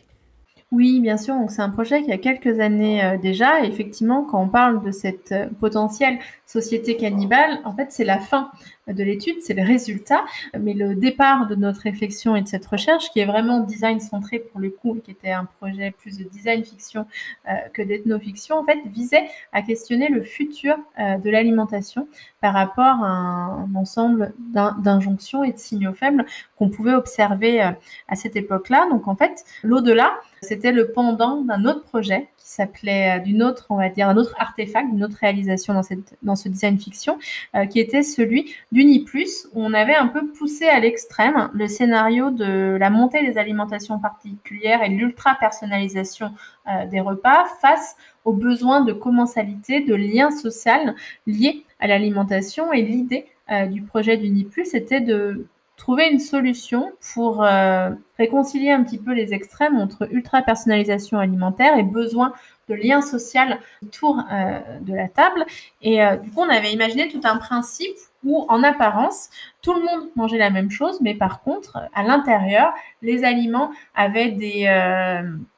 Oui, 0.72 1.00
bien 1.00 1.16
sûr. 1.16 1.34
Donc, 1.36 1.52
c'est 1.52 1.62
un 1.62 1.70
projet 1.70 2.02
qui 2.02 2.10
a 2.12 2.18
quelques 2.18 2.58
années 2.58 3.04
euh, 3.04 3.16
déjà. 3.18 3.64
Et 3.64 3.68
effectivement, 3.68 4.24
quand 4.24 4.42
on 4.42 4.48
parle 4.48 4.82
de 4.82 4.90
cette 4.90 5.30
euh, 5.30 5.46
potentielle 5.60 6.18
société 6.44 6.96
cannibale, 6.96 7.60
en 7.64 7.74
fait, 7.74 7.92
c'est 7.92 8.04
la 8.04 8.18
fin 8.18 8.50
de 8.86 9.04
l'étude, 9.04 9.36
c'est 9.40 9.54
le 9.54 9.62
résultat. 9.62 10.24
Mais 10.58 10.74
le 10.74 10.94
départ 10.94 11.46
de 11.46 11.54
notre 11.54 11.82
réflexion 11.82 12.36
et 12.36 12.42
de 12.42 12.48
cette 12.48 12.66
recherche, 12.66 13.10
qui 13.10 13.20
est 13.20 13.24
vraiment 13.24 13.60
design 13.60 14.00
centré 14.00 14.38
pour 14.38 14.60
le 14.60 14.70
coup, 14.70 14.98
qui 15.04 15.10
était 15.10 15.30
un 15.30 15.44
projet 15.44 15.90
plus 15.90 16.18
de 16.18 16.24
design 16.24 16.64
fiction 16.64 17.06
euh, 17.48 17.52
que 17.72 17.82
d'ethnofiction, 17.82 18.58
en 18.58 18.64
fait, 18.64 18.78
visait 18.86 19.28
à 19.52 19.62
questionner 19.62 20.08
le 20.08 20.22
futur 20.22 20.76
de 20.98 21.30
l'alimentation 21.30 22.08
par 22.40 22.54
rapport 22.54 22.84
à 23.04 23.08
un, 23.08 23.74
ensemble 23.74 24.32
d'injonctions 24.38 25.44
et 25.44 25.52
de 25.52 25.58
signaux 25.58 25.92
faibles 25.92 26.24
qu'on 26.56 26.68
pouvait 26.68 26.94
observer 26.94 27.60
à 27.60 28.16
cette 28.16 28.36
époque-là. 28.36 28.88
Donc, 28.90 29.08
en 29.08 29.16
fait, 29.16 29.44
l'au-delà, 29.62 30.12
c'était 30.42 30.72
le 30.72 30.92
pendant 30.92 31.42
d'un 31.42 31.64
autre 31.64 31.82
projet 31.82 32.28
qui 32.36 32.48
s'appelait 32.48 33.18
euh, 33.18 33.22
d'une 33.22 33.42
autre, 33.42 33.66
on 33.70 33.76
va 33.76 33.88
dire, 33.88 34.08
un 34.08 34.16
autre 34.16 34.34
artefact, 34.38 34.90
d'une 34.90 35.04
autre 35.04 35.16
réalisation 35.20 35.74
dans, 35.74 35.82
cette, 35.82 36.16
dans 36.22 36.36
ce 36.36 36.48
design 36.48 36.78
fiction, 36.78 37.18
euh, 37.54 37.66
qui 37.66 37.80
était 37.80 38.02
celui 38.02 38.54
d'Uniplus, 38.76 39.48
où 39.54 39.64
on 39.64 39.72
avait 39.72 39.94
un 39.94 40.06
peu 40.06 40.26
poussé 40.28 40.66
à 40.66 40.78
l'extrême 40.78 41.48
le 41.54 41.66
scénario 41.66 42.30
de 42.30 42.76
la 42.78 42.90
montée 42.90 43.26
des 43.26 43.38
alimentations 43.38 43.98
particulières 43.98 44.82
et 44.82 44.90
l'ultra-personnalisation 44.90 46.32
euh, 46.68 46.86
des 46.86 47.00
repas 47.00 47.46
face 47.62 47.96
aux 48.26 48.34
besoins 48.34 48.82
de 48.82 48.92
commensalité, 48.92 49.80
de 49.80 49.94
lien 49.94 50.30
social 50.30 50.94
liés 51.26 51.64
à 51.80 51.86
l'alimentation. 51.86 52.72
Et 52.72 52.82
l'idée 52.82 53.26
du 53.70 53.80
projet 53.82 54.16
d'Uniplus 54.16 54.74
était 54.74 55.00
de 55.00 55.46
trouver 55.76 56.08
une 56.10 56.18
solution 56.18 56.92
pour 57.14 57.44
euh, 57.44 57.90
réconcilier 58.18 58.70
un 58.70 58.82
petit 58.82 58.98
peu 58.98 59.12
les 59.12 59.34
extrêmes 59.34 59.76
entre 59.76 60.08
ultra-personnalisation 60.10 61.18
alimentaire 61.18 61.78
et 61.78 61.82
besoin 61.82 62.32
de 62.68 62.74
lien 62.74 63.00
social 63.00 63.58
autour 63.82 64.18
euh, 64.30 64.60
de 64.80 64.94
la 64.94 65.08
table. 65.08 65.44
Et 65.82 66.02
euh, 66.02 66.16
du 66.16 66.30
coup, 66.30 66.40
on 66.40 66.48
avait 66.48 66.72
imaginé 66.72 67.08
tout 67.08 67.20
un 67.24 67.36
principe 67.36 67.96
où, 68.24 68.44
en 68.48 68.62
apparence, 68.62 69.30
tout 69.62 69.74
le 69.74 69.80
monde 69.80 70.10
mangeait 70.16 70.38
la 70.38 70.50
même 70.50 70.70
chose, 70.70 71.00
mais 71.00 71.14
par 71.14 71.42
contre, 71.42 71.78
à 71.94 72.02
l'intérieur, 72.02 72.72
les 73.02 73.24
aliments 73.24 73.70
avaient 73.94 74.30
des 74.30 74.66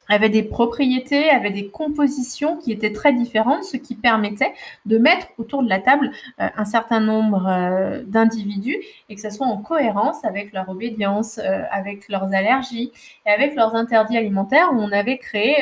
avait 0.09 0.29
des 0.29 0.43
propriétés, 0.43 1.29
avait 1.29 1.51
des 1.51 1.69
compositions 1.69 2.57
qui 2.57 2.71
étaient 2.71 2.91
très 2.91 3.13
différentes, 3.13 3.63
ce 3.63 3.77
qui 3.77 3.95
permettait 3.95 4.53
de 4.85 4.97
mettre 4.97 5.27
autour 5.37 5.63
de 5.63 5.69
la 5.69 5.79
table 5.79 6.11
euh, 6.41 6.47
un 6.57 6.65
certain 6.65 6.99
nombre 6.99 7.47
euh, 7.47 8.03
d'individus 8.03 8.77
et 9.07 9.15
que 9.15 9.21
ça 9.21 9.29
soit 9.29 9.47
en 9.47 9.57
cohérence 9.57 10.25
avec 10.25 10.51
leur 10.51 10.67
obédience, 10.67 11.37
euh, 11.37 11.61
avec 11.71 12.09
leurs 12.09 12.33
allergies 12.33 12.91
et 13.25 13.29
avec 13.29 13.55
leurs 13.55 13.75
interdits 13.75 14.17
alimentaires 14.17 14.69
où 14.73 14.79
on 14.79 14.91
avait 14.91 15.19
créé 15.19 15.55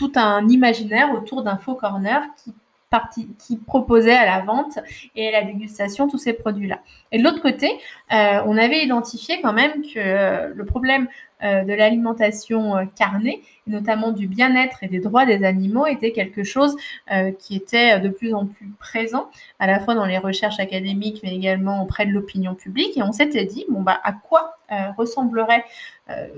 tout 0.00 0.12
un 0.16 0.48
imaginaire 0.48 1.12
autour 1.12 1.42
d'un 1.42 1.58
faux 1.58 1.74
corner 1.74 2.22
qui 2.42 2.54
qui 3.38 3.56
proposait 3.56 4.16
à 4.16 4.26
la 4.26 4.40
vente 4.44 4.80
et 5.14 5.28
à 5.28 5.30
la 5.30 5.42
dégustation 5.44 6.08
tous 6.08 6.18
ces 6.18 6.32
produits-là. 6.32 6.80
Et 7.12 7.18
de 7.18 7.22
l'autre 7.22 7.40
côté, 7.40 7.70
on 8.10 8.58
avait 8.58 8.82
identifié 8.82 9.40
quand 9.40 9.52
même 9.52 9.82
que 9.82 10.52
le 10.52 10.64
problème 10.64 11.06
euh, 11.06 11.06
de 11.42 11.72
l'alimentation 11.72 12.76
euh, 12.76 12.84
carnée, 12.94 13.42
notamment 13.66 14.12
du 14.12 14.26
bien-être 14.26 14.82
et 14.82 14.88
des 14.88 15.00
droits 15.00 15.26
des 15.26 15.44
animaux, 15.44 15.86
était 15.86 16.12
quelque 16.12 16.42
chose 16.44 16.76
euh, 17.12 17.32
qui 17.32 17.56
était 17.56 17.98
de 18.00 18.08
plus 18.08 18.34
en 18.34 18.46
plus 18.46 18.68
présent, 18.78 19.30
à 19.58 19.66
la 19.66 19.80
fois 19.80 19.94
dans 19.94 20.06
les 20.06 20.18
recherches 20.18 20.60
académiques, 20.60 21.20
mais 21.22 21.34
également 21.34 21.82
auprès 21.82 22.06
de 22.06 22.10
l'opinion 22.10 22.54
publique. 22.54 22.96
Et 22.96 23.02
on 23.02 23.12
s'était 23.12 23.44
dit, 23.44 23.64
bon, 23.68 23.82
bah, 23.82 24.00
à 24.02 24.12
quoi 24.12 24.56
ressemblerait 24.96 25.64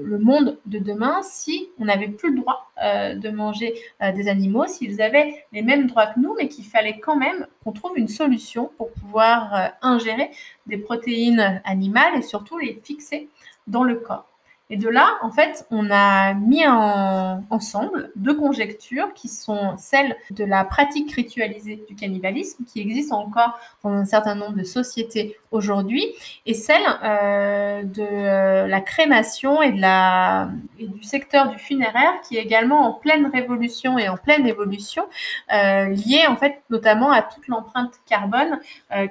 le 0.02 0.18
monde 0.18 0.58
de 0.64 0.78
demain 0.78 1.20
si 1.22 1.68
on 1.78 1.84
n'avait 1.84 2.08
plus 2.08 2.30
le 2.30 2.40
droit 2.40 2.72
de 2.82 3.28
manger 3.28 3.74
des 4.14 4.26
animaux, 4.26 4.66
s'ils 4.66 5.02
avaient 5.02 5.44
les 5.52 5.60
mêmes 5.60 5.86
droits 5.86 6.06
que 6.06 6.18
nous, 6.18 6.34
mais 6.38 6.48
qu'il 6.48 6.64
fallait 6.64 6.98
quand 6.98 7.16
même 7.16 7.46
qu'on 7.62 7.72
trouve 7.72 7.98
une 7.98 8.08
solution 8.08 8.70
pour 8.78 8.90
pouvoir 8.92 9.72
ingérer 9.82 10.30
des 10.66 10.78
protéines 10.78 11.60
animales 11.66 12.14
et 12.16 12.22
surtout 12.22 12.56
les 12.56 12.80
fixer 12.82 13.28
dans 13.66 13.84
le 13.84 13.96
corps. 13.96 14.31
Et 14.72 14.78
de 14.78 14.88
là, 14.88 15.18
en 15.20 15.30
fait, 15.30 15.66
on 15.70 15.90
a 15.90 16.32
mis 16.32 16.66
ensemble 16.66 18.10
deux 18.16 18.34
conjectures 18.34 19.12
qui 19.12 19.28
sont 19.28 19.76
celles 19.76 20.16
de 20.30 20.44
la 20.46 20.64
pratique 20.64 21.12
ritualisée 21.12 21.84
du 21.86 21.94
cannibalisme, 21.94 22.64
qui 22.64 22.80
existe 22.80 23.12
encore 23.12 23.60
dans 23.84 23.90
un 23.90 24.06
certain 24.06 24.34
nombre 24.34 24.56
de 24.56 24.62
sociétés 24.62 25.36
aujourd'hui, 25.50 26.06
et 26.46 26.54
celle 26.54 26.80
euh, 27.04 27.82
de 27.82 28.00
euh, 28.00 28.66
la 28.66 28.80
crémation 28.80 29.60
et, 29.60 29.72
de 29.72 29.80
la, 29.82 30.48
du 30.78 31.02
secteur 31.02 31.50
du 31.50 31.58
funéraire, 31.58 32.22
qui 32.26 32.38
est 32.38 32.42
également 32.42 32.88
en 32.88 32.92
pleine 32.94 33.26
révolution 33.26 33.98
et 33.98 34.08
en 34.08 34.16
pleine 34.16 34.46
évolution, 34.46 35.04
euh, 35.52 35.88
liée 35.88 36.24
en 36.26 36.36
fait 36.36 36.62
notamment 36.70 37.10
à 37.10 37.20
toute 37.20 37.46
l'empreinte 37.46 38.00
carbone 38.06 38.58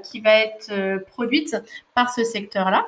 qui 0.01 0.21
va 0.21 0.37
être 0.37 1.03
produite 1.11 1.55
par 1.93 2.11
ce 2.11 2.23
secteur-là. 2.23 2.87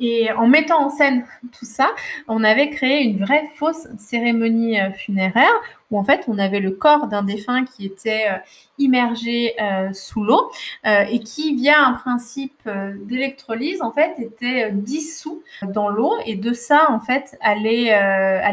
Et 0.00 0.30
en 0.32 0.46
mettant 0.46 0.86
en 0.86 0.90
scène 0.90 1.24
tout 1.58 1.64
ça, 1.64 1.90
on 2.26 2.44
avait 2.44 2.70
créé 2.70 3.02
une 3.02 3.18
vraie 3.18 3.48
fausse 3.56 3.88
cérémonie 3.98 4.80
euh, 4.80 4.90
funéraire 4.92 5.52
où 5.90 5.98
en 5.98 6.04
fait 6.04 6.24
on 6.28 6.38
avait 6.38 6.60
le 6.60 6.72
corps 6.72 7.06
d'un 7.06 7.22
défunt 7.22 7.64
qui 7.64 7.86
était 7.86 8.26
euh, 8.28 8.36
immergé 8.76 9.54
euh, 9.58 9.90
sous 9.94 10.22
l'eau 10.22 10.50
et 10.84 11.20
qui 11.20 11.54
via 11.56 11.80
un 11.80 11.94
principe 11.94 12.68
d'électrolyse 13.04 13.80
en 13.80 13.90
fait 13.90 14.14
était 14.18 14.70
dissous 14.70 15.42
dans 15.62 15.88
l'eau 15.88 16.12
et 16.26 16.36
de 16.36 16.52
ça 16.52 16.90
en 16.90 17.00
fait 17.00 17.36
allait, 17.40 17.88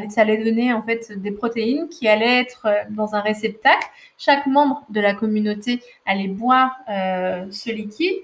ça 0.10 0.22
allait 0.22 0.44
donner 0.44 0.74
en 0.74 0.82
fait 0.82 1.12
des 1.22 1.32
protéines 1.32 1.90
qui 1.90 2.08
allaient 2.08 2.40
être 2.40 2.68
dans 2.90 3.16
un 3.16 3.20
réceptacle. 3.20 3.88
Chaque 4.18 4.48
membre 4.48 4.84
de 4.90 5.02
la 5.02 5.14
communauté 5.14 5.82
allait 6.06 6.28
boire 6.28 6.78
ce 6.88 7.72
liquide 7.72 8.16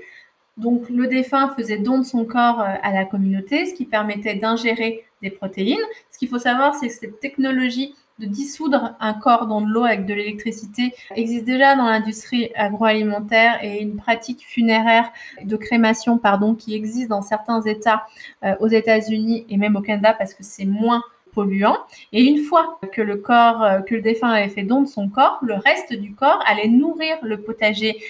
donc 0.62 0.90
le 0.90 1.08
défunt 1.08 1.54
faisait 1.58 1.80
don 1.80 1.98
de 1.98 2.04
son 2.04 2.24
corps 2.24 2.62
euh, 2.62 2.76
à 2.84 2.94
la 2.94 3.04
communauté, 3.04 3.66
ce 3.66 3.74
qui 3.74 3.86
permettait 3.86 4.36
d'ingérer 4.36 5.04
des 5.22 5.32
protéines. 5.32 5.82
Ce 6.12 6.20
qu'il 6.20 6.30
faut 6.30 6.40
savoir, 6.40 6.76
c'est 6.76 6.88
que 6.88 6.94
cette 6.94 7.20
technologie 7.20 7.96
de 8.20 8.28
dissoudre 8.28 8.96
un 9.00 9.14
corps 9.14 9.48
dans 9.48 9.62
de 9.62 9.68
l'eau 9.68 9.84
avec 9.84 10.06
de 10.06 10.14
l'électricité 10.14 10.94
existe 11.16 11.46
déjà 11.46 11.76
dans 11.76 11.86
l'industrie 11.86 12.52
agroalimentaire 12.54 13.64
et 13.64 13.82
une 13.82 13.96
pratique 13.96 14.46
funéraire 14.46 15.12
de 15.44 15.56
crémation 15.58 16.20
pardon 16.20 16.54
qui 16.54 16.76
existe 16.76 17.10
dans 17.10 17.24
certains 17.24 17.64
États 17.64 18.06
euh, 18.44 18.54
aux 18.60 18.68
États-Unis 18.68 19.48
et 19.50 19.58
même 19.58 19.76
au 19.76 19.82
Canada 19.82 20.14
parce 20.14 20.36
que 20.36 20.44
c'est 20.44 20.66
moins 20.66 21.02
polluant. 21.34 21.78
Et 22.12 22.24
une 22.24 22.44
fois 22.44 22.80
que 22.92 23.02
le 23.02 23.16
corps, 23.16 23.64
euh, 23.64 23.80
que 23.80 23.96
le 23.96 24.02
défunt 24.02 24.30
avait 24.30 24.50
fait 24.50 24.64
don 24.64 24.82
de 24.82 24.88
son 24.88 25.10
corps, 25.10 25.40
le 25.42 25.56
reste 25.56 25.94
du 25.94 26.14
corps 26.14 26.44
allait 26.46 26.68
nourrir 26.68 27.18
le 27.24 27.42
potager 27.42 28.04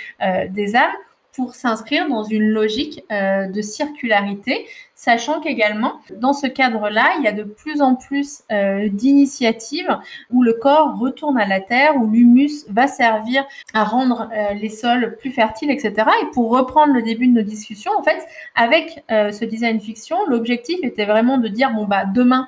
des 0.49 0.75
âmes 0.75 0.91
pour 1.33 1.55
s'inscrire 1.55 2.07
dans 2.09 2.23
une 2.23 2.49
logique 2.49 3.03
euh, 3.11 3.47
de 3.47 3.61
circularité 3.61 4.67
sachant 5.01 5.39
qu'également, 5.39 5.99
dans 6.17 6.31
ce 6.31 6.45
cadre-là, 6.45 7.15
il 7.17 7.23
y 7.23 7.27
a 7.27 7.31
de 7.31 7.41
plus 7.41 7.81
en 7.81 7.95
plus 7.95 8.43
euh, 8.51 8.87
d'initiatives 8.87 9.97
où 10.29 10.43
le 10.43 10.53
corps 10.53 10.99
retourne 10.99 11.39
à 11.39 11.47
la 11.47 11.59
terre, 11.59 11.95
où 11.95 12.07
l'humus 12.07 12.67
va 12.69 12.85
servir 12.85 13.43
à 13.73 13.83
rendre 13.83 14.29
euh, 14.31 14.53
les 14.53 14.69
sols 14.69 15.17
plus 15.17 15.31
fertiles, 15.31 15.71
etc. 15.71 15.93
Et 16.21 16.25
pour 16.33 16.51
reprendre 16.51 16.93
le 16.93 17.01
début 17.01 17.27
de 17.27 17.33
nos 17.33 17.41
discussions, 17.41 17.91
en 17.97 18.03
fait, 18.03 18.23
avec 18.53 19.03
euh, 19.09 19.31
ce 19.31 19.43
design 19.43 19.81
fiction, 19.81 20.17
l'objectif 20.27 20.77
était 20.83 21.05
vraiment 21.05 21.39
de 21.39 21.47
dire, 21.47 21.71
bon, 21.71 21.85
bah, 21.85 22.05
demain, 22.05 22.47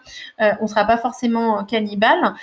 on 0.62 0.68
sera 0.68 0.86
pas 0.86 0.98
forcément 0.98 1.64
cannibale, 1.64 2.36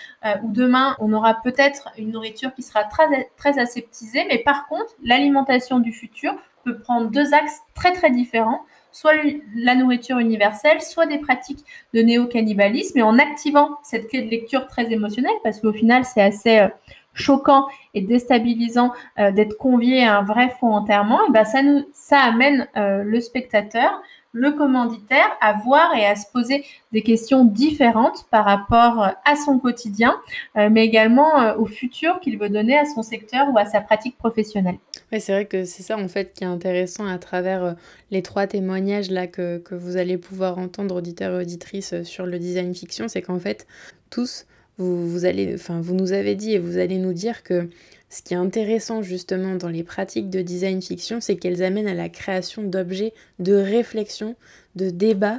ou 0.43 0.51
demain, 0.51 0.97
on 0.99 1.13
aura 1.13 1.35
peut-être 1.35 1.89
une 1.99 2.11
nourriture 2.11 2.53
qui 2.55 2.63
sera 2.63 2.83
très 2.85 3.59
aseptisée, 3.61 4.25
mais 4.29 4.39
par 4.39 4.67
contre, 4.67 4.93
l'alimentation 5.05 5.79
du 5.79 5.93
futur 5.93 6.35
peut 6.65 6.79
prendre 6.79 7.11
deux 7.11 7.33
axes 7.33 7.61
très, 7.75 7.93
très 7.93 8.11
différents 8.11 8.63
soit 8.93 9.13
la 9.55 9.75
nourriture 9.75 10.19
universelle, 10.19 10.81
soit 10.81 11.07
des 11.07 11.19
pratiques 11.19 11.65
de 11.95 12.01
néo-cannibalisme, 12.03 12.99
et 12.99 13.03
en 13.03 13.19
activant 13.19 13.79
cette 13.83 14.09
clé 14.09 14.23
de 14.23 14.31
lecture 14.31 14.67
très 14.67 14.93
émotionnelle, 14.93 15.37
parce 15.43 15.61
qu'au 15.61 15.73
final, 15.73 16.05
c'est 16.05 16.23
assez 16.23 16.59
euh, 16.59 16.69
choquant 17.13 17.67
et 17.95 18.01
déstabilisant 18.01 18.93
euh, 19.19 19.33
d'être 19.33 19.57
convié 19.57 20.05
à 20.05 20.19
un 20.19 20.23
vrai 20.23 20.55
faux 20.61 20.69
enterrement, 20.69 21.21
et 21.29 21.31
ben 21.33 21.45
ça 21.45 21.63
nous 21.63 21.85
ça 21.93 22.19
amène 22.19 22.69
euh, 22.77 23.03
le 23.03 23.21
spectateur 23.21 24.01
le 24.33 24.53
commanditaire 24.53 25.29
à 25.41 25.55
voir 25.65 25.95
et 25.95 26.07
à 26.07 26.17
se 26.17 26.27
poser 26.33 26.65
des 26.93 27.03
questions 27.03 27.45
différentes 27.45 28.27
par 28.31 28.45
rapport 28.45 29.15
à 29.25 29.37
son 29.37 29.59
quotidien, 29.59 30.17
mais 30.55 30.85
également 30.85 31.57
au 31.57 31.67
futur 31.67 32.21
qu'il 32.21 32.39
veut 32.39 32.49
donner 32.49 32.79
à 32.79 32.85
son 32.85 33.03
secteur 33.03 33.49
ou 33.53 33.59
à 33.59 33.65
sa 33.65 33.81
pratique 33.81 34.17
professionnelle. 34.19 34.79
Oui, 35.13 35.21
c'est 35.21 35.33
vrai 35.33 35.47
que 35.47 35.65
c'est 35.65 35.83
ça 35.83 35.99
en 35.99 36.07
fait 36.09 36.33
qui 36.35 36.45
est 36.45 36.47
intéressant 36.47 37.07
à 37.07 37.19
travers 37.19 37.65
euh, 37.65 37.73
les 38.11 38.23
trois 38.23 38.47
témoignages 38.47 39.11
là 39.11 39.27
que, 39.27 39.59
que, 39.59 39.75
vous 39.75 39.97
allez 39.97 40.19
pouvoir 40.19 40.59
entendre 40.59 40.95
auditeurs 40.95 41.39
et 41.39 41.43
auditrices 41.43 41.95
euh, 41.95 42.05
sur 42.05 42.27
le 42.27 42.39
design 42.39 42.75
fiction, 42.75 43.09
c'est 43.09 43.23
qu'en 43.23 43.41
fait 43.41 43.67
tous 44.11 44.47
vous, 44.79 45.09
vous 45.09 45.25
allez 45.25 45.55
enfin 45.55 45.81
vous 45.81 45.95
nous 45.95 46.13
avez 46.13 46.37
dit 46.37 46.53
et 46.55 46.59
vous 46.59 46.79
allez 46.79 46.99
nous 46.99 47.13
dire 47.13 47.43
que 47.43 47.69
ce 48.11 48.23
qui 48.23 48.35
est 48.35 48.39
intéressant 48.39 49.03
justement 49.03 49.55
dans 49.55 49.69
les 49.69 49.85
pratiques 49.85 50.31
de 50.31 50.43
design 50.43 50.83
fiction, 50.83 51.21
c'est 51.21 51.37
qu'elles 51.37 51.63
amènent 51.63 51.89
à 51.89 51.95
la 51.95 52.09
création 52.09 52.63
d'objets 52.63 53.15
de 53.39 53.55
réflexion, 53.55 54.37
de 54.75 54.91
débat 54.91 55.39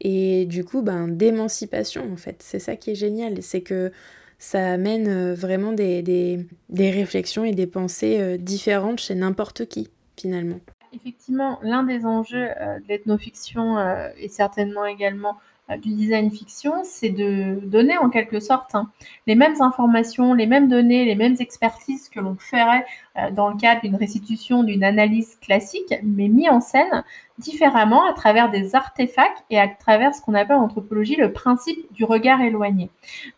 et 0.00 0.46
du 0.46 0.64
coup 0.64 0.82
ben 0.82 1.08
d'émancipation 1.08 2.10
en 2.12 2.16
fait. 2.16 2.36
C'est 2.40 2.60
ça 2.60 2.76
qui 2.76 2.92
est 2.92 2.94
génial, 2.94 3.42
c'est 3.42 3.60
que 3.60 3.92
ça 4.38 4.72
amène 4.72 5.06
euh, 5.08 5.34
vraiment 5.34 5.72
des, 5.72 6.02
des, 6.02 6.90
réflexions 6.90 7.44
et 7.44 7.52
des 7.52 7.68
pensées 7.68 8.18
euh, 8.20 8.36
différentes 8.36 8.98
chez 8.98 9.14
n'importe 9.14 9.66
qui, 9.66 9.88
finalement. 10.16 10.58
Effectivement, 10.92 11.60
l'un 11.62 11.84
des 11.84 12.04
enjeux 12.04 12.48
euh, 12.60 12.80
de 12.80 12.88
l'ethnofiction 12.88 13.78
est 13.78 14.28
certainement 14.28 14.84
également 14.84 15.38
du 15.76 15.90
design 15.94 16.30
fiction, 16.30 16.72
c'est 16.84 17.10
de 17.10 17.60
donner 17.64 17.96
en 17.98 18.10
quelque 18.10 18.40
sorte 18.40 18.74
hein, 18.74 18.90
les 19.26 19.34
mêmes 19.34 19.60
informations, 19.60 20.34
les 20.34 20.46
mêmes 20.46 20.68
données, 20.68 21.04
les 21.04 21.14
mêmes 21.14 21.36
expertises 21.38 22.08
que 22.08 22.20
l'on 22.20 22.36
ferait 22.36 22.84
euh, 23.18 23.30
dans 23.30 23.48
le 23.48 23.56
cadre 23.56 23.82
d'une 23.82 23.96
restitution, 23.96 24.62
d'une 24.62 24.84
analyse 24.84 25.36
classique, 25.40 25.94
mais 26.02 26.28
mis 26.28 26.48
en 26.48 26.60
scène 26.60 27.04
différemment 27.38 28.04
à 28.06 28.12
travers 28.12 28.50
des 28.50 28.74
artefacts 28.74 29.44
et 29.50 29.58
à 29.58 29.68
travers 29.68 30.14
ce 30.14 30.20
qu'on 30.20 30.34
appelle 30.34 30.56
en 30.56 30.64
anthropologie 30.64 31.16
le 31.16 31.32
principe 31.32 31.92
du 31.92 32.04
regard 32.04 32.40
éloigné. 32.40 32.90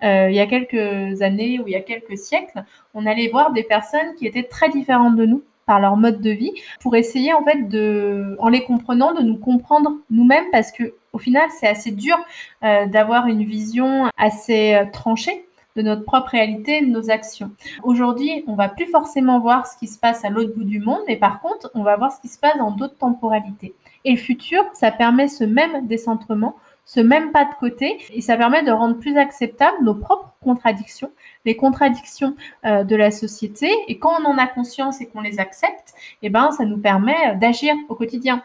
Euh, 0.03 0.29
il 0.31 0.37
y 0.37 0.41
a 0.41 0.47
quelques 0.47 1.23
années 1.23 1.61
ou 1.61 1.69
il 1.69 1.73
y 1.73 1.77
a 1.77 1.81
quelques 1.81 2.19
siècles, 2.19 2.65
on 2.95 3.07
allait 3.07 3.29
voir 3.29 3.53
des 3.53 3.65
personnes 3.65 4.15
qui 4.17 4.27
étaient 4.27 4.43
très 4.43 4.69
différentes 4.69 5.17
de 5.17 5.27
nous 5.27 5.43
par 5.67 5.81
leur 5.81 5.97
mode 5.97 6.21
de 6.21 6.31
vie 6.31 6.53
pour 6.81 6.95
essayer 6.97 7.33
en 7.33 7.43
fait 7.43 7.69
de 7.69 8.37
en 8.39 8.49
les 8.49 8.65
comprenant 8.65 9.15
de 9.15 9.23
nous 9.23 9.39
comprendre 9.39 9.93
nous-mêmes 10.11 10.51
parce 10.53 10.73
que 10.73 10.95
au 11.15 11.19
final 11.19 11.49
c'est 11.59 11.67
assez 11.67 11.93
dur 11.93 12.19
euh, 12.63 12.85
d'avoir 12.87 13.27
une 13.27 13.45
vision 13.45 14.11
assez 14.19 14.75
euh, 14.75 14.85
tranchée 14.93 15.47
de 15.77 15.83
notre 15.83 16.05
propre 16.05 16.29
réalité 16.29 16.83
de 16.83 16.87
nos 16.87 17.11
actions. 17.11 17.51
Aujourd'hui, 17.83 18.45
on 18.47 18.55
va 18.55 18.69
plus 18.69 18.87
forcément 18.87 19.41
voir 19.41 19.67
ce 19.67 19.77
qui 19.77 19.89
se 19.89 19.99
passe 19.99 20.25
à 20.25 20.29
l'autre 20.29 20.55
bout 20.55 20.63
du 20.63 20.79
monde, 20.79 21.01
mais 21.09 21.17
par 21.17 21.41
contre, 21.41 21.69
on 21.75 21.83
va 21.83 21.97
voir 21.97 22.13
ce 22.13 22.21
qui 22.21 22.29
se 22.29 22.39
passe 22.39 22.57
dans 22.59 22.71
d'autres 22.71 22.97
temporalités. 22.97 23.75
Et 24.05 24.13
le 24.13 24.17
futur, 24.17 24.63
ça 24.73 24.93
permet 24.93 25.27
ce 25.27 25.43
même 25.43 25.89
décentrement 25.89 26.55
ce 26.85 27.01
même 27.01 27.33
pas 27.33 27.45
de 27.45 27.55
côté 27.59 27.99
et 28.13 28.21
ça 28.21 28.37
permet 28.37 28.63
de 28.63 28.71
rendre 28.71 28.99
plus 28.99 29.17
acceptables 29.17 29.83
nos 29.83 29.95
propres 29.95 30.35
contradictions, 30.43 31.11
les 31.45 31.57
contradictions 31.57 32.37
euh, 32.65 32.85
de 32.85 32.97
la 32.97 33.11
société 33.11 33.71
et 33.89 33.99
quand 33.99 34.13
on 34.21 34.27
en 34.27 34.39
a 34.39 34.47
conscience 34.47 35.01
et 35.01 35.07
qu'on 35.07 35.23
les 35.23 35.41
accepte, 35.41 35.95
eh 36.23 36.31
ben 36.31 36.51
ça 36.53 36.65
nous 36.65 36.79
permet 36.79 37.37
d'agir 37.37 37.75
au 37.89 37.95
quotidien. 37.95 38.43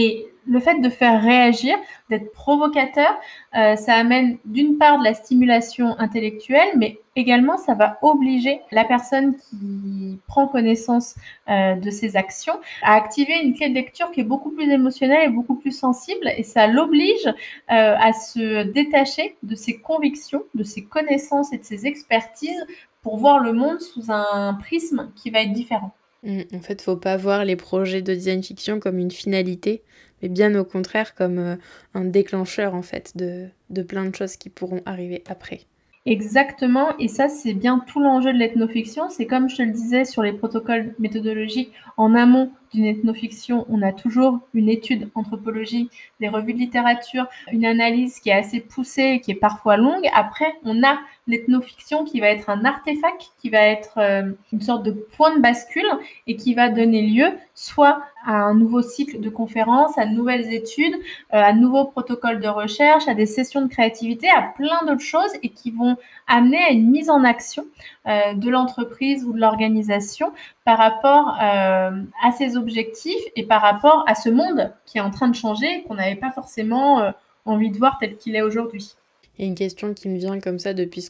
Et 0.00 0.28
le 0.46 0.60
fait 0.60 0.80
de 0.80 0.88
faire 0.88 1.20
réagir, 1.20 1.76
d'être 2.08 2.30
provocateur, 2.30 3.18
euh, 3.56 3.74
ça 3.74 3.94
amène 3.94 4.38
d'une 4.44 4.78
part 4.78 5.00
de 5.00 5.02
la 5.02 5.12
stimulation 5.12 5.98
intellectuelle, 5.98 6.68
mais 6.76 7.00
également 7.16 7.56
ça 7.56 7.74
va 7.74 7.98
obliger 8.02 8.60
la 8.70 8.84
personne 8.84 9.34
qui 9.34 10.20
prend 10.28 10.46
connaissance 10.46 11.16
euh, 11.50 11.74
de 11.74 11.90
ses 11.90 12.16
actions 12.16 12.54
à 12.84 12.94
activer 12.94 13.42
une 13.42 13.54
clé 13.54 13.70
de 13.70 13.74
lecture 13.74 14.12
qui 14.12 14.20
est 14.20 14.30
beaucoup 14.34 14.52
plus 14.52 14.70
émotionnelle 14.70 15.28
et 15.28 15.32
beaucoup 15.32 15.56
plus 15.56 15.76
sensible, 15.76 16.30
et 16.36 16.44
ça 16.44 16.68
l'oblige 16.68 17.26
euh, 17.26 17.32
à 17.68 18.12
se 18.12 18.62
détacher 18.62 19.34
de 19.42 19.56
ses 19.56 19.80
convictions, 19.80 20.44
de 20.54 20.62
ses 20.62 20.84
connaissances 20.84 21.52
et 21.52 21.58
de 21.58 21.64
ses 21.64 21.86
expertises 21.86 22.64
pour 23.02 23.16
voir 23.16 23.40
le 23.40 23.52
monde 23.52 23.80
sous 23.80 24.12
un 24.12 24.54
prisme 24.54 25.10
qui 25.16 25.30
va 25.30 25.40
être 25.40 25.52
différent. 25.52 25.92
Mmh, 26.22 26.42
en 26.54 26.60
fait, 26.60 26.82
faut 26.82 26.96
pas 26.96 27.16
voir 27.16 27.44
les 27.44 27.56
projets 27.56 28.02
de 28.02 28.14
design 28.14 28.42
fiction 28.42 28.80
comme 28.80 28.98
une 28.98 29.10
finalité, 29.10 29.82
mais 30.22 30.28
bien 30.28 30.54
au 30.56 30.64
contraire 30.64 31.14
comme 31.14 31.38
euh, 31.38 31.56
un 31.94 32.04
déclencheur 32.04 32.74
en 32.74 32.82
fait 32.82 33.16
de, 33.16 33.48
de 33.70 33.82
plein 33.82 34.04
de 34.04 34.14
choses 34.14 34.36
qui 34.36 34.50
pourront 34.50 34.82
arriver 34.84 35.22
après. 35.28 35.60
Exactement, 36.06 36.96
et 36.98 37.08
ça 37.08 37.28
c'est 37.28 37.52
bien 37.54 37.84
tout 37.86 38.00
l'enjeu 38.00 38.32
de 38.32 38.38
l'ethnofiction, 38.38 39.10
c'est 39.10 39.26
comme 39.26 39.48
je 39.48 39.56
te 39.56 39.62
le 39.62 39.72
disais 39.72 40.04
sur 40.04 40.22
les 40.22 40.32
protocoles 40.32 40.94
méthodologiques 40.98 41.72
en 41.96 42.14
amont 42.14 42.50
d'une 42.72 42.84
ethnofiction, 42.84 43.66
on 43.68 43.82
a 43.82 43.92
toujours 43.92 44.40
une 44.54 44.68
étude 44.68 45.10
anthropologique, 45.14 45.90
des 46.20 46.28
revues 46.28 46.54
de 46.54 46.58
littérature, 46.58 47.26
une 47.52 47.64
analyse 47.64 48.20
qui 48.20 48.30
est 48.30 48.34
assez 48.34 48.60
poussée 48.60 49.14
et 49.14 49.20
qui 49.20 49.32
est 49.32 49.34
parfois 49.34 49.76
longue. 49.76 50.08
Après, 50.14 50.54
on 50.64 50.82
a 50.82 50.98
l'ethnofiction 51.26 52.04
qui 52.04 52.20
va 52.20 52.28
être 52.28 52.50
un 52.50 52.64
artefact, 52.64 53.32
qui 53.40 53.50
va 53.50 53.60
être 53.60 53.98
euh, 53.98 54.32
une 54.52 54.60
sorte 54.60 54.82
de 54.82 54.92
point 54.92 55.36
de 55.36 55.40
bascule 55.40 55.88
et 56.26 56.36
qui 56.36 56.54
va 56.54 56.68
donner 56.68 57.02
lieu 57.02 57.26
soit 57.54 58.02
à 58.24 58.32
un 58.32 58.54
nouveau 58.54 58.82
cycle 58.82 59.20
de 59.20 59.28
conférences, 59.28 59.96
à 59.96 60.06
nouvelles 60.06 60.52
études, 60.52 60.94
euh, 60.94 60.98
à 61.30 61.52
nouveaux 61.52 61.84
protocoles 61.84 62.40
de 62.40 62.48
recherche, 62.48 63.08
à 63.08 63.14
des 63.14 63.26
sessions 63.26 63.62
de 63.62 63.68
créativité, 63.68 64.28
à 64.28 64.42
plein 64.42 64.84
d'autres 64.86 65.00
choses 65.00 65.32
et 65.42 65.50
qui 65.50 65.70
vont 65.70 65.96
amener 66.26 66.58
à 66.58 66.70
une 66.70 66.90
mise 66.90 67.10
en 67.10 67.24
action 67.24 67.64
euh, 68.06 68.34
de 68.34 68.50
l'entreprise 68.50 69.24
ou 69.24 69.32
de 69.32 69.40
l'organisation 69.40 70.32
par 70.68 70.76
rapport 70.76 71.34
à 71.40 72.30
ses 72.36 72.58
objectifs 72.58 73.24
et 73.36 73.46
par 73.46 73.62
rapport 73.62 74.04
à 74.06 74.14
ce 74.14 74.28
monde 74.28 74.70
qui 74.84 74.98
est 74.98 75.00
en 75.00 75.10
train 75.10 75.28
de 75.28 75.34
changer 75.34 75.82
qu'on 75.84 75.94
n'avait 75.94 76.14
pas 76.14 76.30
forcément 76.30 77.10
envie 77.46 77.70
de 77.70 77.78
voir 77.78 77.96
tel 77.98 78.18
qu'il 78.18 78.36
est 78.36 78.42
aujourd'hui. 78.42 78.92
Il 79.38 79.44
y 79.44 79.44
a 79.46 79.48
une 79.48 79.54
question 79.54 79.94
qui 79.94 80.10
me 80.10 80.18
vient 80.18 80.38
comme 80.40 80.58
ça 80.58 80.74
depuis, 80.74 81.08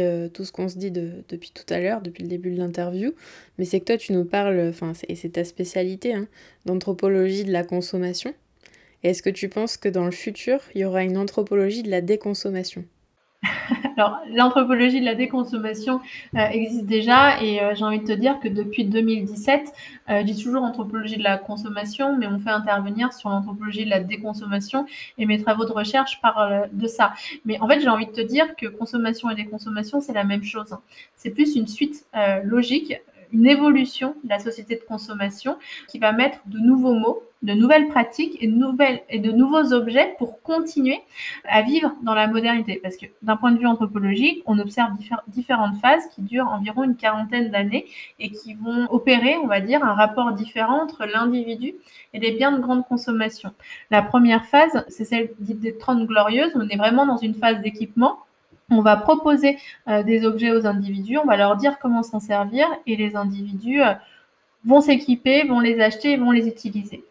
euh, 0.00 0.28
tout 0.28 0.44
ce 0.44 0.52
qu'on 0.52 0.68
se 0.68 0.76
dit 0.76 0.90
depuis 0.90 1.50
tout 1.54 1.72
à 1.72 1.80
l'heure, 1.80 2.02
depuis 2.02 2.22
le 2.22 2.28
début 2.28 2.50
de 2.50 2.58
l'interview. 2.58 3.14
Mais 3.56 3.64
c'est 3.64 3.80
que 3.80 3.86
toi, 3.86 3.96
tu 3.96 4.12
nous 4.12 4.26
parles, 4.26 4.74
et 5.08 5.14
c'est 5.14 5.30
ta 5.30 5.44
spécialité, 5.44 6.12
hein, 6.12 6.26
d'anthropologie 6.66 7.44
de 7.44 7.52
la 7.52 7.64
consommation. 7.64 8.34
Est-ce 9.02 9.22
que 9.22 9.30
tu 9.30 9.48
penses 9.48 9.78
que 9.78 9.88
dans 9.88 10.04
le 10.04 10.10
futur, 10.10 10.60
il 10.74 10.82
y 10.82 10.84
aura 10.84 11.04
une 11.04 11.16
anthropologie 11.16 11.82
de 11.82 11.90
la 11.90 12.02
déconsommation? 12.02 12.84
Alors, 13.96 14.20
l'anthropologie 14.32 15.00
de 15.00 15.04
la 15.04 15.14
déconsommation 15.14 16.00
euh, 16.34 16.38
existe 16.48 16.86
déjà 16.86 17.40
et 17.40 17.60
euh, 17.60 17.74
j'ai 17.74 17.84
envie 17.84 18.00
de 18.00 18.04
te 18.04 18.12
dire 18.12 18.40
que 18.40 18.48
depuis 18.48 18.84
2017, 18.84 19.72
euh, 20.10 20.22
je 20.26 20.42
toujours 20.42 20.62
anthropologie 20.62 21.16
de 21.16 21.22
la 21.22 21.38
consommation, 21.38 22.16
mais 22.16 22.26
on 22.26 22.38
fait 22.38 22.50
intervenir 22.50 23.12
sur 23.12 23.28
l'anthropologie 23.28 23.84
de 23.84 23.90
la 23.90 24.00
déconsommation 24.00 24.86
et 25.18 25.26
mes 25.26 25.40
travaux 25.40 25.64
de 25.64 25.72
recherche 25.72 26.20
parlent 26.20 26.68
de 26.72 26.86
ça. 26.86 27.14
Mais 27.44 27.60
en 27.60 27.68
fait, 27.68 27.80
j'ai 27.80 27.88
envie 27.88 28.06
de 28.06 28.12
te 28.12 28.20
dire 28.20 28.56
que 28.56 28.66
consommation 28.66 29.30
et 29.30 29.34
déconsommation, 29.34 30.00
c'est 30.00 30.12
la 30.12 30.24
même 30.24 30.42
chose. 30.42 30.76
C'est 31.14 31.30
plus 31.30 31.54
une 31.54 31.66
suite 31.66 32.06
logique 32.44 32.94
une 33.32 33.46
évolution 33.46 34.14
de 34.24 34.28
la 34.28 34.38
société 34.38 34.76
de 34.76 34.82
consommation 34.82 35.56
qui 35.88 35.98
va 35.98 36.12
mettre 36.12 36.38
de 36.46 36.58
nouveaux 36.58 36.94
mots, 36.94 37.22
de 37.42 37.52
nouvelles 37.52 37.88
pratiques 37.88 38.36
et 38.40 38.48
de, 38.48 38.52
nouvelles, 38.52 39.02
et 39.08 39.20
de 39.20 39.30
nouveaux 39.30 39.72
objets 39.72 40.14
pour 40.18 40.42
continuer 40.42 41.00
à 41.48 41.62
vivre 41.62 41.92
dans 42.02 42.14
la 42.14 42.26
modernité. 42.26 42.80
Parce 42.82 42.96
que 42.96 43.06
d'un 43.22 43.36
point 43.36 43.52
de 43.52 43.58
vue 43.58 43.66
anthropologique, 43.66 44.42
on 44.46 44.58
observe 44.58 44.90
différentes 45.28 45.76
phases 45.76 46.06
qui 46.14 46.22
durent 46.22 46.48
environ 46.48 46.82
une 46.84 46.96
quarantaine 46.96 47.50
d'années 47.50 47.86
et 48.18 48.30
qui 48.30 48.54
vont 48.54 48.86
opérer, 48.90 49.36
on 49.36 49.46
va 49.46 49.60
dire, 49.60 49.84
un 49.84 49.94
rapport 49.94 50.32
différent 50.32 50.82
entre 50.82 51.06
l'individu 51.06 51.74
et 52.12 52.18
les 52.18 52.32
biens 52.32 52.52
de 52.52 52.60
grande 52.60 52.84
consommation. 52.86 53.52
La 53.90 54.02
première 54.02 54.44
phase, 54.44 54.84
c'est 54.88 55.04
celle 55.04 55.30
dite 55.38 55.60
des 55.60 55.76
30 55.76 56.06
glorieuses. 56.06 56.52
On 56.56 56.68
est 56.68 56.76
vraiment 56.76 57.06
dans 57.06 57.18
une 57.18 57.34
phase 57.34 57.60
d'équipement 57.60 58.18
on 58.70 58.82
va 58.82 58.96
proposer 58.96 59.58
euh, 59.88 60.02
des 60.02 60.24
objets 60.24 60.52
aux 60.52 60.66
individus, 60.66 61.18
on 61.18 61.26
va 61.26 61.36
leur 61.36 61.56
dire 61.56 61.78
comment 61.78 62.02
s'en 62.02 62.20
servir 62.20 62.66
et 62.86 62.96
les 62.96 63.16
individus 63.16 63.82
euh, 63.82 63.94
vont 64.64 64.80
s'équiper, 64.80 65.44
vont 65.44 65.60
les 65.60 65.80
acheter 65.80 66.12
et 66.12 66.16
vont 66.16 66.30
les 66.30 66.48
utiliser. 66.48 67.04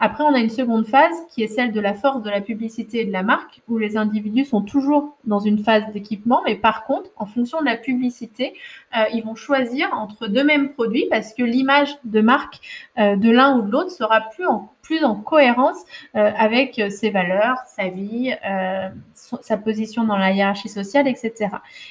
Après, 0.00 0.24
on 0.24 0.34
a 0.34 0.40
une 0.40 0.50
seconde 0.50 0.86
phase 0.86 1.14
qui 1.30 1.44
est 1.44 1.48
celle 1.48 1.70
de 1.70 1.80
la 1.80 1.94
force 1.94 2.22
de 2.22 2.28
la 2.28 2.40
publicité 2.40 3.02
et 3.02 3.04
de 3.04 3.12
la 3.12 3.22
marque, 3.22 3.62
où 3.68 3.78
les 3.78 3.96
individus 3.96 4.44
sont 4.44 4.60
toujours 4.60 5.16
dans 5.24 5.38
une 5.38 5.60
phase 5.60 5.84
d'équipement, 5.92 6.42
mais 6.44 6.56
par 6.56 6.84
contre, 6.84 7.10
en 7.16 7.26
fonction 7.26 7.60
de 7.60 7.66
la 7.66 7.76
publicité, 7.76 8.54
euh, 8.96 9.04
ils 9.14 9.22
vont 9.22 9.36
choisir 9.36 9.94
entre 9.94 10.26
deux 10.26 10.42
mêmes 10.42 10.72
produits 10.72 11.06
parce 11.08 11.32
que 11.32 11.44
l'image 11.44 11.96
de 12.02 12.20
marque 12.20 12.58
de 12.96 13.30
l'un 13.30 13.56
ou 13.56 13.62
de 13.62 13.70
l'autre 13.70 13.92
sera 13.92 14.20
plus 14.20 14.46
en 14.46 14.68
plus 14.84 15.02
en 15.02 15.16
cohérence 15.16 15.78
euh, 16.14 16.30
avec 16.36 16.78
euh, 16.78 16.90
ses 16.90 17.10
valeurs, 17.10 17.56
sa 17.66 17.88
vie, 17.88 18.34
euh, 18.46 18.88
sa 19.14 19.56
position 19.56 20.04
dans 20.04 20.16
la 20.16 20.30
hiérarchie 20.30 20.68
sociale, 20.68 21.08
etc. 21.08 21.48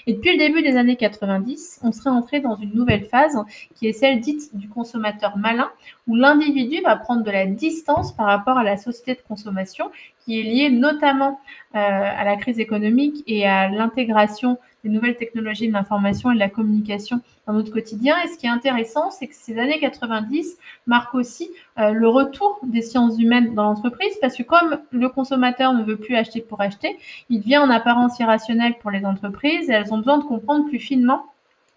Et 0.07 0.13
depuis 0.13 0.31
le 0.31 0.37
début 0.37 0.61
des 0.61 0.77
années 0.77 0.95
90, 0.95 1.81
on 1.83 1.91
serait 1.91 2.11
entré 2.11 2.39
dans 2.39 2.55
une 2.55 2.73
nouvelle 2.73 3.05
phase 3.05 3.37
qui 3.75 3.87
est 3.87 3.93
celle 3.93 4.21
dite 4.21 4.55
du 4.55 4.69
consommateur 4.69 5.37
malin, 5.37 5.69
où 6.07 6.15
l'individu 6.15 6.81
va 6.81 6.95
prendre 6.95 7.23
de 7.23 7.31
la 7.31 7.45
distance 7.45 8.11
par 8.11 8.25
rapport 8.25 8.57
à 8.57 8.63
la 8.63 8.77
société 8.77 9.13
de 9.13 9.27
consommation, 9.27 9.89
qui 10.25 10.39
est 10.39 10.43
liée 10.43 10.69
notamment 10.69 11.39
à 11.73 12.23
la 12.23 12.35
crise 12.37 12.59
économique 12.59 13.23
et 13.25 13.47
à 13.47 13.69
l'intégration 13.69 14.57
des 14.83 14.89
nouvelles 14.89 15.15
technologies 15.15 15.67
de 15.67 15.73
l'information 15.73 16.31
et 16.31 16.35
de 16.35 16.39
la 16.39 16.49
communication 16.49 17.21
dans 17.47 17.53
notre 17.53 17.71
quotidien. 17.71 18.15
Et 18.23 18.27
ce 18.27 18.37
qui 18.37 18.45
est 18.45 18.49
intéressant, 18.49 19.11
c'est 19.11 19.27
que 19.27 19.35
ces 19.35 19.57
années 19.57 19.79
90 19.79 20.57
marquent 20.87 21.15
aussi 21.15 21.49
euh, 21.79 21.91
le 21.91 22.07
retour 22.07 22.59
des 22.63 22.81
sciences 22.81 23.17
humaines 23.17 23.53
dans 23.53 23.63
l'entreprise, 23.63 24.13
parce 24.21 24.35
que 24.35 24.43
comme 24.43 24.79
le 24.91 25.09
consommateur 25.09 25.73
ne 25.73 25.83
veut 25.83 25.97
plus 25.97 26.15
acheter 26.15 26.41
pour 26.41 26.61
acheter, 26.61 26.97
il 27.29 27.41
devient 27.41 27.59
en 27.59 27.69
apparence 27.69 28.19
irrationnel 28.19 28.75
pour 28.81 28.91
les 28.91 29.05
entreprises 29.05 29.69
et 29.69 29.73
elles 29.73 29.93
ont 29.93 29.97
besoin 29.97 30.17
de 30.17 30.23
comprendre 30.23 30.67
plus 30.67 30.79
finement 30.79 31.25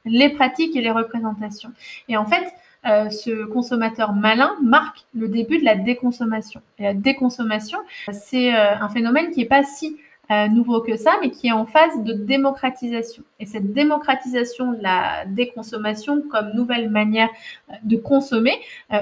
les 0.05 0.29
pratiques 0.31 0.77
et 0.77 0.81
les 0.81 0.91
représentations. 0.91 1.70
Et 2.09 2.16
en 2.16 2.27
fait, 2.27 2.53
euh, 2.87 3.11
ce 3.11 3.45
consommateur 3.47 4.12
malin 4.12 4.55
marque 4.62 5.07
le 5.14 5.28
début 5.28 5.59
de 5.59 5.64
la 5.64 5.74
déconsommation. 5.74 6.61
Et 6.78 6.84
la 6.84 6.95
déconsommation, 6.95 7.78
c'est 8.12 8.55
euh, 8.55 8.76
un 8.80 8.89
phénomène 8.89 9.30
qui 9.30 9.41
n'est 9.41 9.47
pas 9.47 9.64
si 9.64 9.97
euh, 10.30 10.49
nouveau 10.49 10.80
que 10.80 10.97
ça, 10.97 11.12
mais 11.20 11.30
qui 11.30 11.49
est 11.49 11.53
en 11.53 11.66
phase 11.66 12.03
de 12.03 12.12
démocratisation. 12.12 13.22
Et 13.41 13.47
cette 13.47 13.72
démocratisation 13.72 14.72
de 14.72 14.82
la 14.82 15.24
déconsommation 15.26 16.22
comme 16.22 16.53
nouvelle 16.55 16.91
manière 16.91 17.28
de 17.84 17.97
consommer, 17.97 18.59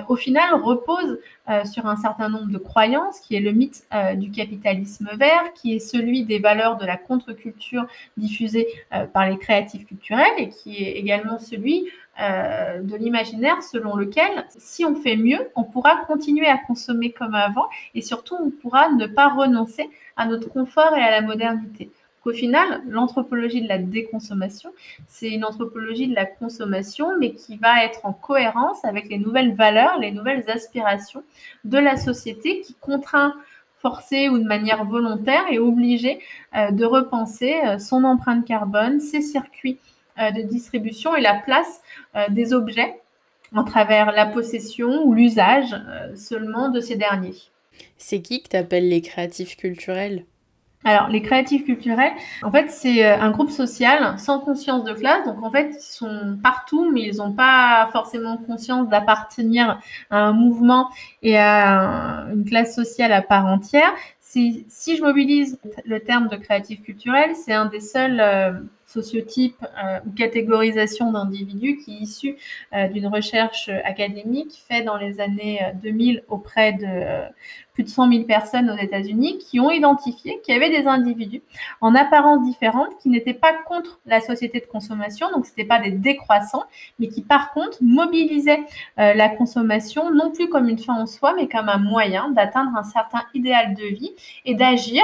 au 0.08 0.16
final, 0.16 0.54
repose 0.62 1.18
sur 1.64 1.86
un 1.86 1.96
certain 1.96 2.28
nombre 2.28 2.50
de 2.50 2.58
croyances, 2.58 3.20
qui 3.20 3.36
est 3.36 3.40
le 3.40 3.52
mythe 3.52 3.86
du 4.16 4.30
capitalisme 4.32 5.08
vert, 5.16 5.54
qui 5.54 5.74
est 5.74 5.78
celui 5.78 6.24
des 6.24 6.40
valeurs 6.40 6.76
de 6.76 6.84
la 6.84 6.98
contre-culture 6.98 7.86
diffusée 8.18 8.66
par 9.14 9.26
les 9.26 9.38
créatifs 9.38 9.86
culturels, 9.86 10.26
et 10.36 10.50
qui 10.50 10.84
est 10.84 10.98
également 10.98 11.38
celui 11.38 11.86
de 12.18 12.96
l'imaginaire 12.96 13.62
selon 13.62 13.96
lequel 13.96 14.46
si 14.56 14.84
on 14.84 14.94
fait 14.94 15.16
mieux, 15.16 15.50
on 15.56 15.64
pourra 15.64 15.96
continuer 16.06 16.46
à 16.46 16.58
consommer 16.58 17.10
comme 17.10 17.34
avant 17.34 17.68
et 17.94 18.02
surtout 18.02 18.36
on 18.40 18.50
pourra 18.50 18.88
ne 18.90 19.06
pas 19.06 19.28
renoncer 19.28 19.90
à 20.16 20.26
notre 20.26 20.48
confort 20.48 20.94
et 20.96 21.02
à 21.02 21.10
la 21.10 21.22
modernité. 21.22 21.90
Qu'au 22.24 22.32
final, 22.32 22.80
l'anthropologie 22.88 23.60
de 23.60 23.68
la 23.68 23.76
déconsommation, 23.76 24.70
c'est 25.06 25.28
une 25.28 25.44
anthropologie 25.44 26.08
de 26.08 26.14
la 26.14 26.24
consommation, 26.24 27.18
mais 27.20 27.34
qui 27.34 27.58
va 27.58 27.84
être 27.84 28.00
en 28.04 28.14
cohérence 28.14 28.82
avec 28.82 29.10
les 29.10 29.18
nouvelles 29.18 29.52
valeurs, 29.52 29.98
les 29.98 30.10
nouvelles 30.10 30.48
aspirations 30.48 31.22
de 31.64 31.76
la 31.76 31.98
société 31.98 32.62
qui 32.62 32.72
contraint 32.80 33.34
forcée 33.80 34.30
ou 34.30 34.38
de 34.38 34.44
manière 34.44 34.86
volontaire 34.86 35.44
et 35.50 35.58
obligée 35.58 36.18
euh, 36.56 36.70
de 36.70 36.86
repenser 36.86 37.60
euh, 37.66 37.78
son 37.78 38.04
empreinte 38.04 38.46
carbone, 38.46 39.00
ses 39.00 39.20
circuits 39.20 39.78
euh, 39.78 39.93
de 40.18 40.42
distribution 40.42 41.16
et 41.16 41.20
la 41.20 41.34
place 41.34 41.80
des 42.30 42.52
objets 42.52 43.00
en 43.54 43.64
travers 43.64 44.12
la 44.12 44.26
possession 44.26 45.04
ou 45.04 45.14
l'usage 45.14 45.74
seulement 46.14 46.68
de 46.68 46.80
ces 46.80 46.96
derniers. 46.96 47.34
C'est 47.98 48.20
qui 48.20 48.42
que 48.42 48.48
tu 48.48 48.56
appelles 48.56 48.88
les 48.88 49.00
créatifs 49.00 49.56
culturels? 49.56 50.24
Alors, 50.86 51.08
les 51.08 51.22
créatifs 51.22 51.64
culturels, 51.64 52.12
en 52.42 52.50
fait, 52.50 52.70
c'est 52.70 53.06
euh, 53.06 53.18
un 53.18 53.30
groupe 53.30 53.50
social 53.50 54.18
sans 54.18 54.38
conscience 54.38 54.84
de 54.84 54.92
classe. 54.92 55.24
Donc, 55.24 55.42
en 55.42 55.50
fait, 55.50 55.70
ils 55.74 55.80
sont 55.80 56.38
partout, 56.42 56.90
mais 56.92 57.02
ils 57.02 57.16
n'ont 57.16 57.32
pas 57.32 57.88
forcément 57.90 58.36
conscience 58.36 58.86
d'appartenir 58.90 59.80
à 60.10 60.18
un 60.18 60.32
mouvement 60.34 60.90
et 61.22 61.38
à 61.38 62.26
une 62.34 62.44
classe 62.44 62.74
sociale 62.74 63.12
à 63.12 63.22
part 63.22 63.46
entière. 63.46 63.94
Si, 64.20 64.66
si 64.68 64.98
je 64.98 65.02
mobilise 65.02 65.58
le 65.86 66.00
terme 66.00 66.28
de 66.28 66.36
créatif 66.36 66.82
culturel, 66.82 67.30
c'est 67.34 67.54
un 67.54 67.66
des 67.66 67.80
seuls 67.80 68.20
euh, 68.20 68.52
sociotype 68.94 69.56
euh, 69.62 69.98
ou 70.06 70.12
catégorisation 70.12 71.12
d'individus 71.12 71.78
qui 71.78 71.96
est 71.96 72.00
issu 72.00 72.36
euh, 72.72 72.86
d'une 72.88 73.08
recherche 73.08 73.68
académique 73.84 74.62
faite 74.68 74.84
dans 74.84 74.96
les 74.96 75.20
années 75.20 75.60
2000 75.82 76.16
euh, 76.16 76.20
auprès 76.28 76.72
de 76.72 77.73
plus 77.74 77.84
de 77.84 77.88
100 77.88 78.10
000 78.10 78.24
personnes 78.24 78.70
aux 78.70 78.76
États-Unis 78.76 79.38
qui 79.38 79.60
ont 79.60 79.70
identifié 79.70 80.40
qu'il 80.42 80.54
y 80.54 80.56
avait 80.56 80.70
des 80.70 80.86
individus 80.86 81.42
en 81.80 81.94
apparence 81.94 82.44
différente 82.44 82.88
qui 83.02 83.08
n'étaient 83.08 83.34
pas 83.34 83.52
contre 83.66 84.00
la 84.06 84.20
société 84.20 84.60
de 84.60 84.66
consommation, 84.66 85.30
donc 85.32 85.44
ce 85.44 85.50
n'étaient 85.50 85.64
pas 85.64 85.80
des 85.80 85.90
décroissants, 85.90 86.64
mais 86.98 87.08
qui 87.08 87.22
par 87.22 87.52
contre 87.52 87.78
mobilisaient 87.80 88.62
la 88.96 89.28
consommation 89.28 90.10
non 90.12 90.30
plus 90.30 90.48
comme 90.48 90.68
une 90.68 90.78
fin 90.78 90.94
en 90.94 91.06
soi, 91.06 91.34
mais 91.36 91.48
comme 91.48 91.68
un 91.68 91.78
moyen 91.78 92.30
d'atteindre 92.30 92.76
un 92.76 92.84
certain 92.84 93.22
idéal 93.34 93.74
de 93.74 93.84
vie 93.84 94.12
et 94.44 94.54
d'agir 94.54 95.02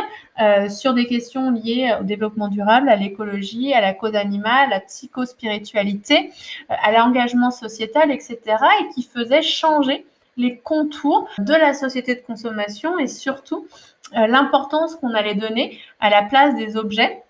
sur 0.69 0.95
des 0.95 1.07
questions 1.07 1.51
liées 1.51 1.95
au 2.01 2.05
développement 2.05 2.49
durable, 2.49 2.89
à 2.89 2.97
l'écologie, 2.97 3.75
à 3.75 3.81
la 3.81 3.95
cause 3.95 4.15
animale, 4.15 4.73
à 4.73 4.77
la 4.77 4.81
psychospiritualité, 4.81 6.31
euh, 6.71 6.75
à 6.83 6.93
l'engagement 6.93 7.51
sociétal, 7.51 8.11
etc. 8.11 8.39
et 8.81 8.95
qui 8.95 9.03
faisait 9.03 9.43
changer 9.43 10.07
les 10.37 10.59
contours 10.59 11.29
de 11.39 11.55
la 11.55 11.75
société 11.75 12.15
de 12.15 12.21
consommation 12.21 12.99
et 12.99 13.07
surtout 13.07 13.67
euh, 14.17 14.27
l'importance 14.27 14.97
qu'on 14.97 15.15
allait 15.15 15.35
donner 15.35 15.79
à 16.01 16.11
la 16.11 16.23
place 16.23 16.55
des 16.57 16.77
objets 16.77 17.23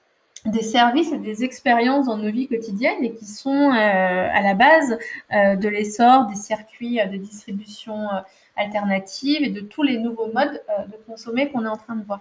des 0.46 0.62
services 0.62 1.12
et 1.12 1.18
des 1.18 1.44
expériences 1.44 2.07
dans 2.07 2.16
nos 2.16 2.30
vies 2.30 2.48
quotidiennes 2.48 3.05
et 3.05 3.12
qui 3.12 3.26
sont 3.26 3.51
euh, 3.51 3.74
à 3.74 4.40
la 4.40 4.55
base 4.55 4.96
de 5.30 5.68
l'essor 5.68 6.24
des 6.28 6.34
circuits 6.34 6.98
de 7.12 7.18
distribution 7.18 8.09
alternative 8.57 9.42
et 9.42 9.51
de 9.51 9.61
tous 9.61 9.82
les 9.82 9.98
nouveaux 9.98 10.32
modes 10.32 10.62
de 10.88 10.96
consommer 11.07 11.51
qu'on 11.51 11.66
est 11.66 11.68
en 11.68 11.76
train 11.76 11.94
de 11.94 12.05
voir. 12.05 12.20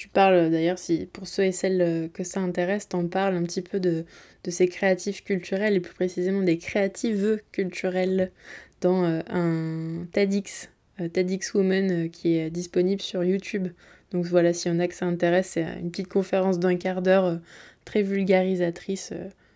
Tu 0.00 0.08
parles 0.08 0.50
d'ailleurs, 0.50 0.78
si 0.78 1.04
pour 1.04 1.26
ceux 1.26 1.44
et 1.44 1.52
celles 1.52 1.82
euh, 1.82 2.08
que 2.08 2.24
ça 2.24 2.40
intéresse, 2.40 2.88
t'en 2.88 3.06
parles 3.06 3.36
un 3.36 3.42
petit 3.42 3.60
peu 3.60 3.80
de, 3.80 4.06
de 4.44 4.50
ces 4.50 4.66
créatifs 4.66 5.22
culturels 5.24 5.74
et 5.76 5.80
plus 5.80 5.92
précisément 5.92 6.40
des 6.40 6.56
créatives 6.56 7.42
culturelles 7.52 8.32
dans 8.80 9.04
euh, 9.04 9.20
un 9.28 10.06
TEDx, 10.12 10.70
euh, 11.00 11.08
TEDx 11.08 11.54
Woman 11.54 12.10
qui 12.10 12.36
est 12.36 12.50
disponible 12.50 13.00
sur 13.00 13.24
YouTube. 13.24 13.68
Donc 14.12 14.24
voilà, 14.26 14.52
s'il 14.52 14.72
y 14.72 14.74
en 14.74 14.80
a 14.80 14.88
que 14.88 14.94
ça 14.94 15.06
intéresse, 15.06 15.50
c'est 15.50 15.62
une 15.80 15.90
petite 15.90 16.08
conférence 16.08 16.58
d'un 16.58 16.76
quart 16.76 17.02
d'heure 17.02 17.38
très 17.84 18.02
vulgarisatrice 18.02 19.12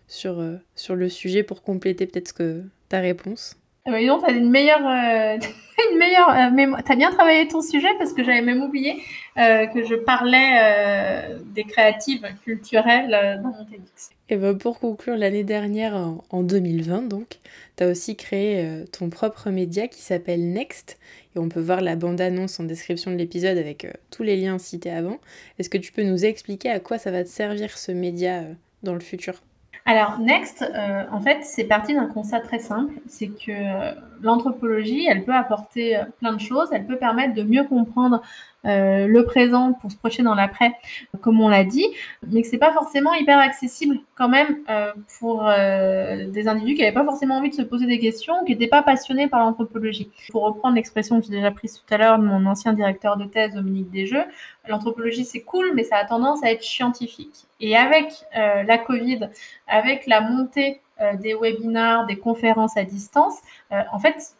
sur, 0.06 0.42
sur 0.76 0.94
le 0.94 1.08
sujet 1.08 1.42
pour 1.42 1.62
compléter 1.62 2.06
peut-être 2.06 2.32
que 2.32 2.62
ta 2.88 3.00
réponse. 3.00 3.56
Ah 3.86 3.90
bah, 3.90 3.98
tu 3.98 4.10
as 4.10 4.30
une 4.30 4.48
meilleure, 4.48 4.86
euh, 4.86 5.36
une 5.92 5.98
meilleure 5.98 6.30
euh, 6.30 6.76
as 6.88 6.96
bien 6.96 7.10
travaillé 7.10 7.46
ton 7.48 7.60
sujet 7.60 7.88
parce 7.98 8.14
que 8.14 8.24
j'avais 8.24 8.40
même 8.40 8.62
oublié 8.62 9.02
euh, 9.36 9.66
que 9.66 9.84
je 9.84 9.94
parlais 9.94 11.36
des 11.54 11.64
créatives 11.64 12.26
culturelles 12.44 13.40
dans 13.42 13.50
mon 13.50 13.64
TEDx. 13.64 14.13
Et 14.30 14.36
bah, 14.36 14.54
pour 14.54 14.80
conclure, 14.80 15.16
l'année 15.16 15.44
dernière, 15.44 15.94
en, 16.30 16.42
2020, 16.42 17.08
donc, 17.08 17.40
tu 17.76 17.84
as 17.84 17.88
aussi 17.88 18.16
créé 18.16 18.84
ton 18.90 19.10
propre 19.10 19.50
média 19.50 19.86
qui 19.86 20.00
s'appelle 20.00 20.52
Next. 20.52 20.98
Et 21.36 21.38
on 21.38 21.48
peut 21.48 21.60
voir 21.60 21.82
la 21.82 21.94
bande-annonce 21.94 22.58
en 22.58 22.64
description 22.64 23.10
de 23.10 23.16
l'épisode 23.16 23.58
avec 23.58 23.86
tous 24.10 24.22
les 24.22 24.36
liens 24.36 24.58
cités 24.58 24.90
avant. 24.90 25.18
Est-ce 25.58 25.68
que 25.68 25.78
tu 25.78 25.92
peux 25.92 26.04
nous 26.04 26.24
expliquer 26.24 26.70
à 26.70 26.80
quoi 26.80 26.96
ça 26.96 27.10
va 27.10 27.22
te 27.22 27.28
servir 27.28 27.76
ce 27.76 27.92
média 27.92 28.44
dans 28.82 28.94
le 28.94 29.00
futur? 29.00 29.42
Alors, 29.86 30.18
Next, 30.18 30.62
euh, 30.62 31.02
en 31.12 31.20
fait, 31.20 31.40
c'est 31.42 31.64
parti 31.64 31.92
d'un 31.92 32.06
constat 32.06 32.40
très 32.40 32.58
simple, 32.58 32.94
c'est 33.06 33.28
que 33.28 33.50
euh, 33.50 33.92
l'anthropologie, 34.22 35.06
elle 35.06 35.24
peut 35.24 35.34
apporter 35.34 35.96
euh, 35.96 36.04
plein 36.20 36.32
de 36.32 36.40
choses, 36.40 36.68
elle 36.72 36.86
peut 36.86 36.96
permettre 36.96 37.34
de 37.34 37.42
mieux 37.42 37.64
comprendre 37.64 38.22
euh, 38.66 39.06
le 39.06 39.24
présent 39.24 39.72
pour 39.74 39.90
se 39.90 39.96
projeter 39.96 40.22
dans 40.22 40.34
l'après, 40.34 40.72
comme 41.20 41.40
on 41.40 41.48
l'a 41.48 41.64
dit, 41.64 41.86
mais 42.26 42.42
que 42.42 42.48
c'est 42.48 42.58
pas 42.58 42.72
forcément 42.72 43.12
hyper 43.14 43.38
accessible 43.38 43.98
quand 44.14 44.28
même 44.28 44.58
euh, 44.70 44.92
pour 45.18 45.46
euh, 45.46 46.30
des 46.30 46.48
individus 46.48 46.74
qui 46.74 46.80
n'avaient 46.80 46.94
pas 46.94 47.04
forcément 47.04 47.36
envie 47.36 47.50
de 47.50 47.54
se 47.54 47.62
poser 47.62 47.86
des 47.86 47.98
questions, 47.98 48.34
qui 48.46 48.52
n'étaient 48.52 48.68
pas 48.68 48.82
passionnés 48.82 49.28
par 49.28 49.40
l'anthropologie. 49.40 50.10
Pour 50.30 50.44
reprendre 50.44 50.76
l'expression 50.76 51.20
que 51.20 51.26
j'ai 51.26 51.32
déjà 51.32 51.50
prise 51.50 51.74
tout 51.74 51.94
à 51.94 51.98
l'heure 51.98 52.18
de 52.18 52.24
mon 52.24 52.46
ancien 52.46 52.72
directeur 52.72 53.16
de 53.16 53.24
thèse, 53.24 53.54
Dominique 53.54 53.90
Desjeux, 53.90 54.24
l'anthropologie 54.68 55.24
c'est 55.24 55.42
cool, 55.42 55.72
mais 55.74 55.84
ça 55.84 55.96
a 55.96 56.04
tendance 56.04 56.42
à 56.42 56.50
être 56.50 56.62
scientifique. 56.62 57.46
Et 57.60 57.76
avec 57.76 58.12
la 58.34 58.78
Covid, 58.78 59.28
avec 59.68 60.06
la 60.06 60.20
montée 60.20 60.80
des 61.20 61.34
webinars, 61.34 62.06
des 62.06 62.16
conférences 62.16 62.76
à 62.76 62.84
distance, 62.84 63.38
en 63.70 63.98
fait, 63.98 64.34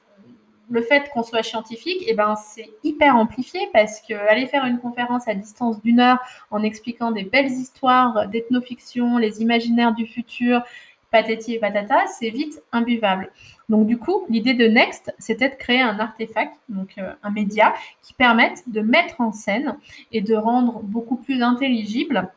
le 0.71 0.83
fait 0.83 1.09
qu'on 1.13 1.23
soit 1.23 1.43
scientifique, 1.43 2.05
eh 2.07 2.15
ben, 2.15 2.37
c'est 2.37 2.71
hyper 2.83 3.17
amplifié 3.17 3.61
parce 3.73 4.01
que 4.01 4.15
aller 4.15 4.47
faire 4.47 4.65
une 4.65 4.79
conférence 4.79 5.29
à 5.29 5.35
distance 5.35 5.81
d'une 5.83 6.01
heure 6.01 6.19
en 6.51 6.63
expliquant 6.63 7.11
des 7.11 7.25
belles 7.25 7.51
histoires 7.51 8.29
d'ethnofiction, 8.29 9.19
les 9.19 9.43
imaginaires 9.43 9.95
du 9.95 10.07
futur, 10.07 10.63
patati 11.11 11.55
et 11.55 11.59
patata, 11.59 12.07
c'est 12.07 12.31
vite 12.31 12.63
imbuvable. 12.73 13.31
Donc 13.69 13.87
du 13.87 13.99
coup, 13.99 14.25
l'idée 14.29 14.55
de 14.55 14.67
Next, 14.67 15.15
c'était 15.19 15.49
de 15.49 15.55
créer 15.55 15.81
un 15.81 15.99
artefact, 16.01 16.55
donc 16.69 16.95
euh, 16.99 17.13
un 17.23 17.31
média, 17.31 17.73
qui 18.03 18.15
permette 18.15 18.65
de 18.67 18.81
mettre 18.81 19.21
en 19.21 19.33
scène 19.33 19.77
et 20.13 20.21
de 20.21 20.35
rendre 20.35 20.81
beaucoup 20.83 21.17
plus 21.17 21.43
intelligible 21.43 22.31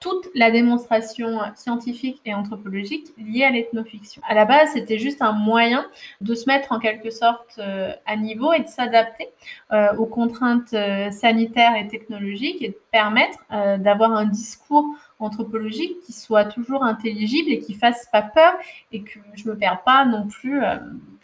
toute 0.00 0.30
la 0.34 0.50
démonstration 0.50 1.40
scientifique 1.54 2.22
et 2.24 2.32
anthropologique 2.32 3.12
liée 3.18 3.44
à 3.44 3.50
l'ethnofiction. 3.50 4.22
À 4.26 4.34
la 4.34 4.46
base, 4.46 4.70
c'était 4.72 4.98
juste 4.98 5.20
un 5.20 5.32
moyen 5.32 5.86
de 6.22 6.34
se 6.34 6.46
mettre 6.46 6.72
en 6.72 6.78
quelque 6.78 7.10
sorte 7.10 7.58
euh, 7.58 7.92
à 8.06 8.16
niveau 8.16 8.50
et 8.54 8.60
de 8.60 8.66
s'adapter 8.66 9.28
euh, 9.72 9.94
aux 9.96 10.06
contraintes 10.06 10.72
euh, 10.72 11.10
sanitaires 11.10 11.76
et 11.76 11.86
technologiques 11.86 12.62
et 12.62 12.68
de 12.68 12.78
permettre 12.90 13.38
d'avoir 13.78 14.12
un 14.12 14.24
discours 14.24 14.86
anthropologique 15.18 16.00
qui 16.00 16.12
soit 16.12 16.46
toujours 16.46 16.82
intelligible 16.82 17.50
et 17.50 17.58
qui 17.58 17.74
fasse 17.74 18.08
pas 18.10 18.22
peur 18.22 18.54
et 18.90 19.02
que 19.02 19.18
je 19.34 19.46
me 19.48 19.56
perds 19.56 19.82
pas 19.84 20.04
non 20.06 20.26
plus 20.26 20.60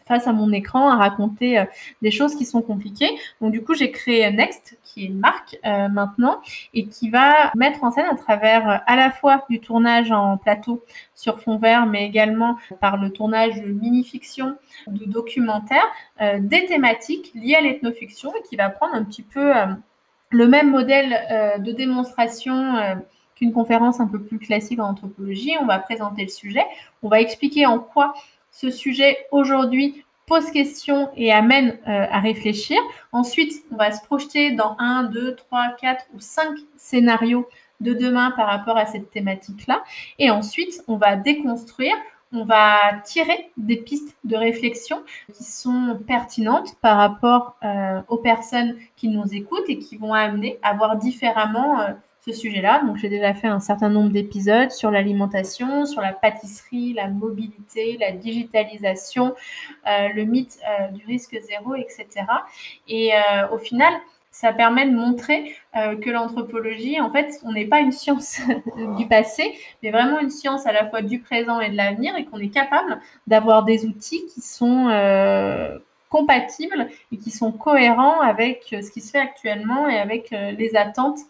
face 0.06 0.26
à 0.26 0.32
mon 0.32 0.52
écran 0.52 0.90
à 0.90 0.96
raconter 0.96 1.64
des 2.02 2.10
choses 2.10 2.36
qui 2.36 2.44
sont 2.44 2.62
compliquées. 2.62 3.10
Donc 3.40 3.52
du 3.52 3.64
coup, 3.64 3.74
j'ai 3.74 3.90
créé 3.90 4.30
Next, 4.30 4.78
qui 4.96 5.04
est 5.04 5.08
une 5.08 5.18
marque 5.18 5.58
euh, 5.66 5.88
maintenant, 5.88 6.40
et 6.72 6.86
qui 6.86 7.10
va 7.10 7.52
mettre 7.54 7.84
en 7.84 7.90
scène 7.90 8.06
à 8.10 8.16
travers 8.16 8.70
euh, 8.70 8.76
à 8.86 8.96
la 8.96 9.10
fois 9.10 9.44
du 9.50 9.60
tournage 9.60 10.10
en 10.10 10.38
plateau 10.38 10.82
sur 11.14 11.38
fond 11.40 11.58
vert, 11.58 11.84
mais 11.84 12.06
également 12.06 12.56
par 12.80 12.96
le 12.96 13.10
tournage 13.10 13.60
de 13.60 13.66
mini-fiction, 13.68 14.56
de 14.86 15.04
documentaires, 15.04 15.86
des 16.38 16.64
thématiques 16.66 17.32
liées 17.34 17.56
à 17.56 17.60
l'ethnofiction 17.60 18.32
et 18.34 18.42
qui 18.48 18.56
va 18.56 18.70
prendre 18.70 18.94
un 18.94 19.04
petit 19.04 19.22
peu 19.22 19.52
le 20.30 20.48
même 20.48 20.70
modèle 20.70 21.58
de 21.58 21.72
démonstration 21.72 22.74
qu'une 23.34 23.52
conférence 23.52 24.00
un 24.00 24.06
peu 24.06 24.22
plus 24.22 24.38
classique 24.38 24.80
en 24.80 24.90
anthropologie. 24.90 25.52
On 25.60 25.66
va 25.66 25.78
présenter 25.78 26.22
le 26.22 26.28
sujet, 26.28 26.64
on 27.02 27.08
va 27.08 27.20
expliquer 27.20 27.66
en 27.66 27.78
quoi 27.78 28.14
ce 28.50 28.70
sujet 28.70 29.18
aujourd'hui 29.30 30.05
pose 30.26 30.50
question 30.50 31.10
et 31.16 31.32
amène 31.32 31.78
euh, 31.86 32.06
à 32.10 32.20
réfléchir. 32.20 32.78
Ensuite, 33.12 33.52
on 33.70 33.76
va 33.76 33.92
se 33.92 34.04
projeter 34.04 34.50
dans 34.50 34.76
un, 34.78 35.04
deux, 35.04 35.36
trois, 35.36 35.68
quatre 35.80 36.04
ou 36.14 36.20
cinq 36.20 36.56
scénarios 36.76 37.48
de 37.80 37.94
demain 37.94 38.32
par 38.32 38.48
rapport 38.48 38.76
à 38.76 38.86
cette 38.86 39.10
thématique-là. 39.10 39.82
Et 40.18 40.30
ensuite, 40.30 40.82
on 40.88 40.96
va 40.96 41.14
déconstruire, 41.14 41.94
on 42.32 42.44
va 42.44 42.94
tirer 43.04 43.50
des 43.56 43.76
pistes 43.76 44.16
de 44.24 44.36
réflexion 44.36 45.02
qui 45.32 45.44
sont 45.44 45.98
pertinentes 46.06 46.74
par 46.80 46.96
rapport 46.96 47.56
euh, 47.62 48.00
aux 48.08 48.16
personnes 48.16 48.76
qui 48.96 49.08
nous 49.08 49.32
écoutent 49.32 49.68
et 49.68 49.78
qui 49.78 49.96
vont 49.96 50.12
amener 50.12 50.58
à 50.62 50.74
voir 50.74 50.96
différemment 50.96 51.80
euh, 51.80 51.92
ce 52.26 52.32
sujet-là. 52.32 52.82
Donc, 52.84 52.96
j'ai 52.96 53.08
déjà 53.08 53.34
fait 53.34 53.46
un 53.46 53.60
certain 53.60 53.88
nombre 53.88 54.10
d'épisodes 54.10 54.70
sur 54.70 54.90
l'alimentation, 54.90 55.86
sur 55.86 56.00
la 56.00 56.12
pâtisserie, 56.12 56.92
la 56.92 57.08
mobilité, 57.08 57.96
la 58.00 58.10
digitalisation, 58.12 59.34
euh, 59.86 60.08
le 60.14 60.24
mythe 60.24 60.58
euh, 60.68 60.88
du 60.88 61.06
risque 61.06 61.38
zéro, 61.40 61.74
etc. 61.76 62.06
Et 62.88 63.12
euh, 63.14 63.48
au 63.52 63.58
final, 63.58 63.92
ça 64.32 64.52
permet 64.52 64.86
de 64.86 64.94
montrer 64.94 65.56
que 65.72 66.10
l'anthropologie, 66.10 67.00
en 67.00 67.10
fait, 67.10 67.40
on 67.42 67.52
n'est 67.52 67.64
pas 67.64 67.80
une 67.80 67.92
science 67.92 68.38
du 68.98 69.06
passé, 69.06 69.54
mais 69.82 69.90
vraiment 69.90 70.20
une 70.20 70.28
science 70.28 70.66
à 70.66 70.72
la 70.72 70.86
fois 70.90 71.00
du 71.00 71.20
présent 71.20 71.58
et 71.58 71.70
de 71.70 71.76
l'avenir, 71.76 72.14
et 72.16 72.26
qu'on 72.26 72.38
est 72.38 72.50
capable 72.50 73.00
d'avoir 73.26 73.64
des 73.64 73.86
outils 73.86 74.26
qui 74.26 74.42
sont 74.42 74.90
compatibles 76.10 76.88
et 77.12 77.16
qui 77.16 77.30
sont 77.30 77.50
cohérents 77.50 78.20
avec 78.20 78.66
ce 78.70 78.90
qui 78.90 79.00
se 79.00 79.10
fait 79.10 79.20
actuellement 79.20 79.88
et 79.88 79.98
avec 79.98 80.30
les 80.32 80.76
attentes 80.76 81.20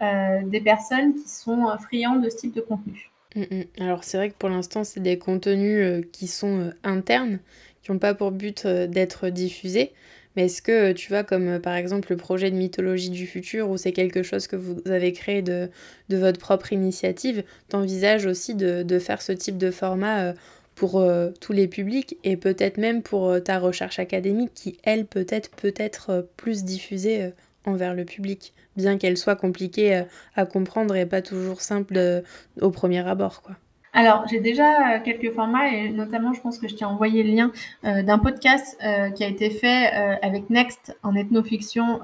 des 0.00 0.60
personnes 0.60 1.14
qui 1.14 1.28
sont 1.28 1.68
euh, 1.68 1.76
friandes 1.78 2.22
de 2.22 2.30
ce 2.30 2.36
type 2.36 2.54
de 2.54 2.60
contenu. 2.60 3.10
Mm, 3.34 3.42
mm. 3.42 3.64
Alors 3.80 4.04
c'est 4.04 4.16
vrai 4.16 4.30
que 4.30 4.36
pour 4.36 4.48
l'instant 4.48 4.84
c'est 4.84 5.00
des 5.00 5.18
contenus 5.18 5.80
euh, 5.80 6.02
qui 6.12 6.26
sont 6.26 6.72
internes, 6.84 7.38
qui 7.82 7.92
n'ont 7.92 7.98
pas 7.98 8.14
pour 8.14 8.30
but 8.30 8.66
d'être 8.66 9.28
diffusés. 9.28 9.92
Mais 10.34 10.46
est-ce 10.46 10.60
que 10.60 10.92
tu 10.92 11.08
vois 11.08 11.24
comme 11.24 11.58
par 11.60 11.74
exemple 11.76 12.10
le 12.10 12.18
projet 12.18 12.50
de 12.50 12.56
mythologie 12.56 13.08
du 13.08 13.26
futur 13.26 13.70
où 13.70 13.78
c'est 13.78 13.92
quelque 13.92 14.22
chose 14.22 14.46
que 14.46 14.56
vous 14.56 14.82
avez 14.84 15.14
créé 15.14 15.40
de, 15.40 15.70
de 16.10 16.16
votre 16.18 16.38
propre 16.38 16.74
initiative, 16.74 17.42
t'envisages 17.70 18.26
aussi 18.26 18.54
de, 18.54 18.82
de, 18.82 18.98
faire 18.98 19.22
ce 19.22 19.32
type 19.32 19.56
de 19.56 19.70
format 19.70 20.34
pour 20.74 21.02
tous 21.40 21.52
les 21.54 21.68
publics 21.68 22.18
et 22.22 22.36
peut-être 22.36 22.76
même 22.76 23.02
pour 23.02 23.42
ta 23.42 23.58
recherche 23.58 23.98
académique 23.98 24.50
qui 24.54 24.76
elle 24.82 25.06
peut-être 25.06 25.48
peut 25.52 25.72
être 25.78 26.28
plus 26.36 26.64
diffusée 26.64 27.32
envers 27.66 27.94
le 27.94 28.04
public 28.04 28.54
bien 28.76 28.98
qu'elle 28.98 29.16
soit 29.16 29.36
compliquée 29.36 29.96
euh, 29.96 30.02
à 30.36 30.46
comprendre 30.46 30.94
et 30.96 31.06
pas 31.06 31.22
toujours 31.22 31.60
simple 31.60 31.94
euh, 31.96 32.20
au 32.60 32.70
premier 32.70 33.06
abord, 33.06 33.42
quoi. 33.42 33.56
Alors, 33.92 34.26
j'ai 34.28 34.40
déjà 34.40 34.96
euh, 34.96 35.00
quelques 35.02 35.32
formats 35.32 35.68
et 35.68 35.88
notamment, 35.88 36.34
je 36.34 36.40
pense 36.42 36.58
que 36.58 36.68
je 36.68 36.74
t'ai 36.74 36.84
envoyé 36.84 37.22
le 37.22 37.30
lien 37.30 37.52
d'un 37.82 38.18
podcast 38.18 38.76
qui 39.14 39.24
a 39.24 39.28
été 39.28 39.48
fait 39.48 39.86
avec 40.20 40.50
Next 40.50 40.94
en 41.02 41.14
ethnofiction 41.14 42.00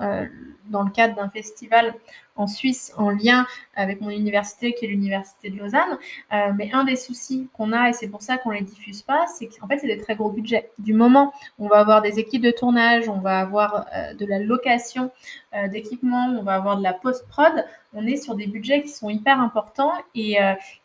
dans 0.72 0.82
le 0.82 0.90
cadre 0.90 1.14
d'un 1.14 1.28
festival 1.28 1.94
en 2.34 2.46
Suisse 2.46 2.92
en 2.96 3.10
lien 3.10 3.46
avec 3.76 4.00
mon 4.00 4.10
université 4.10 4.72
qui 4.72 4.86
est 4.86 4.88
l'université 4.88 5.50
de 5.50 5.58
Lausanne. 5.58 5.98
Euh, 6.32 6.52
mais 6.56 6.70
un 6.72 6.84
des 6.84 6.96
soucis 6.96 7.48
qu'on 7.52 7.72
a, 7.72 7.90
et 7.90 7.92
c'est 7.92 8.08
pour 8.08 8.22
ça 8.22 8.38
qu'on 8.38 8.50
ne 8.50 8.56
les 8.56 8.62
diffuse 8.62 9.02
pas, 9.02 9.26
c'est 9.26 9.46
qu'en 9.46 9.68
fait, 9.68 9.78
c'est 9.78 9.86
des 9.86 9.98
très 9.98 10.16
gros 10.16 10.30
budgets. 10.30 10.70
Du 10.78 10.94
moment 10.94 11.32
où 11.58 11.66
on 11.66 11.68
va 11.68 11.78
avoir 11.78 12.02
des 12.02 12.18
équipes 12.18 12.42
de 12.42 12.50
tournage, 12.50 13.08
on 13.08 13.20
va 13.20 13.38
avoir 13.38 13.86
euh, 13.94 14.14
de 14.14 14.26
la 14.26 14.38
location 14.38 15.10
euh, 15.54 15.68
d'équipements, 15.68 16.34
on 16.38 16.42
va 16.42 16.54
avoir 16.54 16.78
de 16.78 16.82
la 16.82 16.94
post-prod, 16.94 17.64
on 17.92 18.06
est 18.06 18.16
sur 18.16 18.34
des 18.34 18.46
budgets 18.46 18.82
qui 18.82 18.88
sont 18.88 19.10
hyper 19.10 19.38
importants 19.38 19.92
et 20.14 20.38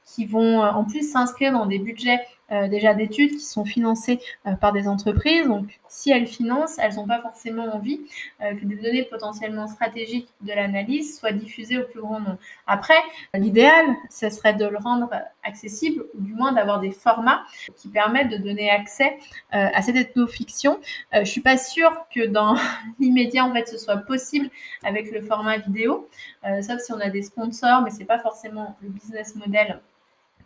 qui 0.04 0.26
vont 0.26 0.60
en 0.60 0.84
plus 0.84 1.10
s'inscrire 1.10 1.54
dans 1.54 1.66
des 1.66 1.80
budgets 1.80 2.20
euh, 2.50 2.70
déjà 2.70 2.94
d'études 2.94 3.32
qui 3.32 3.44
sont 3.44 3.66
financées 3.66 4.20
euh, 4.46 4.54
par 4.54 4.72
des 4.72 4.88
entreprises. 4.88 5.48
Donc, 5.48 5.80
si 5.90 6.12
elles 6.12 6.28
financent, 6.28 6.78
elles 6.80 6.96
n'ont 6.96 7.06
pas 7.06 7.22
forcément 7.22 7.76
envie 7.76 8.00
euh, 8.42 8.56
que 8.56 8.64
des 8.64 8.78
données 8.78 9.04
potentiellement 9.04 9.68
stratégiques 9.68 10.30
de 10.42 10.54
l'analyse 10.54 11.20
soient 11.20 11.34
diffusées 11.34 11.78
au 11.78 11.84
plus 11.84 12.00
grand 12.00 12.22
nombre. 12.22 12.38
Après, 12.66 12.98
l'idéal, 13.34 13.86
ce 14.10 14.30
serait 14.30 14.54
de 14.54 14.66
le 14.66 14.78
rendre 14.78 15.10
accessible, 15.44 16.06
ou 16.14 16.22
du 16.22 16.34
moins 16.34 16.54
d'avoir 16.54 16.80
des 16.80 16.92
formats 16.92 17.44
qui 17.76 17.90
permettent 17.90 18.30
de 18.30 18.38
donner 18.38 18.70
accès 18.70 19.18
à 19.52 19.82
cette 19.82 19.96
ethnofiction. 19.96 20.80
je 21.14 21.24
suis 21.24 21.42
pas 21.42 21.58
sûre 21.58 21.92
que 22.14 22.28
dans 22.28 22.56
l'immédiat, 23.00 23.46
en 23.46 23.54
fait, 23.54 23.68
ce 23.68 23.78
soit 23.78 23.98
possible 23.98 24.50
avec 24.84 25.12
le 25.12 25.22
format 25.22 25.58
vidéo, 25.58 26.10
sauf 26.62 26.80
si 26.80 26.92
on 26.92 27.00
a 27.00 27.10
des 27.10 27.22
sponsors, 27.22 27.82
mais 27.82 27.90
c'est 27.90 28.06
pas 28.06 28.20
forcément 28.20 28.78
le 28.82 28.90
business 28.90 29.36
model 29.36 29.82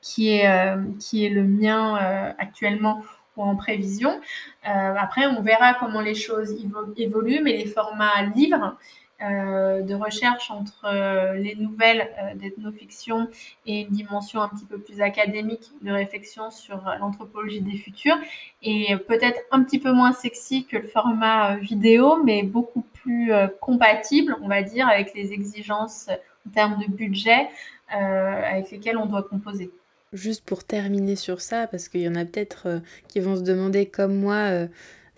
qui 0.02 0.30
est, 0.30 0.47
euh, 0.47 0.84
qui 0.99 1.26
est 1.26 1.30
le 1.30 1.43
mien 1.43 1.97
euh, 1.97 2.34
actuellement 2.38 3.04
ou 3.38 3.43
en 3.43 3.56
prévision. 3.56 4.20
Euh, 4.68 4.95
après, 4.97 5.26
on 5.28 5.41
verra 5.41 5.74
comment 5.76 6.02
les 6.02 6.16
choses 6.16 6.54
évoluent, 6.97 7.41
mais 7.41 7.54
les 7.54 7.68
formats 7.68 8.24
livres, 8.36 8.78
de 9.24 9.93
recherche 9.93 10.49
entre 10.49 11.36
les 11.36 11.54
nouvelles 11.54 12.10
d'ethnofiction 12.38 13.28
et 13.68 13.82
une 13.82 13.89
dimension 13.89 14.41
un 14.41 14.49
petit 14.49 14.66
peu 14.66 14.80
plus 14.80 14.99
académique 14.99 15.70
de 15.84 15.91
réflexion 15.91 16.49
sur 16.49 16.84
l'anthropologie 16.99 17.62
des 17.62 17.78
futurs 17.78 18.18
et 18.64 18.97
peut-être 19.08 19.39
un 19.52 19.62
petit 19.62 19.78
peu 19.78 19.91
moins 19.91 20.12
sexy 20.12 20.66
que 20.66 20.78
le 20.78 20.88
format 20.88 21.58
vidéo 21.58 22.24
mais 22.24 22.41
beaucoup 22.41 22.82
plus 22.82 23.32
compatible 23.60 24.36
on 24.41 24.47
va 24.47 24.64
dire 24.64 24.88
avec 24.88 25.14
les 25.14 25.34
exigences 25.34 26.10
en 26.47 26.49
termes 26.49 26.80
de 26.80 26.91
budget 26.91 27.47
avec 27.89 28.72
lesquelles 28.72 28.97
on 28.97 29.06
doit 29.06 29.22
composer. 29.22 29.70
Juste 30.14 30.43
pour 30.43 30.64
terminer 30.64 31.16
sur 31.16 31.39
ça, 31.39 31.68
parce 31.68 31.88
qu'il 31.88 32.01
y 32.01 32.07
en 32.09 32.16
a 32.16 32.26
peut-être 32.26 32.82
qui 33.07 33.20
vont 33.20 33.38
se 33.38 33.41
demander 33.41 33.86
comme 33.86 34.16
moi 34.16 34.68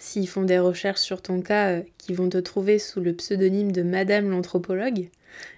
s'ils 0.03 0.27
font 0.27 0.43
des 0.43 0.59
recherches 0.59 0.99
sur 0.99 1.21
ton 1.21 1.41
cas, 1.41 1.69
euh, 1.69 1.81
qui 1.97 2.13
vont 2.13 2.27
te 2.27 2.37
trouver 2.37 2.77
sous 2.77 2.99
le 2.99 3.13
pseudonyme 3.13 3.71
de 3.71 3.83
Madame 3.83 4.29
l'anthropologue. 4.29 5.09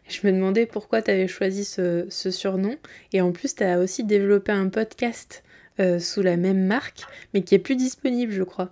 Je 0.07 0.25
me 0.25 0.31
demandais 0.31 0.67
pourquoi 0.67 1.01
tu 1.01 1.09
avais 1.09 1.27
choisi 1.27 1.65
ce, 1.65 2.05
surnom. 2.09 2.75
Et 3.11 3.21
en 3.21 3.31
plus, 3.31 3.55
tu 3.55 3.63
as 3.63 3.79
aussi 3.79 4.03
développé 4.03 4.51
un 4.51 4.69
podcast 4.69 5.43
euh, 5.79 5.99
sous 5.99 6.21
la 6.21 6.37
même 6.37 6.65
marque, 6.65 7.01
mais 7.33 7.41
qui 7.41 7.55
est 7.55 7.59
plus 7.59 7.75
disponible, 7.75 8.31
je 8.31 8.43
crois. 8.43 8.69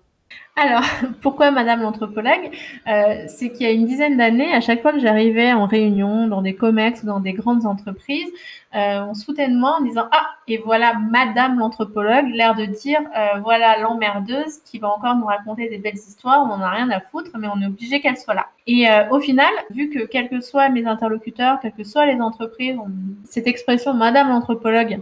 Alors, 0.55 0.83
pourquoi 1.21 1.49
Madame 1.49 1.81
l'anthropologue? 1.81 2.51
Euh, 2.87 3.25
C'est 3.27 3.49
qu'il 3.51 3.63
y 3.63 3.69
a 3.69 3.71
une 3.71 3.85
dizaine 3.85 4.17
d'années, 4.17 4.53
à 4.53 4.61
chaque 4.61 4.81
fois 4.83 4.93
que 4.93 4.99
j'arrivais 4.99 5.51
en 5.53 5.65
réunion, 5.65 6.27
dans 6.27 6.43
des 6.43 6.55
comex, 6.55 7.03
dans 7.03 7.19
des 7.19 7.33
grandes 7.33 7.65
entreprises, 7.65 8.29
euh, 8.75 9.05
on 9.05 9.49
moi 9.51 9.77
en 9.79 9.83
disant 9.83 10.07
Ah, 10.11 10.27
et 10.47 10.57
voilà 10.57 10.93
Madame 10.93 11.59
l'anthropologue, 11.59 12.27
l'air 12.27 12.55
de 12.55 12.65
dire 12.65 12.99
euh, 13.15 13.39
Voilà 13.41 13.79
l'emmerdeuse 13.79 14.59
qui 14.65 14.79
va 14.79 14.89
encore 14.89 15.15
nous 15.15 15.25
raconter 15.25 15.69
des 15.69 15.77
belles 15.77 15.95
histoires, 15.95 16.43
on 16.43 16.47
n'en 16.47 16.61
a 16.61 16.69
rien 16.69 16.89
à 16.89 16.99
foutre, 16.99 17.31
mais 17.37 17.47
on 17.47 17.61
est 17.61 17.67
obligé 17.67 18.01
qu'elle 18.01 18.17
soit 18.17 18.33
là. 18.33 18.47
Et 18.65 18.87
au 19.11 19.19
final, 19.19 19.51
vu 19.71 19.89
que 19.89 20.05
quels 20.05 20.29
que 20.29 20.39
soient 20.39 20.69
mes 20.69 20.85
interlocuteurs, 20.85 21.59
quelles 21.61 21.73
que 21.73 21.83
soient 21.83 22.05
les 22.05 22.19
entreprises, 22.21 22.77
cette 23.25 23.47
expression 23.47 23.93
Madame 23.93 24.29
l'anthropologue 24.29 25.01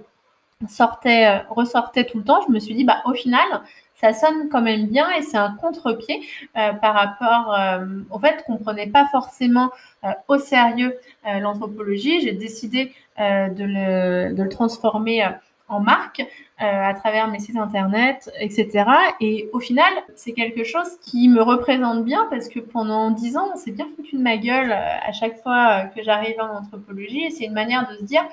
sortait, 0.68 1.44
ressortait 1.50 2.06
tout 2.06 2.18
le 2.18 2.24
temps, 2.24 2.42
je 2.48 2.52
me 2.52 2.60
suis 2.60 2.74
dit 2.74 2.84
Bah, 2.84 3.02
au 3.06 3.14
final, 3.14 3.62
ça 4.02 4.14
sonne 4.14 4.50
quand 4.50 4.62
même 4.62 4.88
bien 4.88 5.10
et 5.12 5.22
c'est 5.22 5.38
un 5.38 5.52
contre-pied 5.52 6.22
euh, 6.58 6.74
par 6.74 6.96
rapport 6.96 7.54
euh, 7.54 7.86
au 8.10 8.20
fait 8.20 8.44
qu'on 8.46 8.58
prenait 8.58 8.88
pas 8.88 9.08
forcément 9.12 9.70
euh, 10.04 10.10
au 10.28 10.40
sérieux 10.40 10.98
l'anthropologie. 11.24 12.20
J'ai 12.22 12.32
décidé 12.32 12.94
de 13.20 13.64
le, 13.64 14.34
de, 14.34 14.42
le, 14.42 14.50
transformer 14.50 15.24
en 15.68 15.80
marque 15.80 16.24
à 16.58 16.94
travers 16.96 17.28
mes 17.28 17.40
sites 17.40 17.58
internet, 17.58 18.32
etc. 18.40 18.86
Et 19.20 19.50
au 19.54 19.60
final, 19.60 19.92
c'est 20.16 20.32
quelque 20.32 20.64
chose 20.64 20.98
qui 21.02 21.30
me 21.30 21.42
représente 21.44 22.04
bien 22.04 22.26
parce 22.32 22.50
que 22.50 22.60
pendant 22.60 23.12
dix 23.12 23.38
ans, 23.38 23.50
on 23.54 23.56
s'est 23.56 23.72
bien 23.72 23.88
foutu 23.96 24.16
de 24.16 24.22
ma 24.22 24.38
gueule 24.38 24.72
à 24.72 25.12
chaque 25.12 25.42
fois 25.44 25.86
que 25.96 26.02
j'arrive 26.02 26.40
en 26.40 26.58
anthropologie. 26.58 27.26
Et 27.26 27.30
c'est 27.30 27.46
une 27.46 27.54
manière 27.54 27.88
de 27.88 27.98
se 27.98 28.04
dire, 28.04 28.24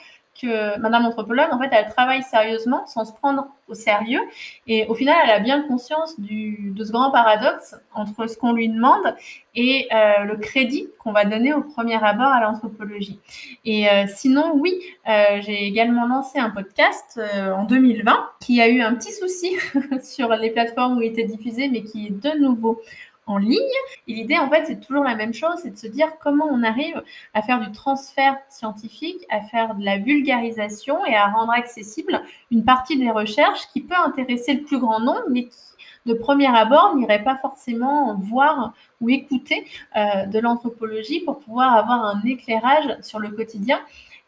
que 0.40 0.78
Madame 0.78 1.06
Anthropologue, 1.06 1.48
en 1.52 1.58
fait, 1.58 1.68
elle 1.72 1.88
travaille 1.88 2.22
sérieusement 2.22 2.86
sans 2.86 3.04
se 3.04 3.12
prendre 3.12 3.48
au 3.68 3.74
sérieux. 3.74 4.20
Et 4.66 4.86
au 4.86 4.94
final, 4.94 5.16
elle 5.24 5.30
a 5.30 5.40
bien 5.40 5.62
conscience 5.62 6.18
de 6.18 6.84
ce 6.84 6.90
grand 6.90 7.10
paradoxe 7.10 7.74
entre 7.94 8.26
ce 8.28 8.36
qu'on 8.36 8.52
lui 8.52 8.68
demande 8.68 9.14
et 9.54 9.88
euh, 9.92 10.24
le 10.24 10.36
crédit 10.36 10.88
qu'on 10.98 11.12
va 11.12 11.24
donner 11.24 11.52
au 11.52 11.62
premier 11.62 12.02
abord 12.02 12.28
à 12.28 12.40
l'anthropologie. 12.40 13.18
Et 13.64 13.88
euh, 13.88 14.04
sinon, 14.06 14.52
oui, 14.54 14.80
euh, 15.08 15.40
j'ai 15.40 15.64
également 15.64 16.06
lancé 16.06 16.38
un 16.38 16.50
podcast 16.50 17.20
en 17.54 17.64
2020 17.64 18.30
qui 18.40 18.60
a 18.60 18.68
eu 18.68 18.80
un 18.80 18.94
petit 18.94 19.12
souci 19.12 19.56
sur 20.02 20.28
les 20.30 20.50
plateformes 20.50 20.98
où 20.98 21.02
il 21.02 21.08
était 21.08 21.24
diffusé, 21.24 21.68
mais 21.68 21.82
qui 21.82 22.06
est 22.06 22.10
de 22.10 22.38
nouveau 22.38 22.80
en 23.28 23.38
ligne. 23.38 23.58
Et 24.06 24.14
l'idée, 24.14 24.38
en 24.38 24.48
fait, 24.50 24.64
c'est 24.66 24.80
toujours 24.80 25.04
la 25.04 25.14
même 25.14 25.34
chose, 25.34 25.56
c'est 25.62 25.70
de 25.70 25.76
se 25.76 25.86
dire 25.86 26.08
comment 26.20 26.46
on 26.50 26.62
arrive 26.62 27.02
à 27.34 27.42
faire 27.42 27.60
du 27.60 27.70
transfert 27.72 28.36
scientifique, 28.48 29.24
à 29.30 29.40
faire 29.42 29.74
de 29.74 29.84
la 29.84 29.98
vulgarisation 29.98 31.04
et 31.06 31.14
à 31.14 31.26
rendre 31.28 31.52
accessible 31.52 32.20
une 32.50 32.64
partie 32.64 32.98
des 32.98 33.10
recherches 33.10 33.68
qui 33.72 33.82
peut 33.82 33.96
intéresser 34.04 34.54
le 34.54 34.62
plus 34.62 34.78
grand 34.78 35.00
nombre, 35.00 35.24
mais 35.30 35.44
qui, 35.44 35.68
de 36.08 36.14
premier 36.14 36.46
abord, 36.46 36.96
n'irait 36.96 37.22
pas 37.22 37.36
forcément 37.36 38.16
voir 38.16 38.72
ou 39.00 39.10
écouter 39.10 39.66
euh, 39.96 40.26
de 40.26 40.38
l'anthropologie 40.38 41.20
pour 41.20 41.38
pouvoir 41.38 41.74
avoir 41.74 42.04
un 42.04 42.22
éclairage 42.24 42.96
sur 43.02 43.18
le 43.18 43.28
quotidien. 43.30 43.78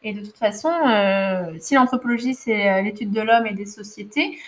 Et 0.03 0.13
de 0.13 0.21
toute 0.25 0.37
façon, 0.37 0.71
euh, 0.71 1.53
si 1.59 1.75
l'anthropologie, 1.75 2.35
c'est 2.35 2.71
euh, 2.71 2.83
l'étude 2.83 3.11
de 3.11 3.21
l'homme 3.21 3.47
et 3.47 3.55
des 3.55 3.67
sociétés, 3.67 4.39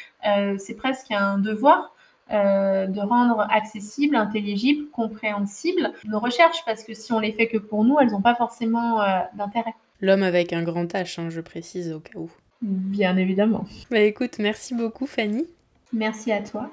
c'est 0.58 0.76
presque 0.76 1.10
un 1.10 1.38
devoir 1.38 1.91
euh, 2.32 2.86
de 2.86 3.00
rendre 3.00 3.46
accessible, 3.50 4.16
intelligible, 4.16 4.88
compréhensible 4.90 5.92
nos 6.04 6.18
recherches, 6.18 6.64
parce 6.64 6.84
que 6.84 6.94
si 6.94 7.12
on 7.12 7.20
les 7.20 7.32
fait 7.32 7.48
que 7.48 7.58
pour 7.58 7.84
nous, 7.84 7.98
elles 8.00 8.10
n'ont 8.10 8.22
pas 8.22 8.34
forcément 8.34 9.00
euh, 9.02 9.20
d'intérêt. 9.34 9.74
L'homme 10.00 10.22
avec 10.22 10.52
un 10.52 10.62
grand 10.62 10.86
H, 10.92 11.20
hein, 11.20 11.30
je 11.30 11.40
précise 11.40 11.92
au 11.92 12.00
cas 12.00 12.18
où. 12.18 12.30
Bien 12.62 13.16
évidemment. 13.16 13.64
Bah 13.90 14.00
écoute, 14.00 14.38
merci 14.38 14.74
beaucoup 14.74 15.06
Fanny. 15.06 15.46
Merci 15.92 16.32
à 16.32 16.40
toi. 16.40 16.70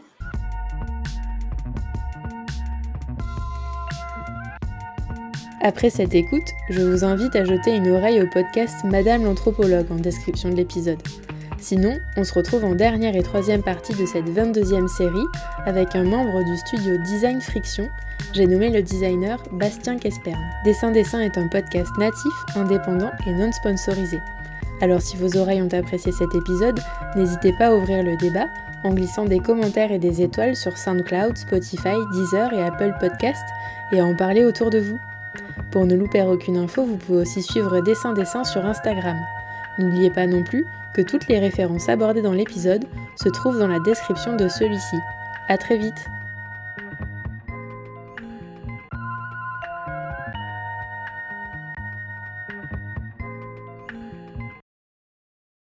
Après 5.62 5.90
cette 5.90 6.16
écoute, 6.16 6.48
je 6.70 6.82
vous 6.82 7.04
invite 7.04 7.36
à 7.36 7.44
jeter 7.44 7.76
une 7.76 7.90
oreille 7.90 8.22
au 8.22 8.28
podcast 8.28 8.86
Madame 8.86 9.26
l'anthropologue 9.26 9.92
en 9.92 9.96
description 9.96 10.50
de 10.50 10.56
l'épisode. 10.56 11.00
Sinon, 11.62 12.00
on 12.16 12.24
se 12.24 12.34
retrouve 12.34 12.64
en 12.64 12.74
dernière 12.74 13.16
et 13.16 13.24
troisième 13.24 13.62
partie 13.62 13.94
de 13.94 14.06
cette 14.06 14.30
22e 14.30 14.88
série 14.88 15.26
avec 15.66 15.96
un 15.96 16.04
membre 16.04 16.44
du 16.44 16.58
studio 16.58 16.98
Design 17.04 17.42
Friction, 17.42 17.90
j'ai 18.34 18.48
nommé 18.48 18.70
le 18.70 18.82
designer 18.82 19.42
Bastien 19.52 19.98
Kespern. 19.98 20.40
Dessin 20.64 20.92
Dessin 20.92 21.22
est 21.22 21.38
un 21.38 21.48
podcast 21.48 21.92
natif, 21.98 22.34
indépendant 22.56 23.12
et 23.28 23.32
non 23.32 23.52
sponsorisé. 23.52 24.20
Alors 24.82 25.02
si 25.02 25.18
vos 25.18 25.36
oreilles 25.38 25.62
ont 25.62 25.74
apprécié 25.74 26.12
cet 26.12 26.34
épisode, 26.34 26.80
n'hésitez 27.16 27.54
pas 27.54 27.68
à 27.68 27.76
ouvrir 27.76 28.04
le 28.04 28.16
débat 28.18 28.48
en 28.84 28.94
glissant 28.94 29.26
des 29.26 29.40
commentaires 29.40 29.92
et 29.92 30.00
des 30.00 30.22
étoiles 30.22 30.56
sur 30.56 30.78
SoundCloud, 30.78 31.38
Spotify, 31.38 31.98
Deezer 32.14 32.54
et 32.54 32.64
Apple 32.64 32.94
Podcast 33.00 33.44
et 33.92 34.00
à 34.00 34.06
en 34.06 34.16
parler 34.16 34.46
autour 34.46 34.70
de 34.70 34.80
vous. 34.80 35.00
Pour 35.72 35.86
ne 35.86 35.96
louper 35.96 36.22
aucune 36.22 36.58
info, 36.58 36.86
vous 36.86 36.98
pouvez 36.98 37.20
aussi 37.20 37.42
suivre 37.42 37.82
Dessin 37.82 38.14
Dessin 38.14 38.46
sur 38.46 38.66
Instagram. 38.66 39.18
N'oubliez 39.78 40.10
pas 40.10 40.28
non 40.28 40.44
plus 40.44 40.66
toutes 41.02 41.28
les 41.28 41.40
références 41.40 41.90
abordées 41.90 42.22
dans 42.22 42.34
l'épisode 42.34 42.86
se 43.16 43.30
trouvent 43.30 43.60
dans 43.60 43.68
la 43.68 43.80
description 43.80 44.36
de 44.36 44.48
celui-ci. 44.48 44.98
A 45.48 45.58
très 45.58 45.78
vite 45.78 46.06